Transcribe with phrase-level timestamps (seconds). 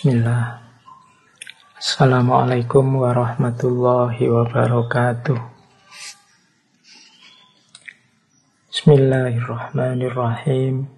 [0.00, 0.64] Bismillah.
[1.76, 5.36] Assalamualaikum warahmatullahi wabarakatuh.
[8.72, 10.88] Bismillahirrahmanirrahim.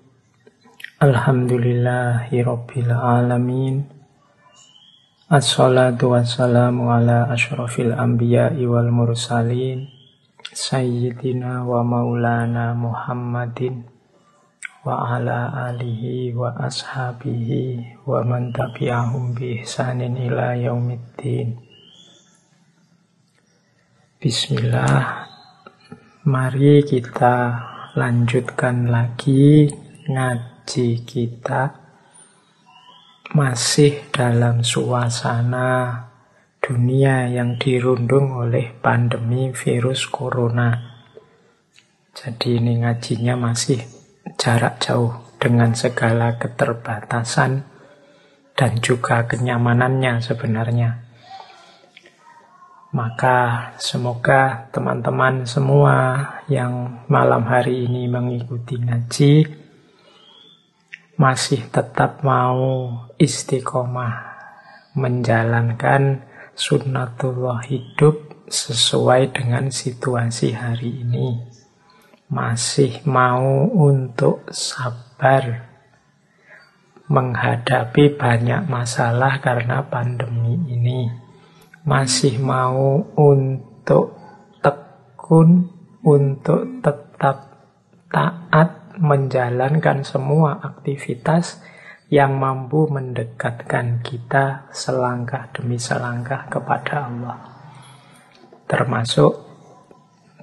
[1.02, 3.90] Alhamdulillahi rabbil alamin.
[5.26, 9.90] Assalatu wassalamu ala ashrafil anbiya'i wal mursalin.
[10.54, 13.91] Sayyidina wa maulana Muhammadin
[14.82, 21.54] wa ala alihi wa ashabihi wa man tabi'ahum bi ihsanin ila yaumiddin.
[24.18, 25.30] Bismillah.
[26.26, 27.62] Mari kita
[27.94, 29.70] lanjutkan lagi
[30.10, 31.78] ngaji kita
[33.38, 36.10] masih dalam suasana
[36.58, 40.74] dunia yang dirundung oleh pandemi virus corona.
[42.18, 44.01] Jadi ini ngajinya masih
[44.42, 47.62] jarak jauh dengan segala keterbatasan
[48.58, 50.98] dan juga kenyamanannya sebenarnya.
[52.90, 59.46] Maka semoga teman-teman semua yang malam hari ini mengikuti ngaji
[61.22, 62.90] masih tetap mau
[63.22, 64.26] istiqomah
[64.98, 66.26] menjalankan
[66.58, 71.51] sunnatullah hidup sesuai dengan situasi hari ini
[72.32, 75.68] masih mau untuk sabar
[77.12, 81.12] menghadapi banyak masalah karena pandemi ini.
[81.84, 84.16] Masih mau untuk
[84.64, 85.68] tekun,
[86.00, 87.68] untuk tetap
[88.08, 91.60] taat menjalankan semua aktivitas
[92.08, 97.40] yang mampu mendekatkan kita selangkah demi selangkah kepada Allah.
[98.64, 99.32] Termasuk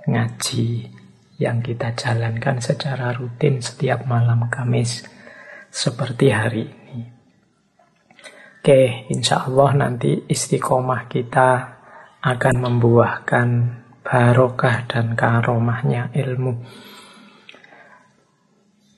[0.06, 0.99] ngaji
[1.40, 5.08] yang kita jalankan secara rutin setiap malam Kamis
[5.72, 7.08] seperti hari ini.
[8.60, 11.80] Oke, insya Allah nanti istiqomah kita
[12.20, 13.48] akan membuahkan
[14.04, 16.60] barokah dan karomahnya ilmu.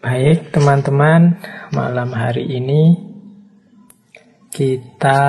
[0.02, 1.38] Baik teman-teman,
[1.70, 2.98] malam hari ini
[4.50, 5.22] kita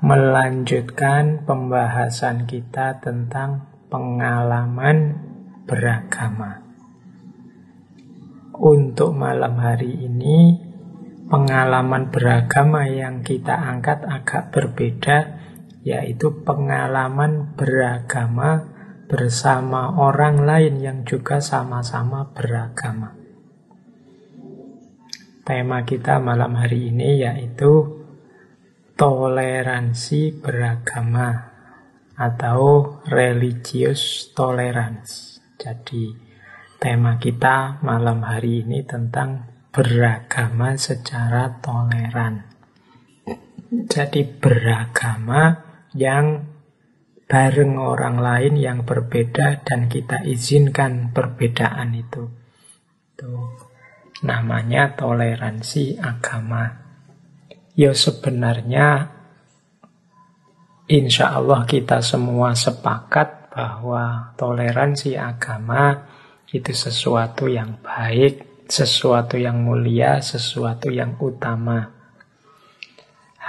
[0.00, 5.27] melanjutkan pembahasan kita tentang pengalaman
[5.68, 6.64] beragama.
[8.56, 10.56] Untuk malam hari ini,
[11.28, 15.38] pengalaman beragama yang kita angkat agak berbeda,
[15.84, 18.74] yaitu pengalaman beragama
[19.06, 23.14] bersama orang lain yang juga sama-sama beragama.
[25.48, 28.04] Tema kita malam hari ini yaitu
[29.00, 31.56] toleransi beragama
[32.18, 35.27] atau religious tolerance.
[35.58, 36.14] Jadi
[36.78, 39.42] tema kita malam hari ini tentang
[39.74, 42.46] beragama secara toleran.
[43.90, 45.58] Jadi beragama
[45.98, 46.46] yang
[47.26, 52.30] bareng orang lain yang berbeda dan kita izinkan perbedaan itu.
[53.12, 53.58] Itu
[54.22, 56.86] namanya toleransi agama.
[57.74, 59.10] Ya sebenarnya
[60.86, 66.06] insya Allah kita semua sepakat bahwa toleransi agama
[66.54, 71.90] itu sesuatu yang baik, sesuatu yang mulia, sesuatu yang utama.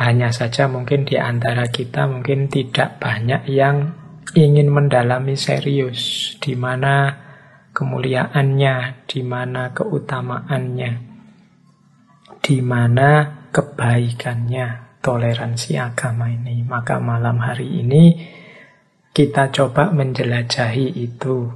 [0.02, 3.94] Hanya saja mungkin di antara kita mungkin tidak banyak yang
[4.34, 7.14] ingin mendalami serius di mana
[7.70, 10.92] kemuliaannya, di mana keutamaannya,
[12.42, 13.10] di mana
[13.54, 16.66] kebaikannya toleransi agama ini.
[16.66, 18.39] Maka malam hari ini
[19.14, 21.50] kita coba menjelajahi itu.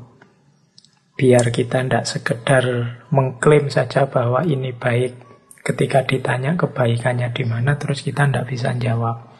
[1.13, 2.65] Biar kita tidak sekedar
[3.13, 5.21] mengklaim saja bahwa ini baik.
[5.63, 9.31] Ketika ditanya kebaikannya di mana, terus kita tidak bisa jawab.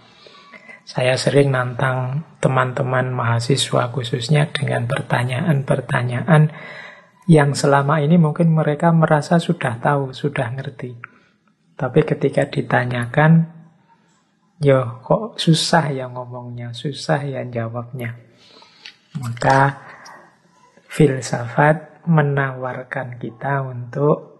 [0.84, 6.51] Saya sering nantang teman-teman mahasiswa khususnya dengan pertanyaan-pertanyaan
[7.28, 10.95] yang selama ini mungkin mereka merasa sudah tahu, sudah ngerti.
[11.80, 13.52] Tapi ketika ditanyakan,
[14.63, 18.15] Yo, kok susah ya ngomongnya, susah ya jawabnya.
[19.19, 19.75] Maka
[20.88, 24.39] filsafat menawarkan kita untuk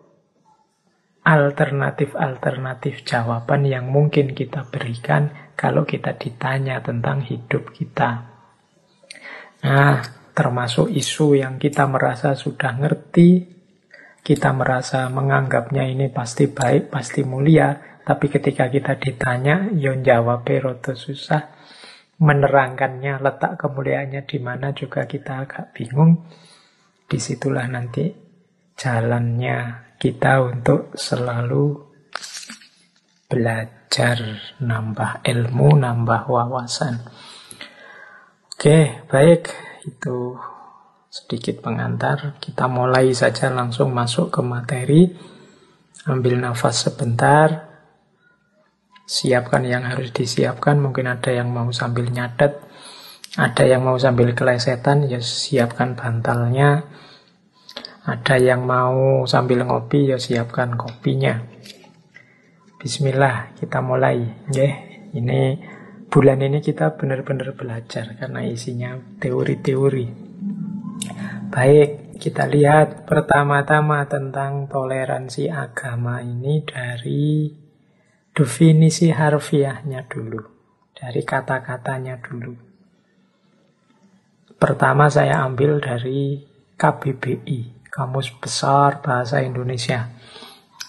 [1.28, 8.24] alternatif-alternatif jawaban yang mungkin kita berikan kalau kita ditanya tentang hidup kita.
[9.68, 10.00] Nah,
[10.32, 13.44] termasuk isu yang kita merasa sudah ngerti,
[14.24, 20.92] kita merasa menganggapnya ini pasti baik, pasti mulia, tapi ketika kita ditanya, yon jawab roto
[20.92, 21.56] susah.
[22.20, 26.24] Menerangkannya, letak kemuliaannya di mana juga kita agak bingung.
[27.08, 28.12] Di situlah nanti
[28.76, 29.58] jalannya
[30.00, 31.80] kita untuk selalu
[33.32, 34.20] belajar,
[34.60, 37.08] nambah ilmu, nambah wawasan.
[38.54, 39.52] Oke, baik.
[39.84, 40.40] Itu
[41.08, 42.40] sedikit pengantar.
[42.40, 45.02] Kita mulai saja langsung masuk ke materi.
[46.08, 47.73] Ambil nafas sebentar.
[49.14, 50.82] Siapkan yang harus disiapkan.
[50.82, 52.58] Mungkin ada yang mau sambil nyatet.
[53.38, 56.90] Ada yang mau sambil kelesetan, ya siapkan bantalnya.
[58.10, 61.38] Ada yang mau sambil ngopi, ya siapkan kopinya.
[62.82, 64.50] Bismillah, kita mulai.
[64.50, 64.74] Yeah.
[65.14, 65.62] Ini
[66.10, 70.08] bulan ini kita benar-benar belajar karena isinya teori-teori.
[71.54, 77.63] Baik, kita lihat pertama-tama tentang toleransi agama ini dari
[78.34, 80.42] definisi harfiahnya dulu.
[80.94, 82.54] Dari kata-katanya dulu.
[84.58, 86.40] Pertama saya ambil dari
[86.74, 90.10] KBBI, Kamus Besar Bahasa Indonesia.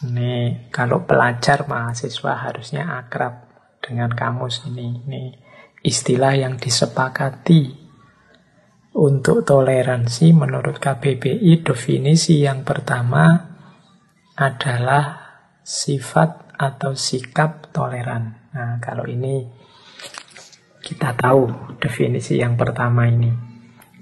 [0.04, 3.48] Ini kalau pelajar mahasiswa harusnya akrab
[3.82, 5.02] dengan kamus ini.
[5.04, 5.22] Ini
[5.82, 7.84] istilah yang disepakati
[8.94, 13.26] untuk toleransi menurut KBBI definisi yang pertama
[14.38, 15.04] adalah
[15.66, 18.50] sifat atau sikap toleran.
[18.54, 19.44] Nah, kalau ini
[20.84, 23.32] kita tahu definisi yang pertama ini.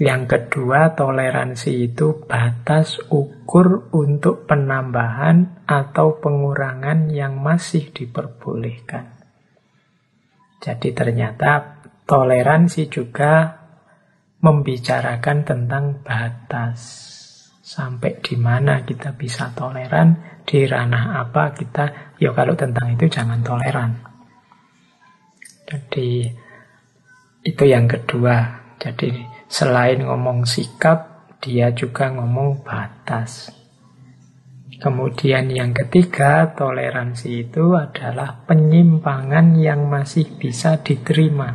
[0.02, 9.14] Yang kedua, toleransi itu batas ukur untuk penambahan atau pengurangan yang masih diperbolehkan.
[10.58, 13.62] Jadi ternyata toleransi juga
[14.42, 17.11] membicarakan tentang batas.
[17.72, 23.40] Sampai di mana kita bisa toleran, di ranah apa kita, ya kalau tentang itu jangan
[23.40, 23.96] toleran.
[25.64, 26.28] Jadi
[27.48, 28.60] itu yang kedua.
[28.76, 33.52] Jadi Selain ngomong sikap, dia juga ngomong batas.
[34.80, 41.52] Kemudian yang ketiga, toleransi itu adalah penyimpangan yang masih bisa diterima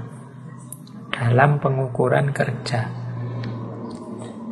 [1.09, 2.85] dalam pengukuran kerja.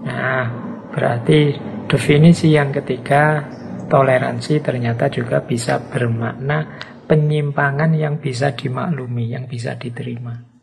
[0.09, 0.64] Nah,
[0.95, 1.59] berarti
[1.91, 3.43] definisi yang ketiga,
[3.91, 10.55] toleransi ternyata juga bisa bermakna penyimpangan yang bisa dimaklumi, yang bisa diterima.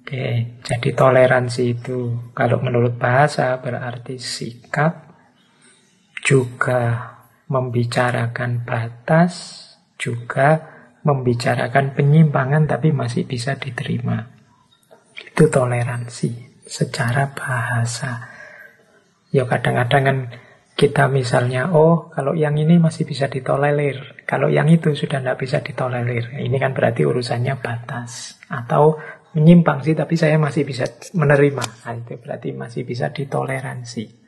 [0.00, 5.12] Oke, jadi toleransi itu kalau menurut bahasa berarti sikap
[6.24, 7.14] juga
[7.50, 9.58] membicarakan batas,
[9.98, 10.62] juga
[11.02, 14.30] membicarakan penyimpangan tapi masih bisa diterima.
[15.14, 18.29] Itu toleransi secara bahasa.
[19.30, 20.18] Ya kadang-kadang kan
[20.74, 25.60] kita misalnya, oh kalau yang ini masih bisa ditolerir, kalau yang itu sudah tidak bisa
[25.60, 26.40] ditolerir.
[26.40, 28.40] Ini kan berarti urusannya batas.
[28.48, 28.96] Atau
[29.36, 31.64] menyimpang sih, tapi saya masih bisa menerima.
[31.84, 34.20] Nah, itu berarti masih bisa ditoleransi.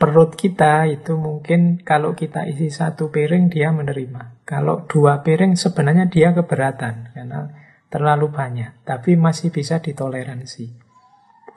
[0.00, 4.44] Perut kita itu mungkin kalau kita isi satu piring dia menerima.
[4.48, 7.52] Kalau dua piring sebenarnya dia keberatan karena
[7.92, 10.89] terlalu banyak, tapi masih bisa ditoleransi.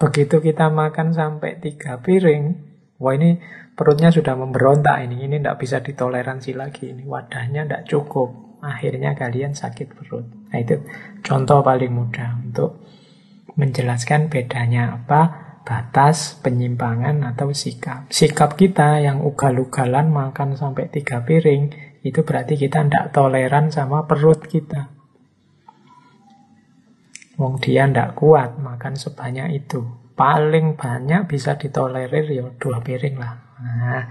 [0.04, 2.60] Begitu kita makan sampai tiga piring,
[3.00, 3.40] wah ini
[3.72, 9.56] perutnya sudah memberontak ini, ini tidak bisa ditoleransi lagi, ini wadahnya tidak cukup akhirnya kalian
[9.56, 10.28] sakit perut.
[10.52, 10.84] Nah itu
[11.24, 12.84] contoh paling mudah untuk
[13.56, 15.22] menjelaskan bedanya apa
[15.64, 18.12] batas penyimpangan atau sikap.
[18.12, 21.72] Sikap kita yang ugal-ugalan makan sampai tiga piring
[22.04, 24.92] itu berarti kita tidak toleran sama perut kita.
[27.40, 30.03] Wong dia tidak kuat makan sebanyak itu.
[30.14, 33.34] Paling banyak bisa ditolerir ya dua piring lah.
[33.58, 34.04] Nah,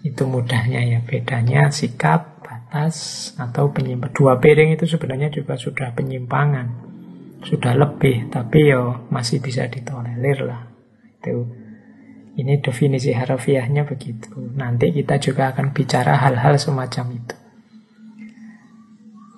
[0.00, 4.14] itu mudahnya ya bedanya sikap atas atau penyimpangan.
[4.16, 6.88] Dua piring itu sebenarnya juga sudah penyimpangan.
[7.42, 10.70] Sudah lebih, tapi yo masih bisa ditolerir lah.
[11.20, 11.50] Itu
[12.38, 14.32] ini definisi harfiahnya begitu.
[14.56, 17.36] Nanti kita juga akan bicara hal-hal semacam itu.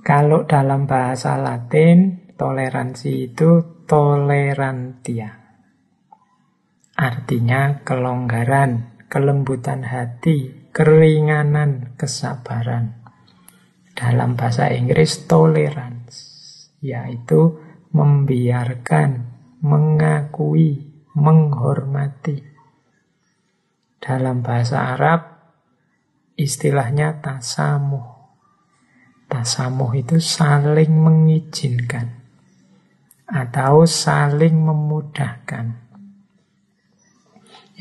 [0.03, 5.42] Kalau dalam bahasa Latin, toleransi itu tolerantia.
[7.03, 13.03] Artinya kelonggaran, kelembutan hati, keringanan, kesabaran.
[13.91, 16.31] Dalam bahasa Inggris tolerance
[16.79, 17.59] yaitu
[17.91, 19.35] membiarkan,
[19.67, 22.39] mengakui, menghormati.
[23.99, 25.27] Dalam bahasa Arab
[26.39, 28.31] istilahnya tasamuh.
[29.27, 32.15] Tasamuh itu saling mengizinkan
[33.27, 35.82] atau saling memudahkan.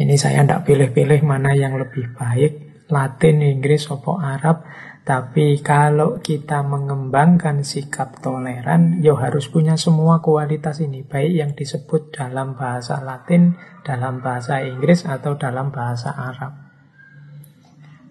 [0.01, 4.65] Ini saya tidak pilih-pilih mana yang lebih baik, Latin, Inggris, atau Arab.
[5.05, 12.17] Tapi kalau kita mengembangkan sikap toleran, ya harus punya semua kualitas ini, baik yang disebut
[12.17, 16.53] dalam bahasa Latin, dalam bahasa Inggris, atau dalam bahasa Arab.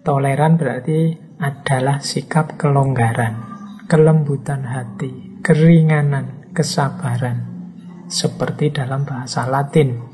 [0.07, 3.35] Toleran berarti adalah sikap kelonggaran,
[3.91, 7.51] kelembutan hati, keringanan, kesabaran.
[8.07, 10.10] Seperti dalam bahasa Latin,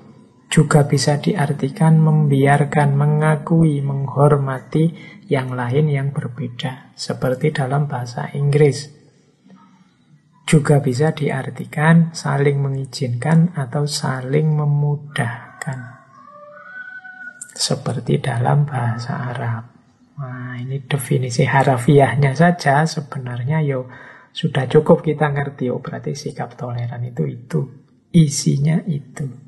[0.47, 4.95] juga bisa diartikan membiarkan, mengakui, menghormati
[5.27, 6.95] yang lain yang berbeda.
[6.95, 8.95] Seperti dalam bahasa Inggris.
[10.47, 15.79] Juga bisa diartikan saling mengizinkan atau saling memudahkan.
[17.51, 19.63] Seperti dalam bahasa Arab.
[20.17, 23.91] Nah, ini definisi harafiahnya saja sebenarnya yo
[24.31, 25.67] sudah cukup kita ngerti.
[25.67, 27.59] Oh, berarti sikap toleran itu itu.
[28.15, 29.46] Isinya itu.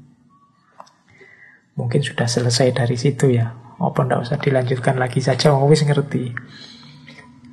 [1.79, 3.55] Mungkin sudah selesai dari situ ya.
[3.79, 6.35] Apa ndak usah dilanjutkan lagi saja, wis ngerti.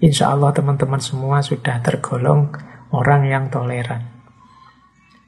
[0.03, 2.51] Insya Allah teman-teman semua sudah tergolong
[2.91, 4.03] orang yang toleran.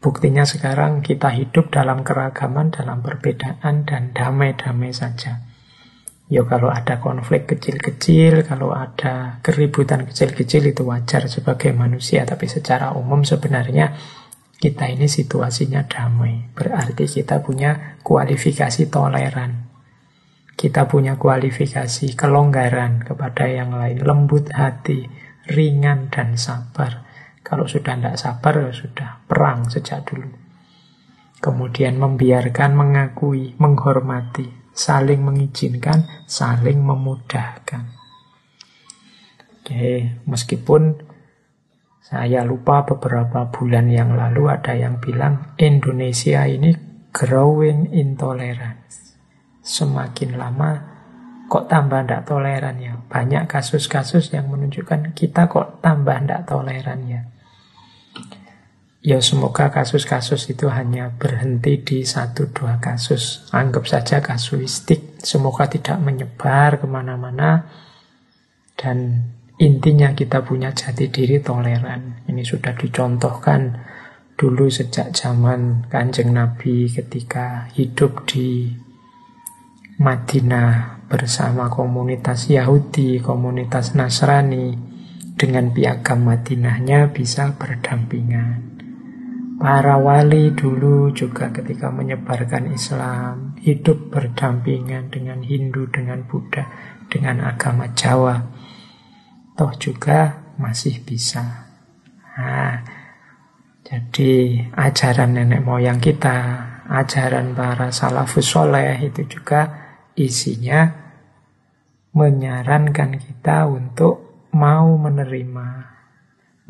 [0.03, 5.47] Buktinya sekarang kita hidup dalam keragaman, dalam perbedaan, dan damai-damai saja.
[6.29, 12.29] Ya kalau ada konflik kecil-kecil, kalau ada keributan kecil-kecil itu wajar sebagai manusia.
[12.29, 13.97] Tapi secara umum sebenarnya
[14.59, 16.51] kita ini situasinya damai.
[16.53, 19.71] Berarti kita punya kualifikasi toleran.
[20.59, 24.03] Kita punya kualifikasi kelonggaran kepada yang lain.
[24.03, 25.07] Lembut hati,
[25.47, 27.07] ringan dan sabar.
[27.47, 30.29] Kalau sudah tidak sabar, ya sudah perang sejak dulu.
[31.39, 37.99] Kemudian membiarkan, mengakui, menghormati saling mengizinkan, saling memudahkan.
[39.59, 41.03] Oke, meskipun
[42.09, 46.73] saya lupa beberapa bulan yang lalu ada yang bilang Indonesia ini
[47.13, 49.13] growing intolerance.
[49.61, 50.71] Semakin lama
[51.53, 52.97] kok tambah tidak toleran ya.
[52.97, 57.29] Banyak kasus-kasus yang menunjukkan kita kok tambah tidak toleran ya.
[59.05, 63.53] Ya semoga kasus-kasus itu hanya berhenti di satu dua kasus.
[63.53, 65.21] Anggap saja kasuistik.
[65.21, 67.69] Semoga tidak menyebar ke mana-mana.
[68.81, 72.25] Dan intinya kita punya jati diri toleran.
[72.31, 73.75] Ini sudah dicontohkan
[74.39, 78.71] dulu sejak zaman kanjeng Nabi ketika hidup di
[79.99, 84.97] Madinah bersama komunitas Yahudi, komunitas Nasrani.
[85.39, 88.79] Dengan piagam Madinahnya bisa berdampingan.
[89.59, 96.67] Para wali dulu juga ketika menyebarkan Islam hidup berdampingan dengan Hindu, dengan Buddha,
[97.07, 98.58] dengan agama Jawa.
[99.59, 101.67] Toh juga masih bisa.
[102.39, 102.79] Nah,
[103.83, 106.39] jadi ajaran nenek moyang kita,
[106.87, 109.67] ajaran para salafus soleh itu juga
[110.15, 110.87] isinya
[112.15, 115.69] menyarankan kita untuk mau menerima,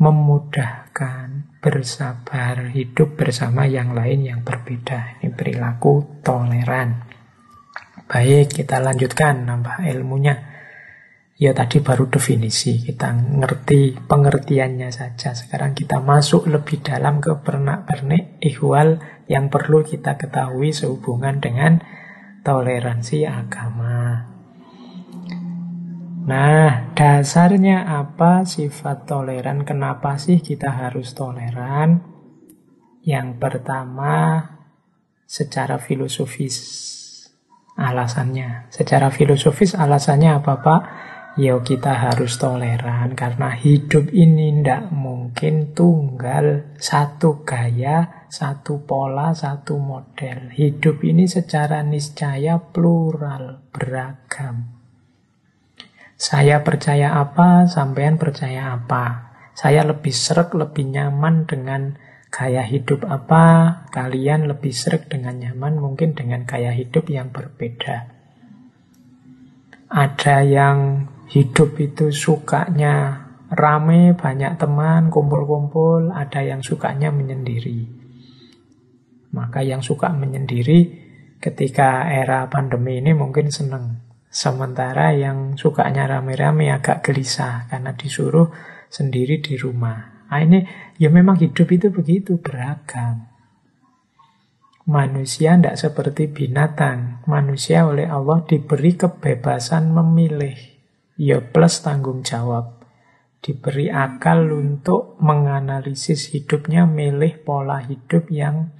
[0.01, 5.21] memudahkan, bersabar, hidup bersama yang lain yang berbeda.
[5.21, 7.05] Ini perilaku toleran.
[8.09, 10.48] Baik, kita lanjutkan nambah ilmunya.
[11.39, 15.31] Ya tadi baru definisi, kita ngerti pengertiannya saja.
[15.31, 18.99] Sekarang kita masuk lebih dalam ke pernak-pernik ihwal
[19.31, 21.79] yang perlu kita ketahui sehubungan dengan
[22.43, 24.27] toleransi agama.
[26.27, 29.63] Nah, dasarnya apa sifat toleran?
[29.63, 32.03] Kenapa sih kita harus toleran?
[32.99, 34.43] Yang pertama,
[35.23, 36.59] secara filosofis
[37.79, 38.67] alasannya.
[38.75, 40.81] Secara filosofis alasannya apa Pak?
[41.39, 49.79] Ya kita harus toleran karena hidup ini tidak mungkin tunggal satu gaya, satu pola, satu
[49.79, 50.51] model.
[50.51, 54.83] Hidup ini secara niscaya plural, beragam.
[56.19, 59.31] Saya percaya apa, sampean percaya apa.
[59.55, 61.95] Saya lebih serak, lebih nyaman dengan
[62.27, 68.11] gaya hidup apa, kalian lebih serak dengan nyaman mungkin dengan gaya hidup yang berbeda.
[69.87, 70.79] Ada yang
[71.29, 77.85] hidup itu sukanya rame, banyak teman, kumpul-kumpul, ada yang sukanya menyendiri.
[79.33, 81.07] Maka yang suka menyendiri
[81.37, 88.53] ketika era pandemi ini mungkin senang Sementara yang sukanya rame-rame agak gelisah karena disuruh
[88.85, 90.29] sendiri di rumah.
[90.29, 90.61] Nah ini
[91.01, 93.25] ya memang hidup itu begitu beragam.
[94.85, 97.25] Manusia tidak seperti binatang.
[97.25, 100.78] Manusia oleh Allah diberi kebebasan memilih.
[101.19, 102.79] Ya plus tanggung jawab.
[103.43, 108.71] Diberi akal untuk menganalisis hidupnya, milih pola hidup yang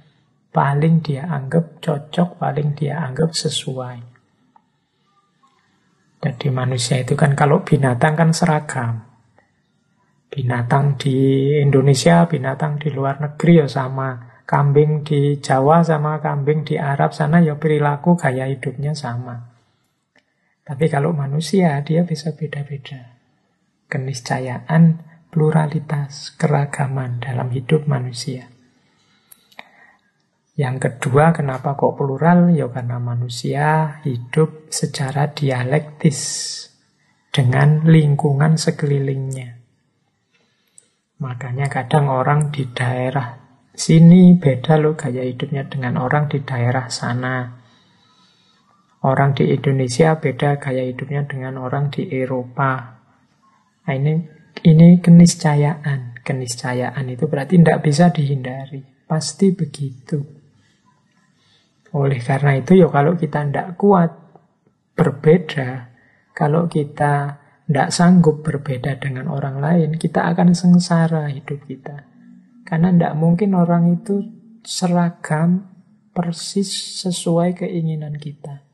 [0.48, 4.00] paling dia anggap cocok, paling dia anggap sesuai.
[6.24, 9.04] Jadi manusia itu kan kalau binatang kan seragam.
[10.32, 14.40] Binatang di Indonesia, binatang di luar negeri ya sama.
[14.48, 19.49] Kambing di Jawa sama kambing di Arab sana ya perilaku gaya hidupnya sama.
[20.70, 23.18] Tapi kalau manusia, dia bisa beda-beda.
[23.90, 25.02] Keniscayaan,
[25.34, 28.46] pluralitas, keragaman dalam hidup manusia.
[30.54, 32.54] Yang kedua, kenapa kok plural?
[32.54, 36.18] Ya karena manusia hidup secara dialektis
[37.34, 39.58] dengan lingkungan sekelilingnya.
[41.18, 43.42] Makanya kadang orang di daerah
[43.74, 47.59] sini beda loh gaya hidupnya dengan orang di daerah sana.
[49.00, 53.00] Orang di Indonesia beda gaya hidupnya dengan orang di Eropa.
[53.88, 54.20] Nah, ini
[54.60, 56.20] ini keniscayaan.
[56.20, 58.84] Keniscayaan itu berarti tidak bisa dihindari.
[59.08, 60.20] Pasti begitu.
[61.96, 64.12] Oleh karena itu, ya kalau kita tidak kuat
[64.94, 65.90] berbeda,
[66.36, 72.04] kalau kita tidak sanggup berbeda dengan orang lain, kita akan sengsara hidup kita.
[72.68, 74.22] Karena tidak mungkin orang itu
[74.62, 75.66] seragam
[76.12, 78.69] persis sesuai keinginan kita.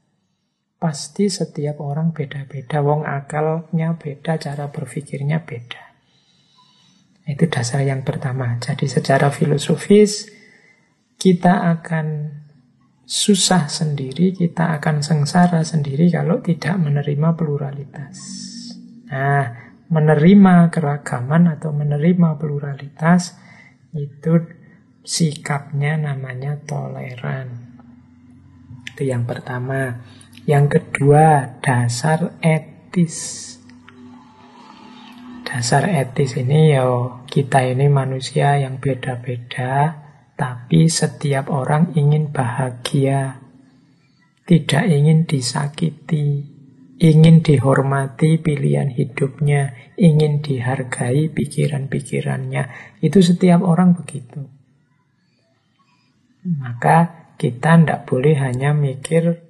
[0.76, 5.83] Pasti setiap orang beda-beda, wong akalnya beda, cara berpikirnya beda.
[7.26, 8.61] Itu dasar yang pertama.
[8.62, 10.30] Jadi secara filosofis
[11.16, 12.38] kita akan
[13.06, 18.18] susah sendiri, kita akan sengsara sendiri kalau tidak menerima pluralitas.
[19.11, 23.38] Nah, menerima keragaman atau menerima pluralitas
[23.95, 24.42] itu
[25.06, 27.78] sikapnya namanya toleran.
[28.90, 30.02] Itu yang pertama.
[30.47, 33.43] Yang kedua, dasar etis.
[35.43, 36.87] Dasar etis ini ya
[37.26, 40.07] kita ini manusia yang beda-beda,
[40.38, 43.43] tapi setiap orang ingin bahagia,
[44.47, 46.47] tidak ingin disakiti,
[47.03, 52.71] ingin dihormati pilihan hidupnya, ingin dihargai pikiran-pikirannya.
[53.03, 54.47] Itu setiap orang begitu.
[56.47, 59.46] Maka kita tidak boleh hanya mikir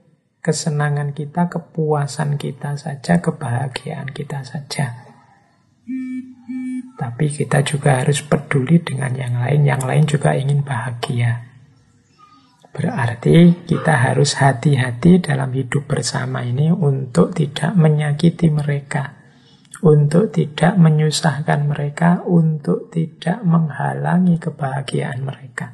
[0.47, 4.95] kesenangan kita, kepuasan kita saja, kebahagiaan kita saja.
[6.95, 9.67] Tapi kita juga harus peduli dengan yang lain.
[9.67, 11.43] Yang lain juga ingin bahagia.
[12.71, 19.19] Berarti kita harus hati-hati dalam hidup bersama ini untuk tidak menyakiti mereka,
[19.83, 25.73] untuk tidak menyusahkan mereka, untuk tidak menghalangi kebahagiaan mereka.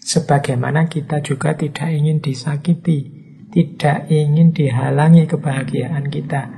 [0.00, 3.19] Sebagaimana kita juga tidak ingin disakiti,
[3.50, 6.50] tidak ingin dihalangi kebahagiaan kita,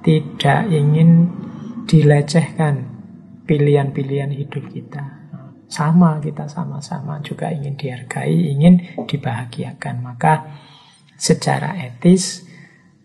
[0.00, 1.28] tidak ingin
[1.84, 2.88] dilecehkan
[3.44, 5.04] pilihan-pilihan hidup kita.
[5.68, 10.00] Sama kita sama-sama juga ingin dihargai, ingin dibahagiakan.
[10.00, 10.48] Maka
[11.20, 12.48] secara etis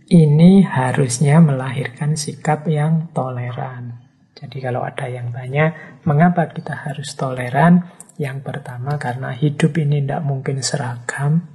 [0.08, 4.00] ini harusnya melahirkan sikap yang toleran.
[4.36, 7.88] Jadi kalau ada yang tanya, mengapa kita harus toleran?
[8.20, 11.53] Yang pertama karena hidup ini tidak mungkin seragam,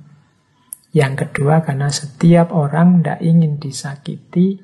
[0.97, 4.57] yang kedua karena setiap orang tidak ingin disakiti,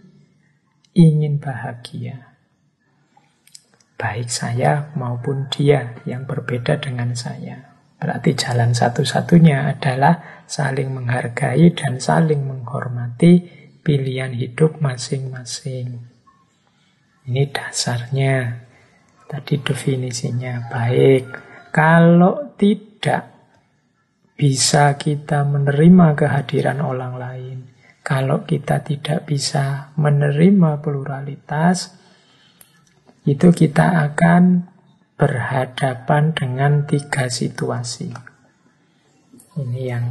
[0.96, 2.32] ingin bahagia.
[3.94, 7.74] Baik saya maupun dia yang berbeda dengan saya.
[8.00, 13.48] Berarti jalan satu-satunya adalah saling menghargai dan saling menghormati
[13.80, 16.04] pilihan hidup masing-masing.
[17.24, 18.64] Ini dasarnya.
[19.24, 21.24] Tadi definisinya baik.
[21.72, 23.34] Kalau tidak
[24.35, 27.59] bisa kita menerima kehadiran orang lain.
[28.05, 31.97] Kalau kita tidak bisa menerima pluralitas,
[33.25, 34.68] itu kita akan
[35.16, 38.12] berhadapan dengan tiga situasi.
[39.57, 40.07] Ini yang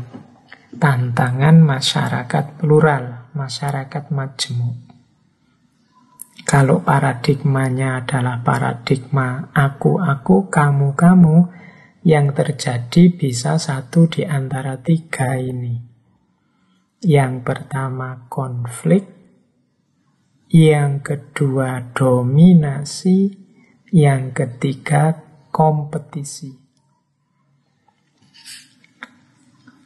[0.80, 4.78] tantangan masyarakat plural, masyarakat majemuk.
[6.44, 11.63] Kalau paradigmanya adalah paradigma aku-aku, kamu-kamu,
[12.04, 15.80] yang terjadi bisa satu di antara tiga ini.
[17.04, 19.08] Yang pertama konflik,
[20.52, 23.32] yang kedua dominasi,
[23.96, 25.16] yang ketiga
[25.52, 26.52] kompetisi.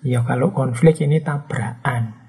[0.05, 2.25] Ya kalau konflik ini tabrakan.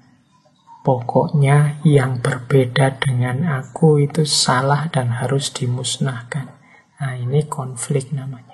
[0.79, 6.49] Pokoknya yang berbeda dengan aku itu salah dan harus dimusnahkan.
[6.97, 8.48] Nah ini konflik namanya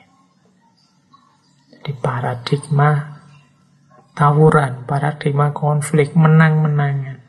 [1.86, 3.22] di paradigma
[4.18, 7.22] tawuran, paradigma konflik, menang-menangan.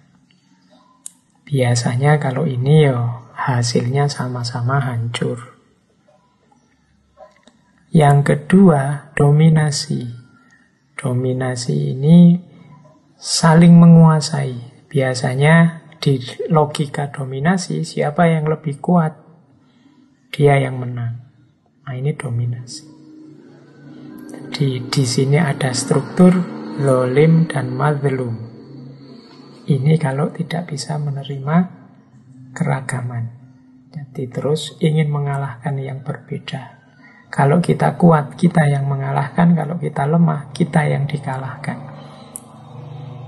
[1.44, 5.60] Biasanya kalau ini ya hasilnya sama-sama hancur.
[7.92, 10.24] Yang kedua, dominasi.
[10.96, 12.40] Dominasi ini
[13.20, 14.88] saling menguasai.
[14.88, 16.16] Biasanya di
[16.48, 19.12] logika dominasi, siapa yang lebih kuat,
[20.32, 21.20] dia yang menang.
[21.84, 22.95] Nah, ini dominasi.
[24.50, 26.32] Di, di sini ada struktur
[26.80, 28.34] lolim dan madlum.
[29.66, 31.56] Ini kalau tidak bisa menerima
[32.54, 33.24] keragaman.
[33.92, 36.76] Jadi terus ingin mengalahkan yang berbeda.
[37.28, 39.52] Kalau kita kuat, kita yang mengalahkan.
[39.52, 41.78] Kalau kita lemah, kita yang dikalahkan.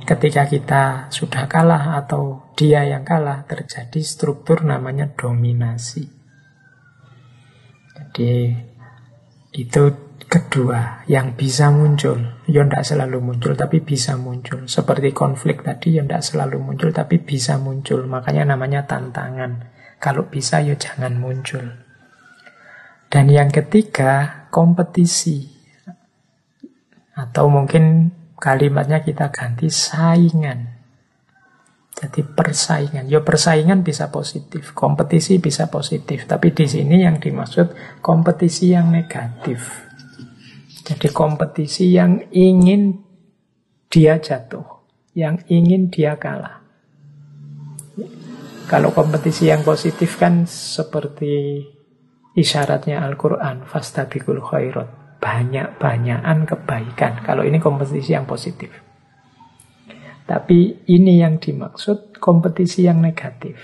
[0.09, 6.09] Ketika kita sudah kalah atau dia yang kalah, terjadi struktur namanya dominasi.
[7.93, 8.57] Jadi
[9.53, 9.83] itu
[10.29, 12.45] kedua yang bisa muncul.
[12.45, 14.69] Ya tidak selalu muncul, tapi bisa muncul.
[14.69, 18.05] Seperti konflik tadi, ya tidak selalu muncul, tapi bisa muncul.
[18.05, 19.73] Makanya namanya tantangan.
[19.99, 21.65] Kalau bisa, ya jangan muncul.
[23.09, 25.49] Dan yang ketiga, kompetisi.
[27.17, 30.79] Atau mungkin kalimatnya kita ganti saingan.
[31.99, 33.11] Jadi persaingan.
[33.11, 36.31] Ya persaingan bisa positif, kompetisi bisa positif.
[36.31, 39.88] Tapi di sini yang dimaksud kompetisi yang negatif.
[40.85, 42.95] Jadi kompetisi yang ingin
[43.89, 44.65] dia jatuh,
[45.17, 46.61] yang ingin dia kalah.
[48.69, 51.65] Kalau kompetisi yang positif kan seperti
[52.37, 55.17] isyaratnya Al-Quran, fastabikul khairat.
[55.19, 57.25] Banyak-banyakan kebaikan.
[57.25, 58.71] Kalau ini kompetisi yang positif.
[60.29, 63.57] Tapi ini yang dimaksud kompetisi yang negatif.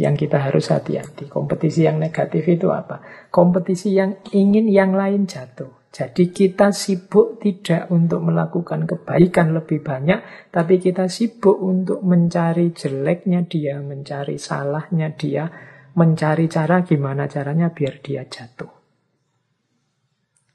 [0.00, 1.28] Yang kita harus hati-hati.
[1.28, 3.28] Kompetisi yang negatif itu apa?
[3.28, 5.81] Kompetisi yang ingin yang lain jatuh.
[5.92, 13.44] Jadi kita sibuk tidak untuk melakukan kebaikan lebih banyak, tapi kita sibuk untuk mencari jeleknya
[13.44, 15.52] dia, mencari salahnya dia,
[15.92, 18.72] mencari cara gimana caranya biar dia jatuh.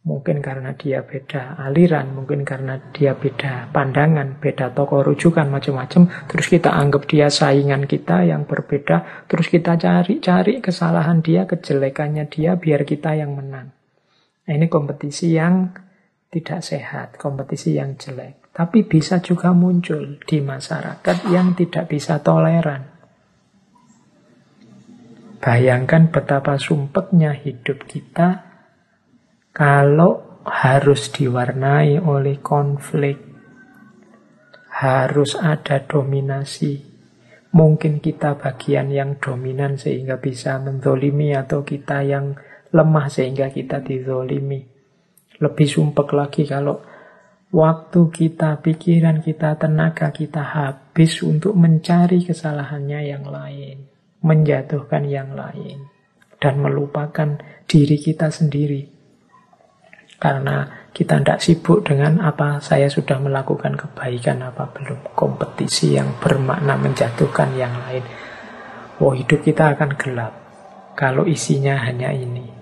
[0.09, 6.09] Mungkin karena dia beda aliran, mungkin karena dia beda pandangan, beda tokoh rujukan macam-macam.
[6.33, 9.29] Terus kita anggap dia saingan kita yang berbeda.
[9.29, 13.76] Terus kita cari-cari kesalahan dia, kejelekannya dia, biar kita yang menang.
[14.47, 15.75] Nah, ini kompetisi yang
[16.31, 18.47] tidak sehat, kompetisi yang jelek.
[18.55, 22.95] Tapi bisa juga muncul di masyarakat yang tidak bisa toleran.
[25.37, 28.41] Bayangkan betapa sumpeknya hidup kita
[29.53, 33.19] kalau harus diwarnai oleh konflik,
[34.73, 36.97] harus ada dominasi.
[37.53, 42.37] Mungkin kita bagian yang dominan sehingga bisa mendolimi atau kita yang
[42.71, 44.63] lemah sehingga kita dizolimi.
[45.37, 46.81] Lebih sumpek lagi kalau
[47.53, 53.87] waktu kita, pikiran kita, tenaga kita habis untuk mencari kesalahannya yang lain,
[54.25, 55.87] menjatuhkan yang lain,
[56.41, 57.37] dan melupakan
[57.69, 58.97] diri kita sendiri.
[60.17, 65.13] Karena kita tidak sibuk dengan apa saya sudah melakukan kebaikan apa belum.
[65.13, 68.01] Kompetisi yang bermakna menjatuhkan yang lain.
[68.97, 70.33] Oh hidup kita akan gelap
[70.97, 72.56] kalau isinya hanya ini.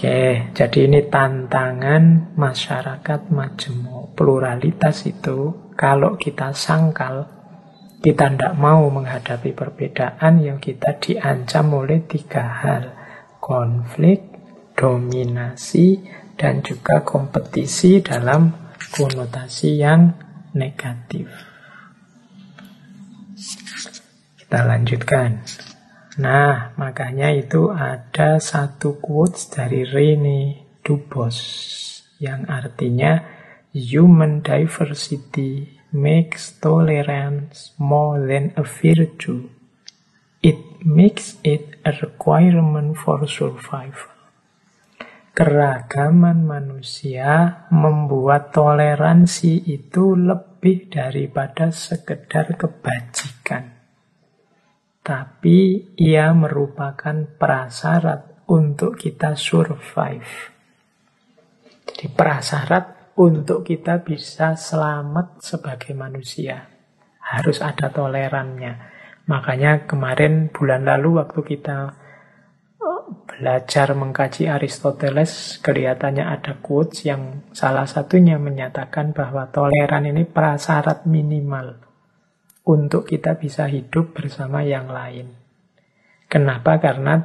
[0.00, 4.16] Oke, jadi ini tantangan masyarakat majemuk.
[4.16, 7.28] Pluralitas itu kalau kita sangkal,
[8.00, 12.96] kita tidak mau menghadapi perbedaan yang kita diancam oleh tiga hal.
[13.44, 14.24] Konflik,
[14.72, 16.00] dominasi,
[16.32, 20.16] dan juga kompetisi dalam konotasi yang
[20.56, 21.28] negatif.
[24.40, 25.44] Kita lanjutkan.
[26.20, 31.40] Nah, makanya itu ada satu quotes dari Rene Dubos
[32.20, 33.24] yang artinya
[33.72, 39.48] human diversity makes tolerance more than a virtue.
[40.44, 44.12] It makes it a requirement for survival.
[45.32, 53.79] Keragaman manusia membuat toleransi itu lebih daripada sekedar kebajikan
[55.10, 60.54] tapi ia merupakan prasyarat untuk kita survive.
[61.82, 66.70] Jadi prasyarat untuk kita bisa selamat sebagai manusia.
[67.18, 68.78] Harus ada tolerannya.
[69.26, 71.78] Makanya kemarin bulan lalu waktu kita
[72.78, 81.02] oh, belajar mengkaji Aristoteles, kelihatannya ada quotes yang salah satunya menyatakan bahwa toleran ini prasyarat
[81.10, 81.89] minimal
[82.64, 85.32] untuk kita bisa hidup bersama yang lain.
[86.30, 86.78] Kenapa?
[86.78, 87.18] Karena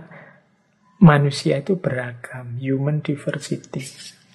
[1.03, 3.83] manusia itu beragam, human diversity.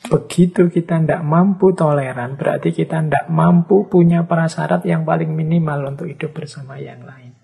[0.01, 6.09] Begitu kita tidak mampu toleran, berarti kita tidak mampu punya prasyarat yang paling minimal untuk
[6.09, 7.37] hidup bersama yang lain.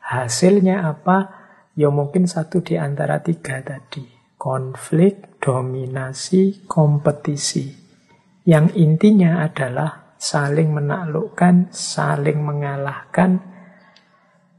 [0.00, 1.44] Hasilnya apa?
[1.74, 4.06] Ya mungkin satu di antara tiga tadi.
[4.38, 7.72] Konflik, dominasi, kompetisi.
[8.44, 13.44] Yang intinya adalah saling menaklukkan, saling mengalahkan,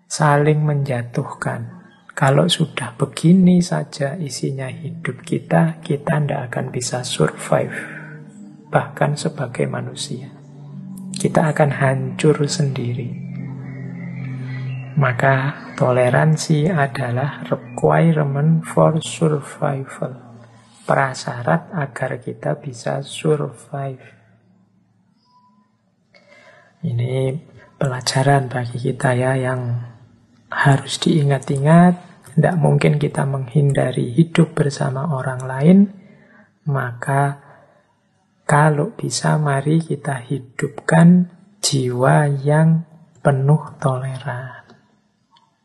[0.06, 1.82] saling menjatuhkan.
[2.14, 7.74] Kalau sudah begini saja isinya hidup kita, kita tidak akan bisa survive,
[8.70, 10.30] bahkan sebagai manusia.
[11.16, 13.08] kita akan hancur sendiri.
[15.00, 20.12] Maka toleransi adalah requirement for survival.
[20.84, 24.15] Prasyarat agar kita bisa survive.
[26.86, 27.34] Ini
[27.82, 29.82] pelajaran bagi kita ya yang
[30.54, 32.14] harus diingat-ingat.
[32.38, 35.80] Tidak mungkin kita menghindari hidup bersama orang lain.
[36.70, 37.42] Maka
[38.46, 42.86] kalau bisa mari kita hidupkan jiwa yang
[43.26, 44.62] penuh toleran.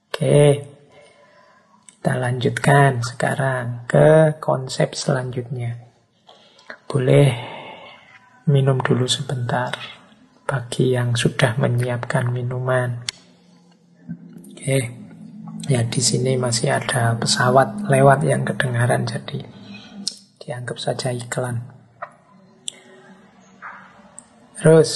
[0.09, 0.65] Oke,
[1.93, 5.77] kita lanjutkan sekarang ke konsep selanjutnya.
[6.89, 7.37] Boleh
[8.49, 10.00] minum dulu sebentar
[10.51, 13.07] bagi yang sudah menyiapkan minuman.
[14.51, 14.91] Oke,
[15.71, 19.47] ya di sini masih ada pesawat lewat yang kedengaran, jadi
[20.43, 21.63] dianggap saja iklan.
[24.59, 24.91] Terus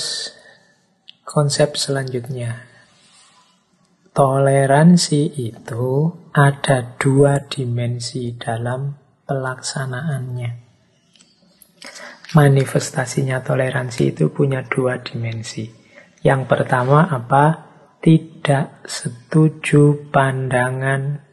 [1.23, 2.67] konsep selanjutnya,
[4.11, 8.99] toleransi itu ada dua dimensi dalam
[9.31, 10.65] pelaksanaannya
[12.35, 15.71] manifestasinya toleransi itu punya dua dimensi.
[16.21, 17.73] Yang pertama apa?
[18.05, 21.25] Tidak setuju pandangan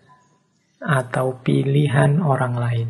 [0.80, 2.90] atau pilihan orang lain.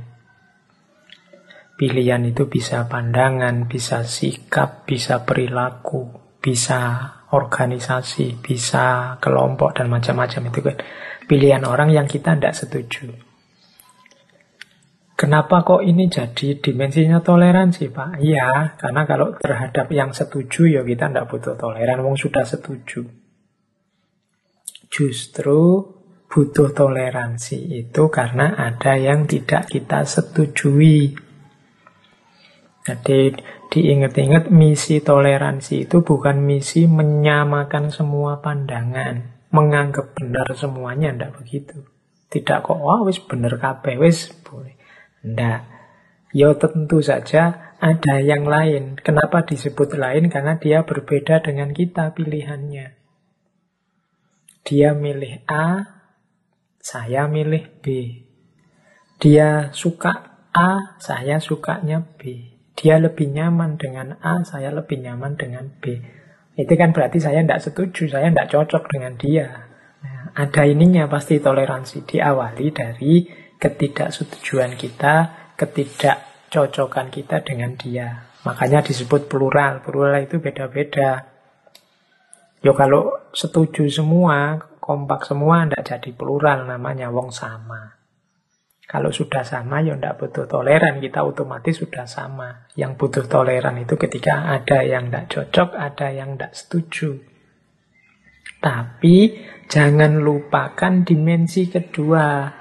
[1.82, 10.60] Pilihan itu bisa pandangan, bisa sikap, bisa perilaku, bisa organisasi, bisa kelompok dan macam-macam itu
[10.62, 10.78] kan.
[11.26, 13.31] Pilihan orang yang kita tidak setuju.
[15.21, 18.25] Kenapa kok ini jadi dimensinya toleransi, Pak?
[18.25, 23.05] Iya, karena kalau terhadap yang setuju ya kita tidak butuh toleran, wong sudah setuju.
[24.89, 25.62] Justru
[26.25, 31.13] butuh toleransi itu karena ada yang tidak kita setujui.
[32.81, 33.38] Jadi
[33.69, 41.77] diingat-ingat misi toleransi itu bukan misi menyamakan semua pandangan, menganggap benar semuanya, tidak begitu.
[42.25, 44.81] Tidak kok, wah wis bener kabeh, wis boleh.
[45.21, 45.60] Tidak.
[46.31, 48.95] Ya tentu saja ada yang lain.
[49.01, 50.29] Kenapa disebut lain?
[50.29, 52.95] Karena dia berbeda dengan kita pilihannya.
[54.62, 55.97] Dia milih A,
[56.77, 57.86] saya milih B.
[59.17, 62.53] Dia suka A, saya sukanya B.
[62.77, 66.01] Dia lebih nyaman dengan A, saya lebih nyaman dengan B.
[66.53, 69.47] Itu kan berarti saya tidak setuju, saya tidak cocok dengan dia.
[70.01, 78.26] Nah, ada ininya pasti toleransi diawali dari ketidaksetujuan kita, ketidakcocokan kita dengan dia.
[78.41, 79.86] Makanya disebut plural.
[79.86, 81.30] Plural itu beda-beda.
[82.65, 88.02] Yo kalau setuju semua, kompak semua, ndak jadi plural namanya wong sama.
[88.89, 92.67] Kalau sudah sama, ya ndak butuh toleran, kita otomatis sudah sama.
[92.76, 97.15] Yang butuh toleran itu ketika ada yang ndak cocok, ada yang ndak setuju.
[98.62, 102.61] Tapi jangan lupakan dimensi kedua,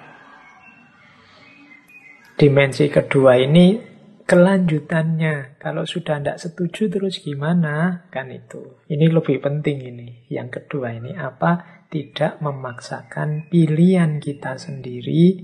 [2.41, 3.77] dimensi kedua ini
[4.25, 5.61] kelanjutannya.
[5.61, 8.09] Kalau sudah tidak setuju terus gimana?
[8.09, 8.81] Kan itu.
[8.89, 10.25] Ini lebih penting ini.
[10.33, 11.85] Yang kedua ini apa?
[11.93, 15.37] Tidak memaksakan pilihan kita sendiri,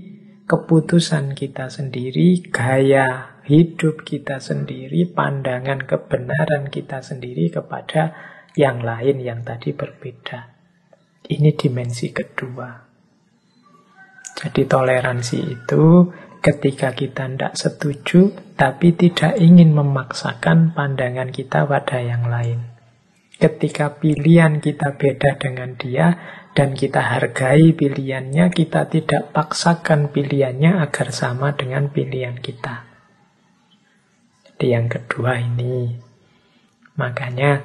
[0.49, 8.15] keputusan kita sendiri, gaya hidup kita sendiri, pandangan kebenaran kita sendiri kepada
[8.57, 10.55] yang lain yang tadi berbeda.
[11.27, 12.87] Ini dimensi kedua.
[14.37, 15.83] Jadi toleransi itu
[16.47, 22.71] ketika kita tidak setuju, tapi tidak ingin memaksakan pandangan kita pada yang lain.
[23.35, 26.15] Ketika pilihan kita beda dengan dia,
[26.55, 32.87] dan kita hargai pilihannya, kita tidak paksakan pilihannya agar sama dengan pilihan kita.
[34.47, 35.99] Jadi yang kedua ini,
[36.97, 37.61] makanya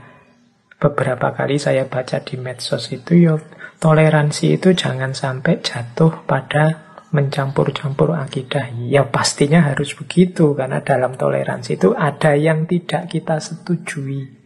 [0.77, 3.41] beberapa kali saya baca di medsos itu, yo,
[3.81, 8.73] toleransi itu jangan sampai jatuh pada mencampur-campur akidah.
[8.89, 14.41] Ya pastinya harus begitu karena dalam toleransi itu ada yang tidak kita setujui.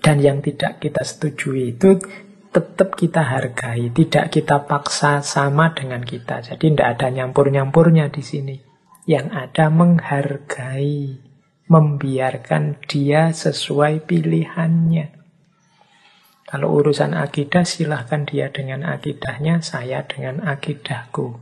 [0.00, 2.00] Dan yang tidak kita setujui itu
[2.50, 6.40] tetap kita hargai, tidak kita paksa sama dengan kita.
[6.40, 8.56] Jadi tidak ada nyampur-nyampurnya di sini.
[9.04, 11.20] Yang ada menghargai,
[11.68, 15.19] membiarkan dia sesuai pilihannya.
[16.50, 21.38] Kalau urusan akidah silahkan dia dengan akidahnya, saya dengan akidahku.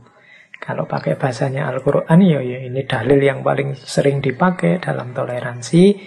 [0.61, 5.97] Kalau pakai bahasanya Al-Quran, ya, ya ini dalil yang paling sering dipakai dalam toleransi.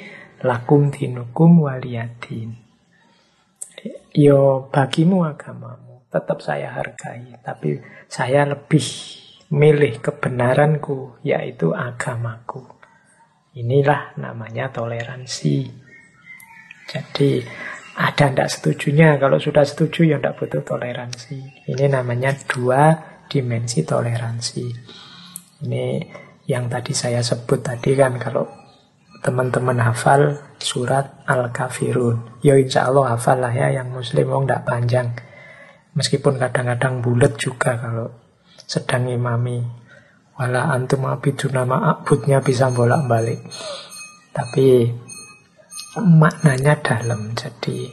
[0.47, 2.55] Lakum dinukum waliyadin.
[4.15, 7.43] Yo bagimu agamamu, tetap saya hargai.
[7.43, 8.87] Tapi saya lebih
[9.51, 12.63] milih kebenaranku, yaitu agamaku.
[13.59, 15.75] Inilah namanya toleransi.
[16.87, 17.43] Jadi
[18.03, 19.15] ada tidak setujunya.
[19.23, 21.71] Kalau sudah setuju ya tidak butuh toleransi.
[21.71, 22.99] Ini namanya dua
[23.31, 24.67] dimensi toleransi.
[25.63, 25.87] Ini
[26.51, 28.51] yang tadi saya sebut tadi kan kalau
[29.23, 32.43] teman-teman hafal surat Al-Kafirun.
[32.43, 35.15] Ya insya Allah hafal lah ya yang muslim wong tidak panjang.
[35.95, 38.11] Meskipun kadang-kadang bulat juga kalau
[38.67, 39.63] sedang imami.
[40.35, 43.39] Wala antum abiduna ma'abudnya bisa bolak-balik.
[44.33, 44.91] Tapi
[46.01, 47.37] maknanya dalam.
[47.37, 47.91] Jadi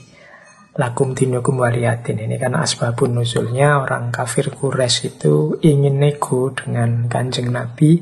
[0.79, 7.51] lakum dinukum waliyatin ini kan asbabun nusulnya orang kafir kures itu ingin nego dengan kanjeng
[7.51, 7.99] Nabi.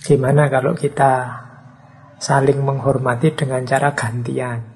[0.00, 1.44] Gimana kalau kita
[2.18, 4.66] saling menghormati dengan cara gantian?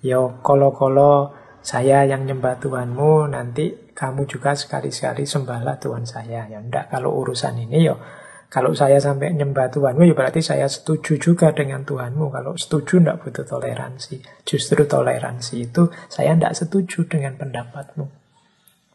[0.00, 6.48] Yo kolo-kolo saya yang nyembah Tuhanmu, nanti kamu juga sekali-sekali sembahlah Tuhan saya.
[6.48, 8.00] Ya enggak, kalau urusan ini yo
[8.50, 12.34] kalau saya sampai nyembah Tuhanmu, ya berarti saya setuju juga dengan Tuhanmu.
[12.34, 14.42] Kalau setuju, tidak butuh toleransi.
[14.42, 18.10] Justru toleransi itu, saya tidak setuju dengan pendapatmu.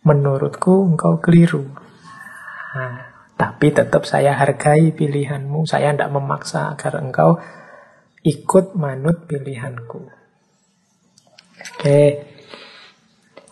[0.04, 1.72] Menurutku, engkau keliru.
[2.76, 5.64] Nah, tapi tetap saya hargai pilihanmu.
[5.64, 7.40] Saya tidak memaksa agar engkau
[8.28, 10.04] ikut manut pilihanku.
[11.80, 12.02] Oke.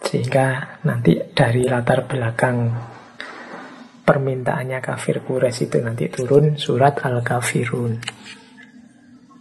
[0.04, 2.92] Sehingga nanti dari latar belakang
[4.04, 8.00] permintaannya kafir Quraisy itu nanti turun surat Al-Kafirun.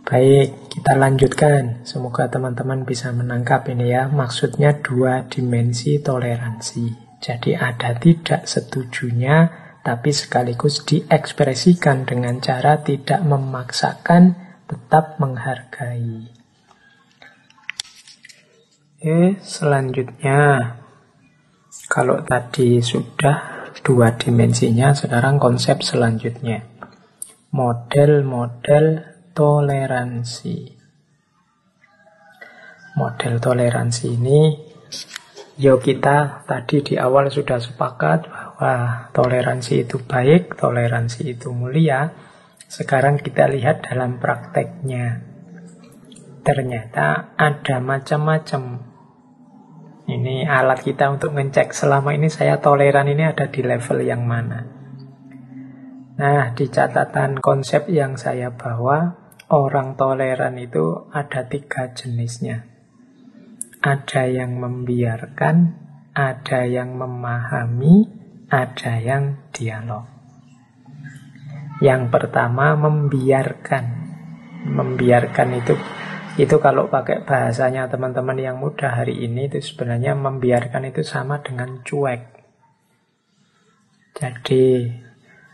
[0.02, 1.86] Baik, kita lanjutkan.
[1.86, 4.10] Semoga teman-teman bisa menangkap ini ya.
[4.10, 7.14] Maksudnya dua dimensi toleransi.
[7.22, 9.46] Jadi ada tidak setujunya,
[9.86, 14.34] tapi sekaligus diekspresikan dengan cara tidak memaksakan,
[14.66, 16.26] tetap menghargai.
[18.98, 20.78] Oke, selanjutnya.
[21.86, 26.68] Kalau tadi sudah dua dimensinya, sekarang konsep selanjutnya.
[27.56, 28.86] Model-model
[29.32, 30.76] toleransi.
[32.92, 34.40] Model toleransi ini,
[35.56, 42.12] yo kita tadi di awal sudah sepakat bahwa toleransi itu baik, toleransi itu mulia.
[42.68, 45.24] Sekarang kita lihat dalam prakteknya.
[46.44, 48.91] Ternyata ada macam-macam
[50.12, 54.82] ini alat kita untuk ngecek selama ini saya toleran ini ada di level yang mana.
[56.12, 59.16] Nah, di catatan konsep yang saya bawa,
[59.48, 62.68] orang toleran itu ada tiga jenisnya.
[63.82, 65.56] Ada yang membiarkan,
[66.12, 68.06] ada yang memahami,
[68.52, 70.06] ada yang dialog.
[71.82, 74.04] Yang pertama membiarkan.
[74.62, 75.74] Membiarkan itu
[76.40, 81.84] itu kalau pakai bahasanya teman-teman yang muda hari ini itu sebenarnya membiarkan itu sama dengan
[81.84, 82.22] cuek.
[84.16, 84.88] Jadi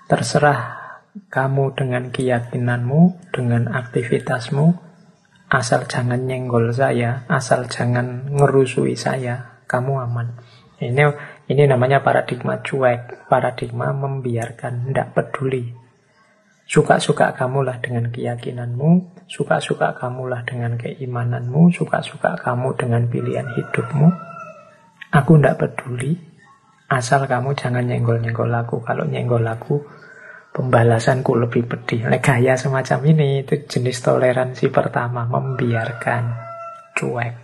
[0.06, 0.78] terserah
[1.26, 4.66] kamu dengan keyakinanmu, dengan aktivitasmu,
[5.50, 10.38] asal jangan nyenggol saya, asal jangan ngerusui saya, kamu aman.
[10.78, 11.10] Ini
[11.50, 15.74] ini namanya paradigma cuek, paradigma membiarkan, tidak peduli.
[16.70, 24.08] Suka-suka kamulah dengan keyakinanmu, suka-suka kamulah dengan keimananmu, suka-suka kamu dengan pilihan hidupmu.
[25.12, 26.16] Aku tidak peduli,
[26.88, 28.80] asal kamu jangan nyenggol-nyenggol aku.
[28.80, 29.84] Kalau nyenggol aku,
[30.56, 32.08] pembalasanku lebih pedih.
[32.08, 36.22] Nah, gaya semacam ini itu jenis toleransi pertama, membiarkan
[36.96, 37.34] cuek.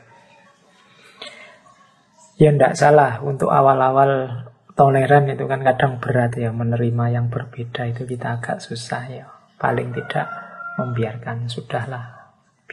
[2.35, 4.43] Ya tidak salah untuk awal-awal
[4.75, 9.95] toleran itu kan kadang berat ya menerima yang berbeda itu kita agak susah ya paling
[9.95, 10.44] tidak
[10.79, 12.25] membiarkan sudahlah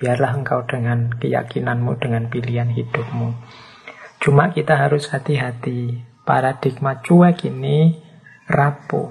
[0.01, 3.37] biarlah engkau dengan keyakinanmu dengan pilihan hidupmu.
[4.17, 8.01] Cuma kita harus hati-hati paradigma cuek ini
[8.49, 9.09] rapuh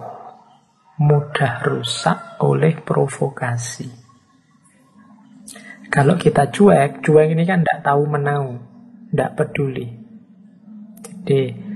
[0.99, 3.87] mudah rusak oleh provokasi.
[5.91, 8.59] Kalau kita cuek cuek ini kan tidak tahu menau
[9.11, 9.87] tidak peduli.
[11.23, 11.71] Jadi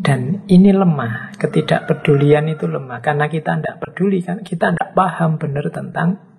[0.00, 3.04] dan ini lemah, ketidakpedulian itu lemah.
[3.04, 6.29] Karena kita tidak peduli kan, kita tidak paham benar tentang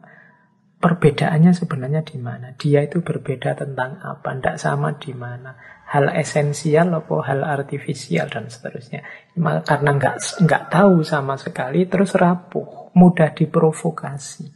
[0.81, 2.57] perbedaannya sebenarnya di mana.
[2.57, 5.53] Dia itu berbeda tentang apa, tidak sama di mana.
[5.91, 9.05] Hal esensial atau hal artifisial dan seterusnya.
[9.37, 14.49] Karena nggak nggak tahu sama sekali, terus rapuh, mudah diprovokasi.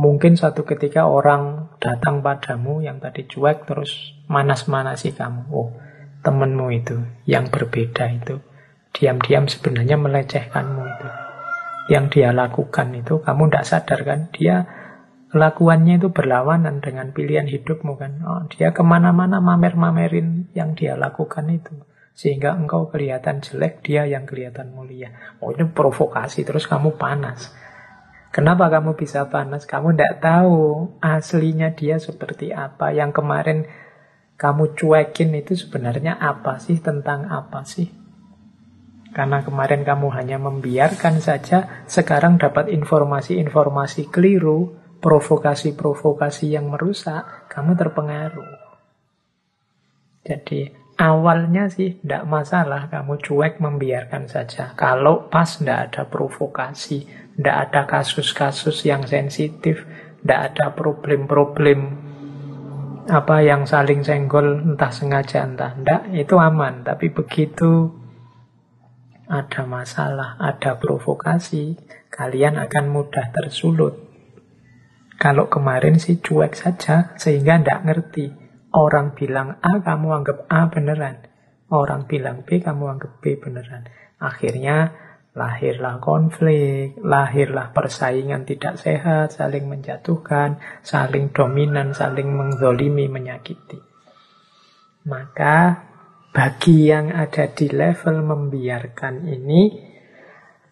[0.00, 5.50] Mungkin satu ketika orang datang padamu yang tadi cuek terus manas-manasi kamu.
[5.52, 5.76] Oh,
[6.24, 6.96] temenmu itu
[7.28, 8.40] yang berbeda itu
[8.90, 11.08] diam-diam sebenarnya melecehkanmu itu
[11.90, 14.70] yang dia lakukan itu kamu tidak sadar kan dia
[15.34, 21.50] lakuannya itu berlawanan dengan pilihan hidupmu kan oh, dia ke mana-mana mamer-mamerin yang dia lakukan
[21.50, 21.74] itu
[22.14, 25.10] sehingga engkau kelihatan jelek dia yang kelihatan mulia
[25.42, 27.50] oh ini provokasi terus kamu panas
[28.30, 29.66] Kenapa kamu bisa panas?
[29.66, 32.94] Kamu tidak tahu aslinya dia seperti apa.
[32.94, 33.58] Yang kemarin
[34.38, 37.90] kamu cuekin itu sebenarnya apa sih, tentang apa sih?
[39.10, 44.70] Karena kemarin kamu hanya membiarkan saja, sekarang dapat informasi-informasi keliru,
[45.02, 48.50] provokasi-provokasi yang merusak, kamu terpengaruh.
[50.22, 54.78] Jadi awalnya sih tidak masalah, kamu cuek membiarkan saja.
[54.78, 57.02] Kalau pas tidak ada provokasi,
[57.34, 59.82] tidak ada kasus-kasus yang sensitif,
[60.22, 62.10] tidak ada problem-problem
[63.10, 67.99] apa yang saling senggol entah sengaja entah tidak itu aman tapi begitu
[69.30, 71.78] ada masalah, ada provokasi,
[72.10, 73.94] kalian akan mudah tersulut.
[75.14, 78.26] Kalau kemarin sih cuek saja, sehingga tidak ngerti.
[78.74, 81.22] Orang bilang A, kamu anggap A beneran.
[81.70, 83.86] Orang bilang B, kamu anggap B beneran.
[84.18, 84.90] Akhirnya
[85.30, 93.78] lahirlah konflik, lahirlah persaingan tidak sehat, saling menjatuhkan, saling dominan, saling mengzolimi, menyakiti.
[95.06, 95.89] Maka
[96.30, 99.62] bagi yang ada di level membiarkan ini,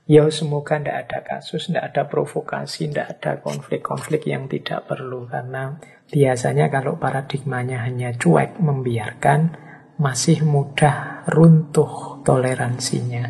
[0.07, 5.27] ya semoga tidak ada kasus, tidak ada provokasi, tidak ada konflik-konflik yang tidak perlu.
[5.27, 5.75] Karena
[6.07, 9.41] biasanya kalau paradigmanya hanya cuek membiarkan,
[9.99, 13.27] masih mudah runtuh toleransinya.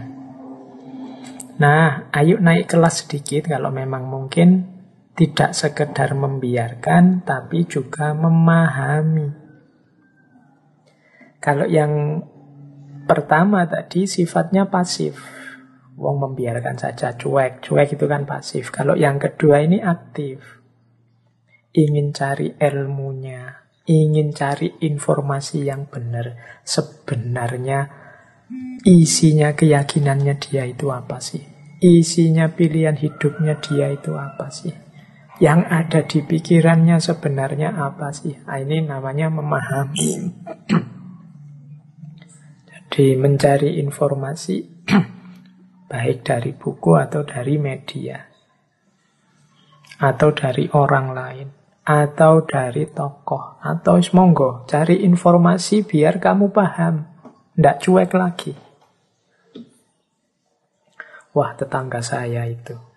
[1.58, 4.78] Nah, ayo naik kelas sedikit kalau memang mungkin
[5.18, 9.34] tidak sekedar membiarkan, tapi juga memahami.
[11.38, 12.22] Kalau yang
[13.06, 15.18] pertama tadi sifatnya pasif.
[15.98, 17.62] Wong membiarkan saja cuek.
[17.62, 18.70] Cuek itu kan pasif.
[18.70, 20.62] Kalau yang kedua ini aktif.
[21.74, 23.66] Ingin cari ilmunya.
[23.88, 26.60] Ingin cari informasi yang benar.
[26.62, 27.88] Sebenarnya
[28.86, 31.42] isinya keyakinannya dia itu apa sih?
[31.78, 34.74] Isinya pilihan hidupnya dia itu apa sih?
[35.38, 38.34] Yang ada di pikirannya sebenarnya apa sih?
[38.42, 40.34] Nah, ini namanya memahami.
[42.88, 44.56] Di mencari informasi
[45.92, 48.18] baik dari buku atau dari media
[49.98, 51.48] atau dari orang lain
[51.84, 57.04] atau dari tokoh atau monggo cari informasi biar kamu paham.
[57.58, 58.52] Ndak cuek lagi.
[61.34, 62.88] Wah tetangga saya itu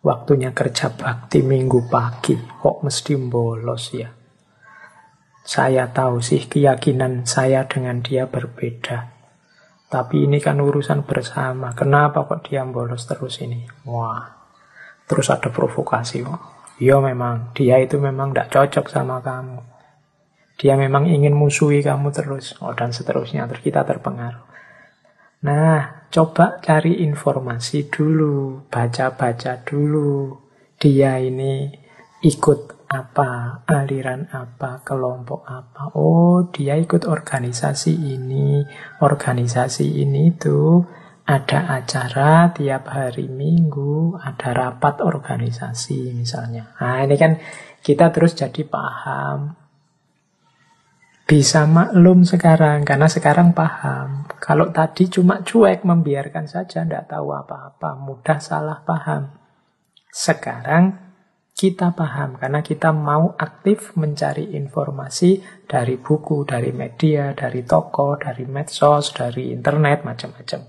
[0.00, 4.08] waktunya kerja bakti minggu pagi kok mesti bolos ya
[5.44, 9.10] saya tahu sih keyakinan saya dengan dia berbeda.
[9.90, 11.74] Tapi ini kan urusan bersama.
[11.74, 13.66] Kenapa kok dia bolos terus ini?
[13.90, 14.22] Wah,
[15.10, 16.40] terus ada provokasi kok.
[16.80, 19.60] Ya memang, dia itu memang tidak cocok sama kamu.
[20.56, 22.56] Dia memang ingin musuhi kamu terus.
[22.62, 23.44] Oh, dan seterusnya.
[23.50, 24.44] Terus kita terpengaruh.
[25.44, 28.64] Nah, coba cari informasi dulu.
[28.68, 30.36] Baca-baca dulu.
[30.80, 31.68] Dia ini
[32.24, 35.94] ikut apa, aliran apa, kelompok apa.
[35.94, 38.66] Oh, dia ikut organisasi ini.
[38.98, 40.82] Organisasi ini tuh
[41.22, 46.74] ada acara tiap hari minggu, ada rapat organisasi misalnya.
[46.82, 47.38] Nah, ini kan
[47.78, 49.54] kita terus jadi paham.
[51.30, 54.26] Bisa maklum sekarang, karena sekarang paham.
[54.42, 59.30] Kalau tadi cuma cuek, membiarkan saja, tidak tahu apa-apa, mudah salah paham.
[60.10, 61.09] Sekarang
[61.60, 68.48] kita paham karena kita mau aktif mencari informasi dari buku, dari media, dari toko, dari
[68.48, 70.60] medsos, dari internet, macam-macam.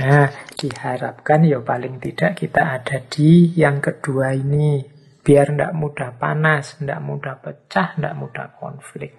[0.00, 4.80] Nah, diharapkan ya paling tidak kita ada di yang kedua ini.
[5.20, 9.12] Biar tidak mudah panas, tidak mudah pecah, tidak mudah konflik.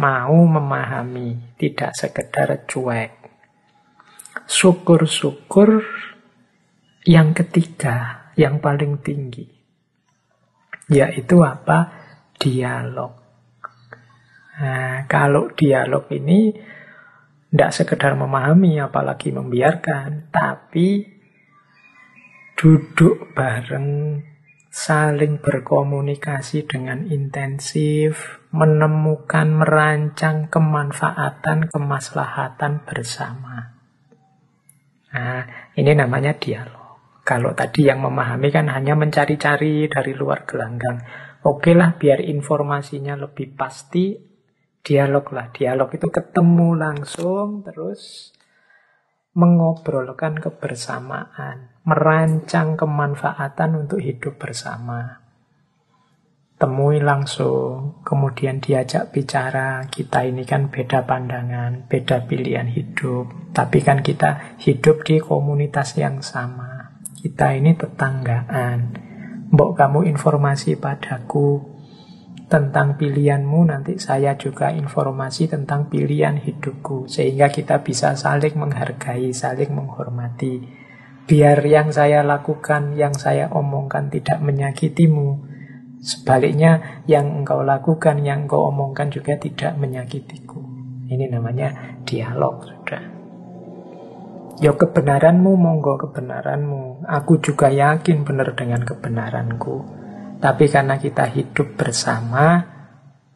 [0.00, 3.12] Mau memahami, tidak sekedar cuek.
[4.48, 5.84] Syukur-syukur
[7.04, 9.44] yang ketiga, yang paling tinggi.
[10.88, 11.92] Yaitu apa?
[12.40, 13.12] Dialog.
[14.60, 16.56] Nah, kalau dialog ini
[17.52, 21.04] tidak sekedar memahami, apalagi membiarkan, tapi
[22.56, 24.20] duduk bareng,
[24.72, 33.76] saling berkomunikasi dengan intensif, menemukan, merancang kemanfaatan, kemaslahatan bersama.
[35.10, 36.79] Nah, ini namanya dialog.
[37.30, 40.98] Kalau tadi yang memahami kan hanya mencari-cari dari luar gelanggang.
[41.46, 44.18] Oke lah, biar informasinya lebih pasti,
[44.82, 45.46] dialog lah.
[45.54, 48.34] Dialog itu ketemu langsung, terus
[49.38, 55.22] mengobrolkan kebersamaan, merancang kemanfaatan untuk hidup bersama.
[56.58, 64.02] Temui langsung, kemudian diajak bicara, kita ini kan beda pandangan, beda pilihan hidup, tapi kan
[64.02, 66.69] kita hidup di komunitas yang sama
[67.20, 68.96] Kita ini tetanggaan.
[69.52, 71.60] Mbok kamu informasi padaku
[72.48, 77.12] tentang pilihanmu, nanti saya juga informasi tentang pilihan hidupku.
[77.12, 80.64] Sehingga kita bisa saling menghargai, saling menghormati.
[81.28, 85.44] Biar yang saya lakukan, yang saya omongkan tidak menyakitimu.
[86.00, 90.64] Sebaliknya, yang engkau lakukan, yang engkau omongkan juga tidak menyakitiku.
[91.06, 93.02] Ini namanya dialog, sudah.
[94.60, 96.89] Ya kebenaranmu, monggo kebenaranmu.
[97.06, 100.00] Aku juga yakin benar dengan kebenaranku.
[100.40, 102.64] Tapi karena kita hidup bersama,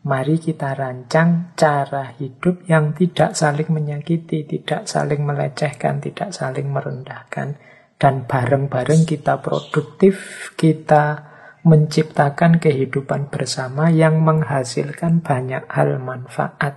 [0.05, 7.61] mari kita rancang cara hidup yang tidak saling menyakiti, tidak saling melecehkan, tidak saling merendahkan.
[7.97, 11.35] Dan bareng-bareng kita produktif, kita
[11.65, 16.77] menciptakan kehidupan bersama yang menghasilkan banyak hal manfaat,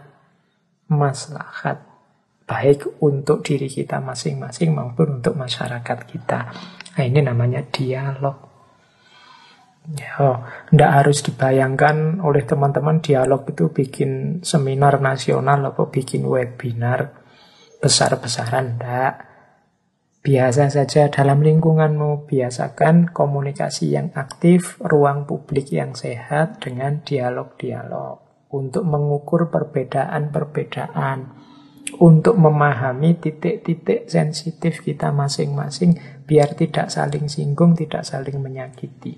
[0.88, 1.84] maslahat,
[2.48, 6.56] baik untuk diri kita masing-masing maupun untuk masyarakat kita.
[6.98, 8.50] Nah, ini namanya dialog.
[9.88, 17.16] Ya, tidak harus dibayangkan oleh teman-teman dialog itu bikin seminar nasional atau bikin webinar
[17.80, 19.24] besar-besaran, tidak.
[20.28, 28.28] Biasa saja dalam lingkunganmu, biasakan komunikasi yang aktif, ruang publik yang sehat dengan dialog-dialog.
[28.52, 31.32] Untuk mengukur perbedaan-perbedaan,
[32.04, 35.96] untuk memahami titik-titik sensitif kita masing-masing,
[36.28, 39.16] biar tidak saling singgung, tidak saling menyakiti.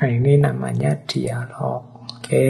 [0.00, 2.08] Nah ini namanya dialog.
[2.08, 2.48] Oke,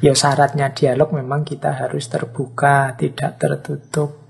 [0.00, 4.26] ya syaratnya dialog memang kita harus terbuka, tidak tertutup.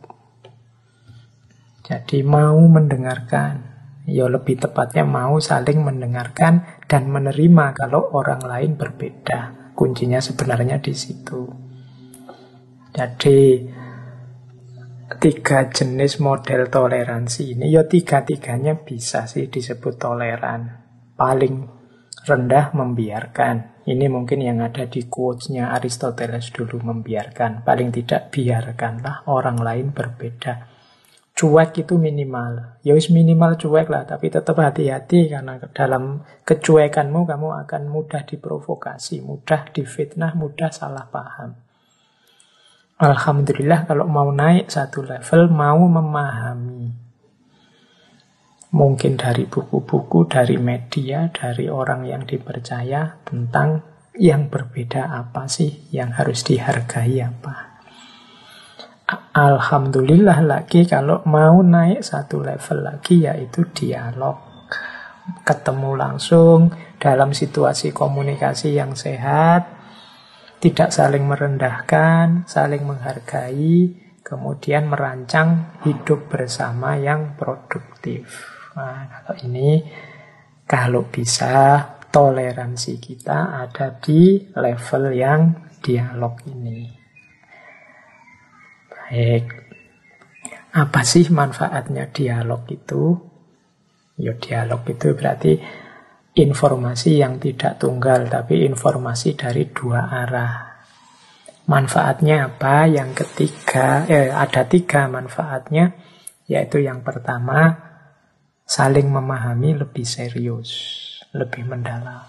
[1.86, 3.62] Jadi mau mendengarkan,
[4.11, 9.70] ya lebih tepatnya mau saling mendengarkan dan menerima kalau orang lain berbeda.
[9.78, 11.47] Kuncinya sebenarnya di situ.
[12.90, 13.70] Jadi
[15.22, 20.82] tiga jenis model toleransi ini, ya tiga-tiganya bisa sih disebut toleran.
[21.14, 21.76] Paling
[22.26, 23.86] rendah membiarkan.
[23.86, 27.62] Ini mungkin yang ada di quotes-nya Aristoteles dulu membiarkan.
[27.62, 30.74] Paling tidak biarkanlah orang lain berbeda.
[31.36, 32.80] Cuek itu minimal.
[32.82, 39.20] Ya wis minimal cuek lah, tapi tetap hati-hati karena dalam kecuekanmu kamu akan mudah diprovokasi,
[39.22, 41.66] mudah difitnah, mudah salah paham.
[42.97, 47.07] Alhamdulillah kalau mau naik satu level, mau memahami
[48.76, 53.80] Mungkin dari buku-buku, dari media, dari orang yang dipercaya tentang
[54.20, 57.80] yang berbeda apa sih, yang harus dihargai apa.
[59.32, 64.40] Alhamdulillah lagi kalau mau naik satu level lagi yaitu dialog.
[65.47, 69.76] Ketemu langsung dalam situasi komunikasi yang sehat,
[70.61, 73.92] tidak saling merendahkan, saling menghargai,
[74.26, 78.50] kemudian merancang hidup bersama yang produktif.
[78.74, 79.86] Nah, kalau ini
[80.66, 81.78] kalau bisa
[82.11, 85.40] toleransi kita ada di level yang
[85.78, 86.90] dialog ini.
[88.90, 89.44] Baik.
[90.74, 93.14] Apa sih manfaatnya dialog itu?
[94.18, 95.61] Ya dialog itu berarti
[96.37, 100.76] informasi yang tidak tunggal tapi informasi dari dua arah.
[101.66, 102.84] Manfaatnya apa?
[102.84, 105.97] Yang ketiga, eh, ada tiga manfaatnya,
[106.47, 107.74] yaitu yang pertama
[108.68, 110.70] saling memahami lebih serius,
[111.32, 112.22] lebih mendalam.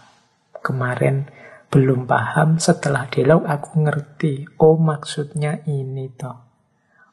[0.63, 1.27] Kemarin
[1.67, 4.57] belum paham, setelah dialog aku ngerti.
[4.63, 6.46] Oh maksudnya ini toh.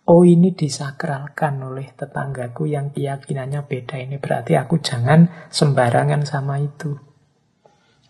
[0.05, 4.21] Oh ini disakralkan oleh tetanggaku yang keyakinannya beda ini.
[4.21, 6.93] Berarti aku jangan sembarangan sama itu.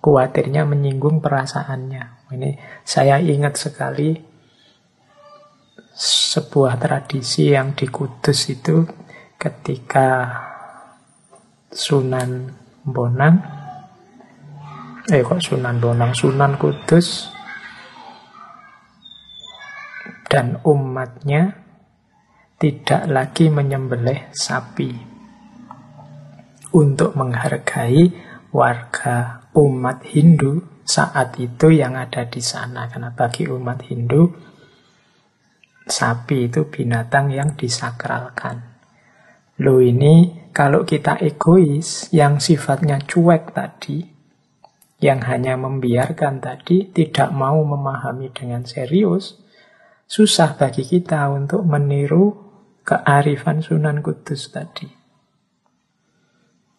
[0.03, 2.35] Kuatirnya menyinggung perasaannya.
[2.35, 2.51] Ini
[2.83, 4.19] saya ingat sekali
[5.95, 8.83] sebuah tradisi yang di Kudus itu
[9.39, 10.27] ketika
[11.71, 12.51] Sunan
[12.83, 13.39] Bonang
[15.15, 17.31] eh kok Sunan Bonang Sunan Kudus
[20.27, 21.64] dan umatnya
[22.65, 24.89] tidak lagi menyembelih sapi
[26.73, 28.09] untuk menghargai
[28.57, 34.33] warga umat Hindu saat itu yang ada di sana karena bagi umat Hindu
[35.85, 38.65] sapi itu binatang yang disakralkan.
[39.61, 44.09] Lo ini kalau kita egois, yang sifatnya cuek tadi,
[45.05, 49.37] yang hanya membiarkan tadi, tidak mau memahami dengan serius,
[50.09, 52.44] susah bagi kita untuk meniru
[52.85, 54.87] kearifan Sunan Kudus tadi.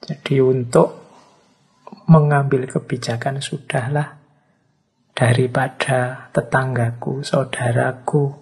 [0.06, 1.01] Jadi untuk
[2.06, 4.22] mengambil kebijakan sudahlah
[5.18, 8.38] daripada tetanggaku, saudaraku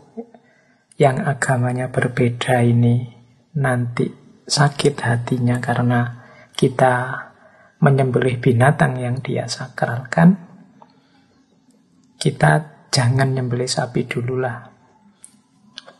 [0.99, 3.07] yang agamanya berbeda ini
[3.55, 4.11] nanti
[4.43, 7.23] sakit hatinya karena kita
[7.79, 10.35] menyembelih binatang yang dia sakralkan,
[12.19, 12.51] kita
[12.91, 14.72] jangan nyembelih sapi dulu lah.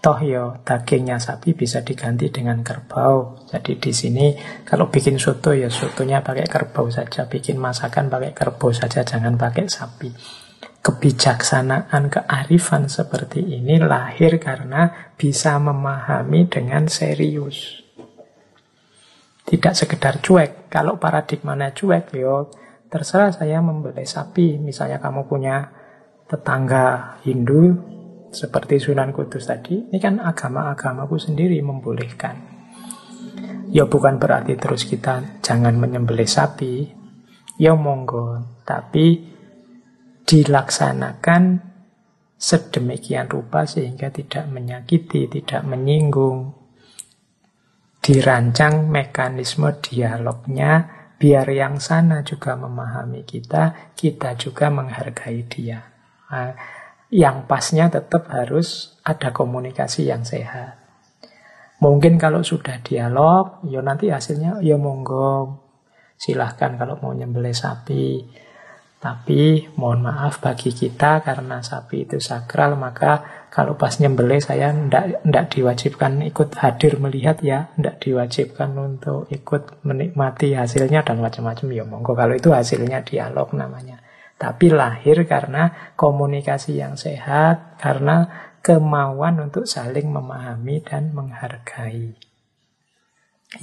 [0.04, 3.48] Toh yo dagingnya sapi bisa diganti dengan kerbau.
[3.48, 4.36] Jadi di sini
[4.68, 9.72] kalau bikin soto ya sotonya pakai kerbau saja, bikin masakan pakai kerbau saja, jangan pakai
[9.72, 10.12] sapi.
[10.84, 17.80] Kebijaksanaan, kearifan seperti ini lahir karena bisa memahami dengan serius.
[19.48, 20.68] Tidak sekedar cuek.
[20.68, 22.52] Kalau paradigmanya cuek, yo
[22.92, 24.60] terserah saya membeli sapi.
[24.60, 25.72] Misalnya kamu punya
[26.28, 27.93] tetangga Hindu,
[28.34, 32.36] seperti Sunan Kudus tadi, ini kan agama-agamaku sendiri membolehkan.
[33.70, 36.90] Ya bukan berarti terus kita jangan menyembelih sapi,
[37.58, 39.22] ya monggo, tapi
[40.26, 41.62] dilaksanakan
[42.38, 46.54] sedemikian rupa sehingga tidak menyakiti, tidak menyinggung.
[48.04, 55.80] Dirancang mekanisme dialognya biar yang sana juga memahami kita, kita juga menghargai dia.
[56.28, 56.52] Nah,
[57.14, 60.82] yang pasnya tetap harus ada komunikasi yang sehat.
[61.78, 65.62] Mungkin kalau sudah dialog, ya nanti hasilnya ya monggo
[66.18, 68.26] silahkan kalau mau nyembelih sapi.
[69.04, 75.28] Tapi mohon maaf bagi kita karena sapi itu sakral maka kalau pas nyembelih saya ndak
[75.28, 81.84] ndak diwajibkan ikut hadir melihat ya, ndak diwajibkan untuk ikut menikmati hasilnya dan macam-macam ya
[81.84, 84.03] monggo kalau itu hasilnya dialog namanya.
[84.44, 88.28] Tapi lahir karena komunikasi yang sehat, karena
[88.60, 92.12] kemauan untuk saling memahami dan menghargai.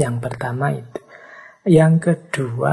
[0.00, 1.00] Yang pertama itu.
[1.68, 2.72] Yang kedua,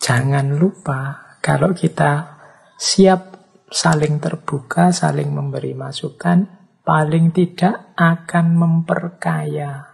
[0.00, 2.40] jangan lupa kalau kita
[2.80, 3.36] siap
[3.68, 6.48] saling terbuka, saling memberi masukan,
[6.80, 9.84] paling tidak akan memperkaya,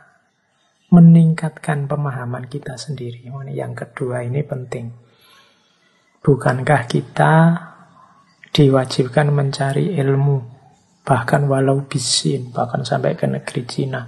[0.95, 3.27] meningkatkan pemahaman kita sendiri.
[3.51, 5.04] Yang kedua ini penting.
[6.25, 7.33] Bukankah kita
[8.49, 10.41] diwajibkan mencari ilmu,
[11.05, 14.03] bahkan walau bisin, bahkan sampai ke negeri Cina.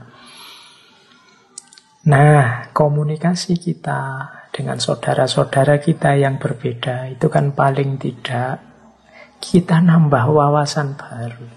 [2.08, 8.64] Nah, komunikasi kita dengan saudara-saudara kita yang berbeda itu kan paling tidak
[9.36, 11.52] kita nambah wawasan baru.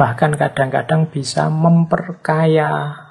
[0.00, 3.04] Bahkan kadang-kadang bisa memperkaya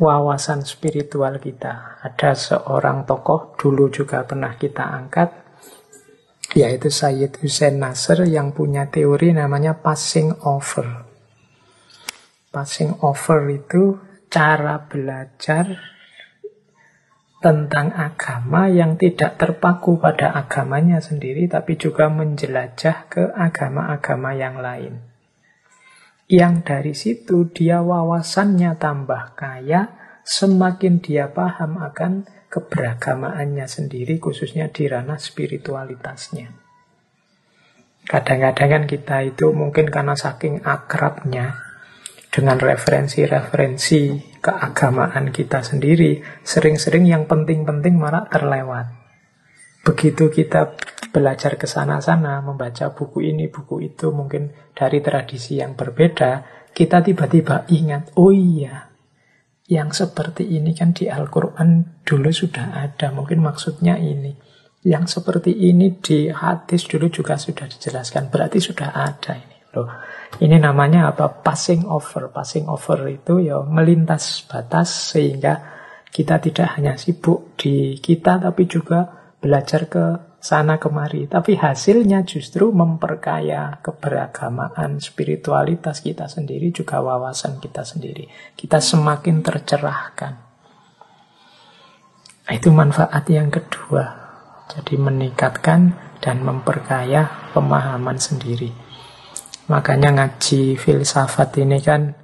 [0.00, 2.00] wawasan spiritual kita.
[2.00, 5.28] Ada seorang tokoh dulu juga pernah kita angkat,
[6.56, 11.04] yaitu Sayyid Hussein Nasr yang punya teori namanya passing over.
[12.52, 13.96] Passing over itu
[14.32, 15.92] cara belajar
[17.42, 25.11] tentang agama yang tidak terpaku pada agamanya sendiri, tapi juga menjelajah ke agama-agama yang lain
[26.32, 29.92] yang dari situ dia wawasannya tambah kaya,
[30.24, 36.56] semakin dia paham akan keberagamaannya sendiri, khususnya di ranah spiritualitasnya.
[38.08, 41.52] Kadang-kadang kan kita itu mungkin karena saking akrabnya
[42.32, 49.01] dengan referensi-referensi keagamaan kita sendiri, sering-sering yang penting-penting malah terlewat.
[49.82, 50.78] Begitu kita
[51.10, 57.68] belajar ke sana-sana, membaca buku ini, buku itu, mungkin dari tradisi yang berbeda, kita tiba-tiba
[57.68, 58.88] ingat, oh iya,
[59.68, 64.34] yang seperti ini kan di Al-Quran dulu sudah ada, mungkin maksudnya ini.
[64.82, 69.52] Yang seperti ini di hadis dulu juga sudah dijelaskan, berarti sudah ada ini.
[69.72, 69.88] Loh,
[70.42, 71.30] ini namanya apa?
[71.30, 72.28] Passing over.
[72.28, 75.64] Passing over itu ya melintas batas sehingga
[76.12, 80.04] kita tidak hanya sibuk di kita tapi juga belajar ke
[80.38, 81.26] sana kemari.
[81.26, 88.30] Tapi hasilnya justru memperkaya keberagamaan spiritualitas kita sendiri, juga wawasan kita sendiri.
[88.54, 90.32] Kita semakin tercerahkan.
[92.46, 94.22] Itu manfaat yang kedua.
[94.70, 95.80] Jadi meningkatkan
[96.22, 98.70] dan memperkaya pemahaman sendiri.
[99.66, 102.14] Makanya ngaji filsafat ini kan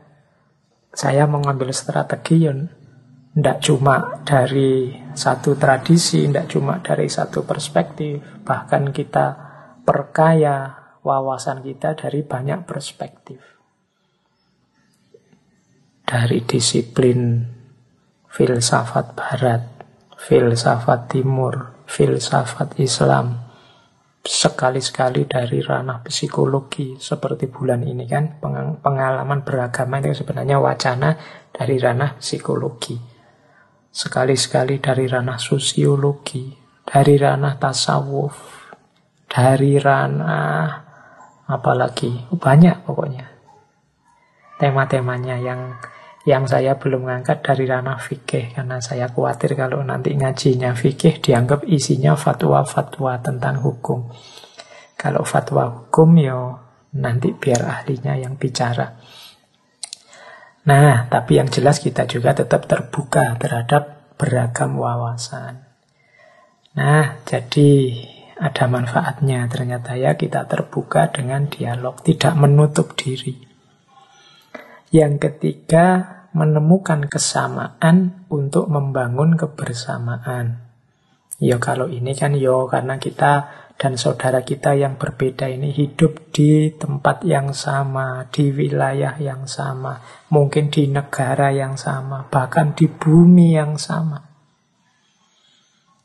[0.90, 2.78] saya mengambil strategi yang
[3.35, 9.26] tidak cuma dari satu tradisi, tidak cuma dari satu perspektif, bahkan kita
[9.87, 10.74] perkaya
[11.07, 13.41] wawasan kita dari banyak perspektif.
[16.09, 17.45] Dari disiplin
[18.26, 19.62] filsafat barat,
[20.16, 23.49] filsafat timur, filsafat Islam,
[24.24, 28.41] sekali-sekali dari ranah psikologi seperti bulan ini kan
[28.83, 31.16] pengalaman beragama itu sebenarnya wacana
[31.49, 33.17] dari ranah psikologi
[33.91, 36.53] sekali-sekali dari ranah sosiologi,
[36.84, 38.34] dari ranah tasawuf,
[39.28, 40.86] dari ranah
[41.49, 43.26] apalagi banyak pokoknya
[44.61, 45.61] tema-temanya yang
[46.28, 51.64] Yang saya belum ngangkat dari ranah fikih karena saya khawatir kalau nanti ngajinya fikih dianggap
[51.64, 54.12] isinya fatwa-fatwa tentang hukum.
[54.93, 56.53] Kalau fatwa hukum ya
[57.01, 59.01] nanti biar ahlinya yang bicara.
[60.68, 65.64] Nah, tapi yang jelas kita juga tetap terbuka terhadap beragam wawasan.
[66.76, 67.96] Nah, jadi
[68.36, 73.40] ada manfaatnya ternyata ya kita terbuka dengan dialog, tidak menutup diri.
[74.92, 80.68] Yang ketiga, menemukan kesamaan untuk membangun kebersamaan.
[81.40, 83.32] Ya kalau ini kan yo ya karena kita
[83.79, 90.03] dan saudara kita yang berbeda ini hidup di tempat yang sama, di wilayah yang sama,
[90.35, 94.18] mungkin di negara yang sama, bahkan di bumi yang sama.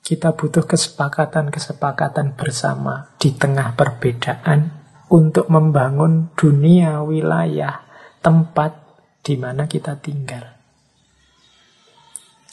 [0.05, 7.81] Kita butuh kesepakatan-kesepakatan bersama di tengah perbedaan untuk membangun dunia, wilayah,
[8.21, 8.85] tempat
[9.25, 10.45] di mana kita tinggal.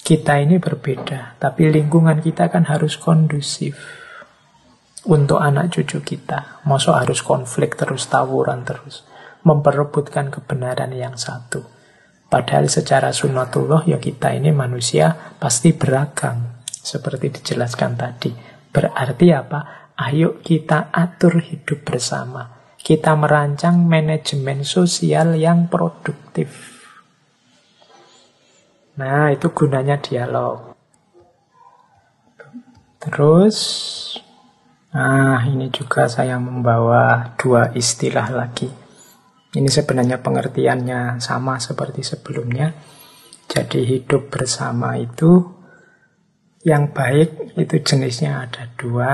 [0.01, 4.00] Kita ini berbeda, tapi lingkungan kita kan harus kondusif
[5.09, 6.65] untuk anak cucu kita.
[6.69, 9.07] Masa harus konflik terus, tawuran terus.
[9.47, 11.65] Memperebutkan kebenaran yang satu.
[12.31, 16.63] Padahal secara sunatullah ya kita ini manusia pasti beragam.
[16.69, 18.31] Seperti dijelaskan tadi.
[18.71, 19.93] Berarti apa?
[19.99, 22.61] Ayo kita atur hidup bersama.
[22.81, 26.81] Kita merancang manajemen sosial yang produktif.
[28.97, 30.77] Nah, itu gunanya dialog.
[33.01, 33.57] Terus
[34.91, 38.67] Nah, ini juga saya membawa dua istilah lagi.
[39.55, 42.75] Ini sebenarnya pengertiannya sama seperti sebelumnya.
[43.47, 45.47] Jadi hidup bersama itu
[46.67, 49.11] yang baik itu jenisnya ada dua,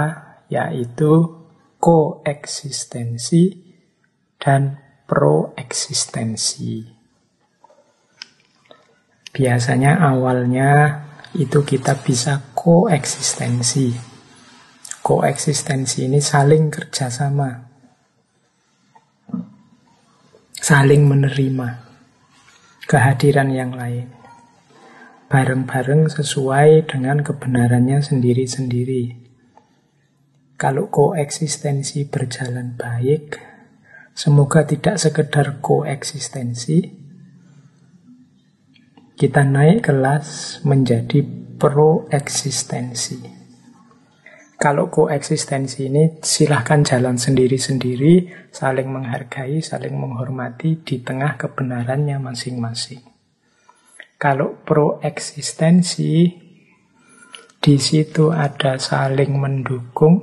[0.49, 1.45] yaitu
[1.77, 3.53] koeksistensi
[4.41, 6.89] dan proeksistensi.
[9.29, 11.05] Biasanya awalnya
[11.37, 14.16] itu kita bisa koeksistensi
[15.07, 17.71] koeksistensi ini saling kerjasama,
[20.59, 21.69] saling menerima
[22.91, 24.11] kehadiran yang lain,
[25.31, 29.15] bareng-bareng sesuai dengan kebenarannya sendiri-sendiri.
[30.59, 33.39] Kalau koeksistensi berjalan baik,
[34.11, 36.83] semoga tidak sekedar koeksistensi,
[39.15, 41.23] kita naik kelas menjadi
[41.63, 43.36] proeksistensi.
[44.67, 52.99] Kalau koeksistensi ini silahkan jalan sendiri-sendiri, saling menghargai, saling menghormati di tengah kebenarannya masing-masing.
[54.19, 56.35] Kalau proeksistensi,
[57.63, 60.19] di situ ada saling mendukung,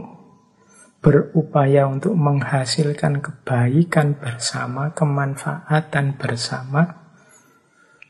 [0.99, 7.15] berupaya untuk menghasilkan kebaikan bersama, kemanfaatan bersama,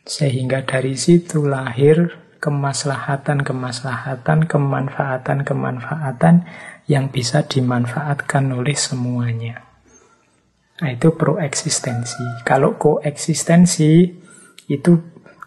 [0.02, 6.44] sehingga dari situ lahir kemaslahatan-kemaslahatan, kemanfaatan-kemanfaatan
[6.92, 9.64] yang bisa dimanfaatkan oleh semuanya.
[10.84, 12.44] Nah, itu proeksistensi.
[12.44, 14.12] Kalau koeksistensi
[14.68, 14.94] itu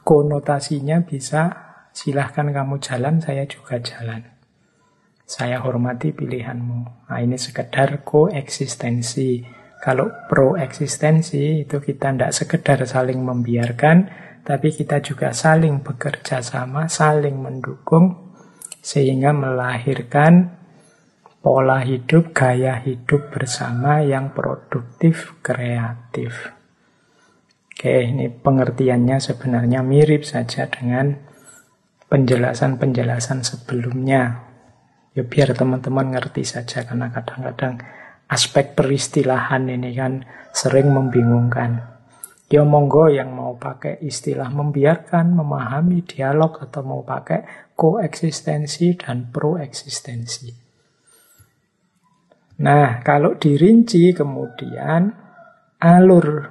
[0.01, 1.53] konotasinya bisa
[1.93, 4.33] silahkan kamu jalan, saya juga jalan.
[5.29, 7.13] Saya hormati pilihanmu.
[7.13, 9.45] Nah, ini sekedar koeksistensi.
[9.85, 14.09] Kalau proeksistensi itu kita tidak sekedar saling membiarkan,
[14.47, 18.31] tapi kita juga saling bekerja sama, saling mendukung,
[18.79, 20.55] sehingga melahirkan
[21.43, 26.55] pola hidup, gaya hidup bersama yang produktif, kreatif.
[27.75, 31.19] Oke, ini pengertiannya sebenarnya mirip saja dengan
[32.07, 34.47] penjelasan-penjelasan sebelumnya.
[35.19, 37.83] Ya biar teman-teman ngerti saja karena kadang-kadang
[38.31, 40.23] aspek peristilahan ini kan
[40.55, 41.96] sering membingungkan.
[42.47, 50.55] Ya monggo yang mau pakai istilah membiarkan, memahami dialog atau mau pakai koeksistensi dan proeksistensi.
[52.63, 55.11] Nah, kalau dirinci kemudian
[55.83, 56.49] alur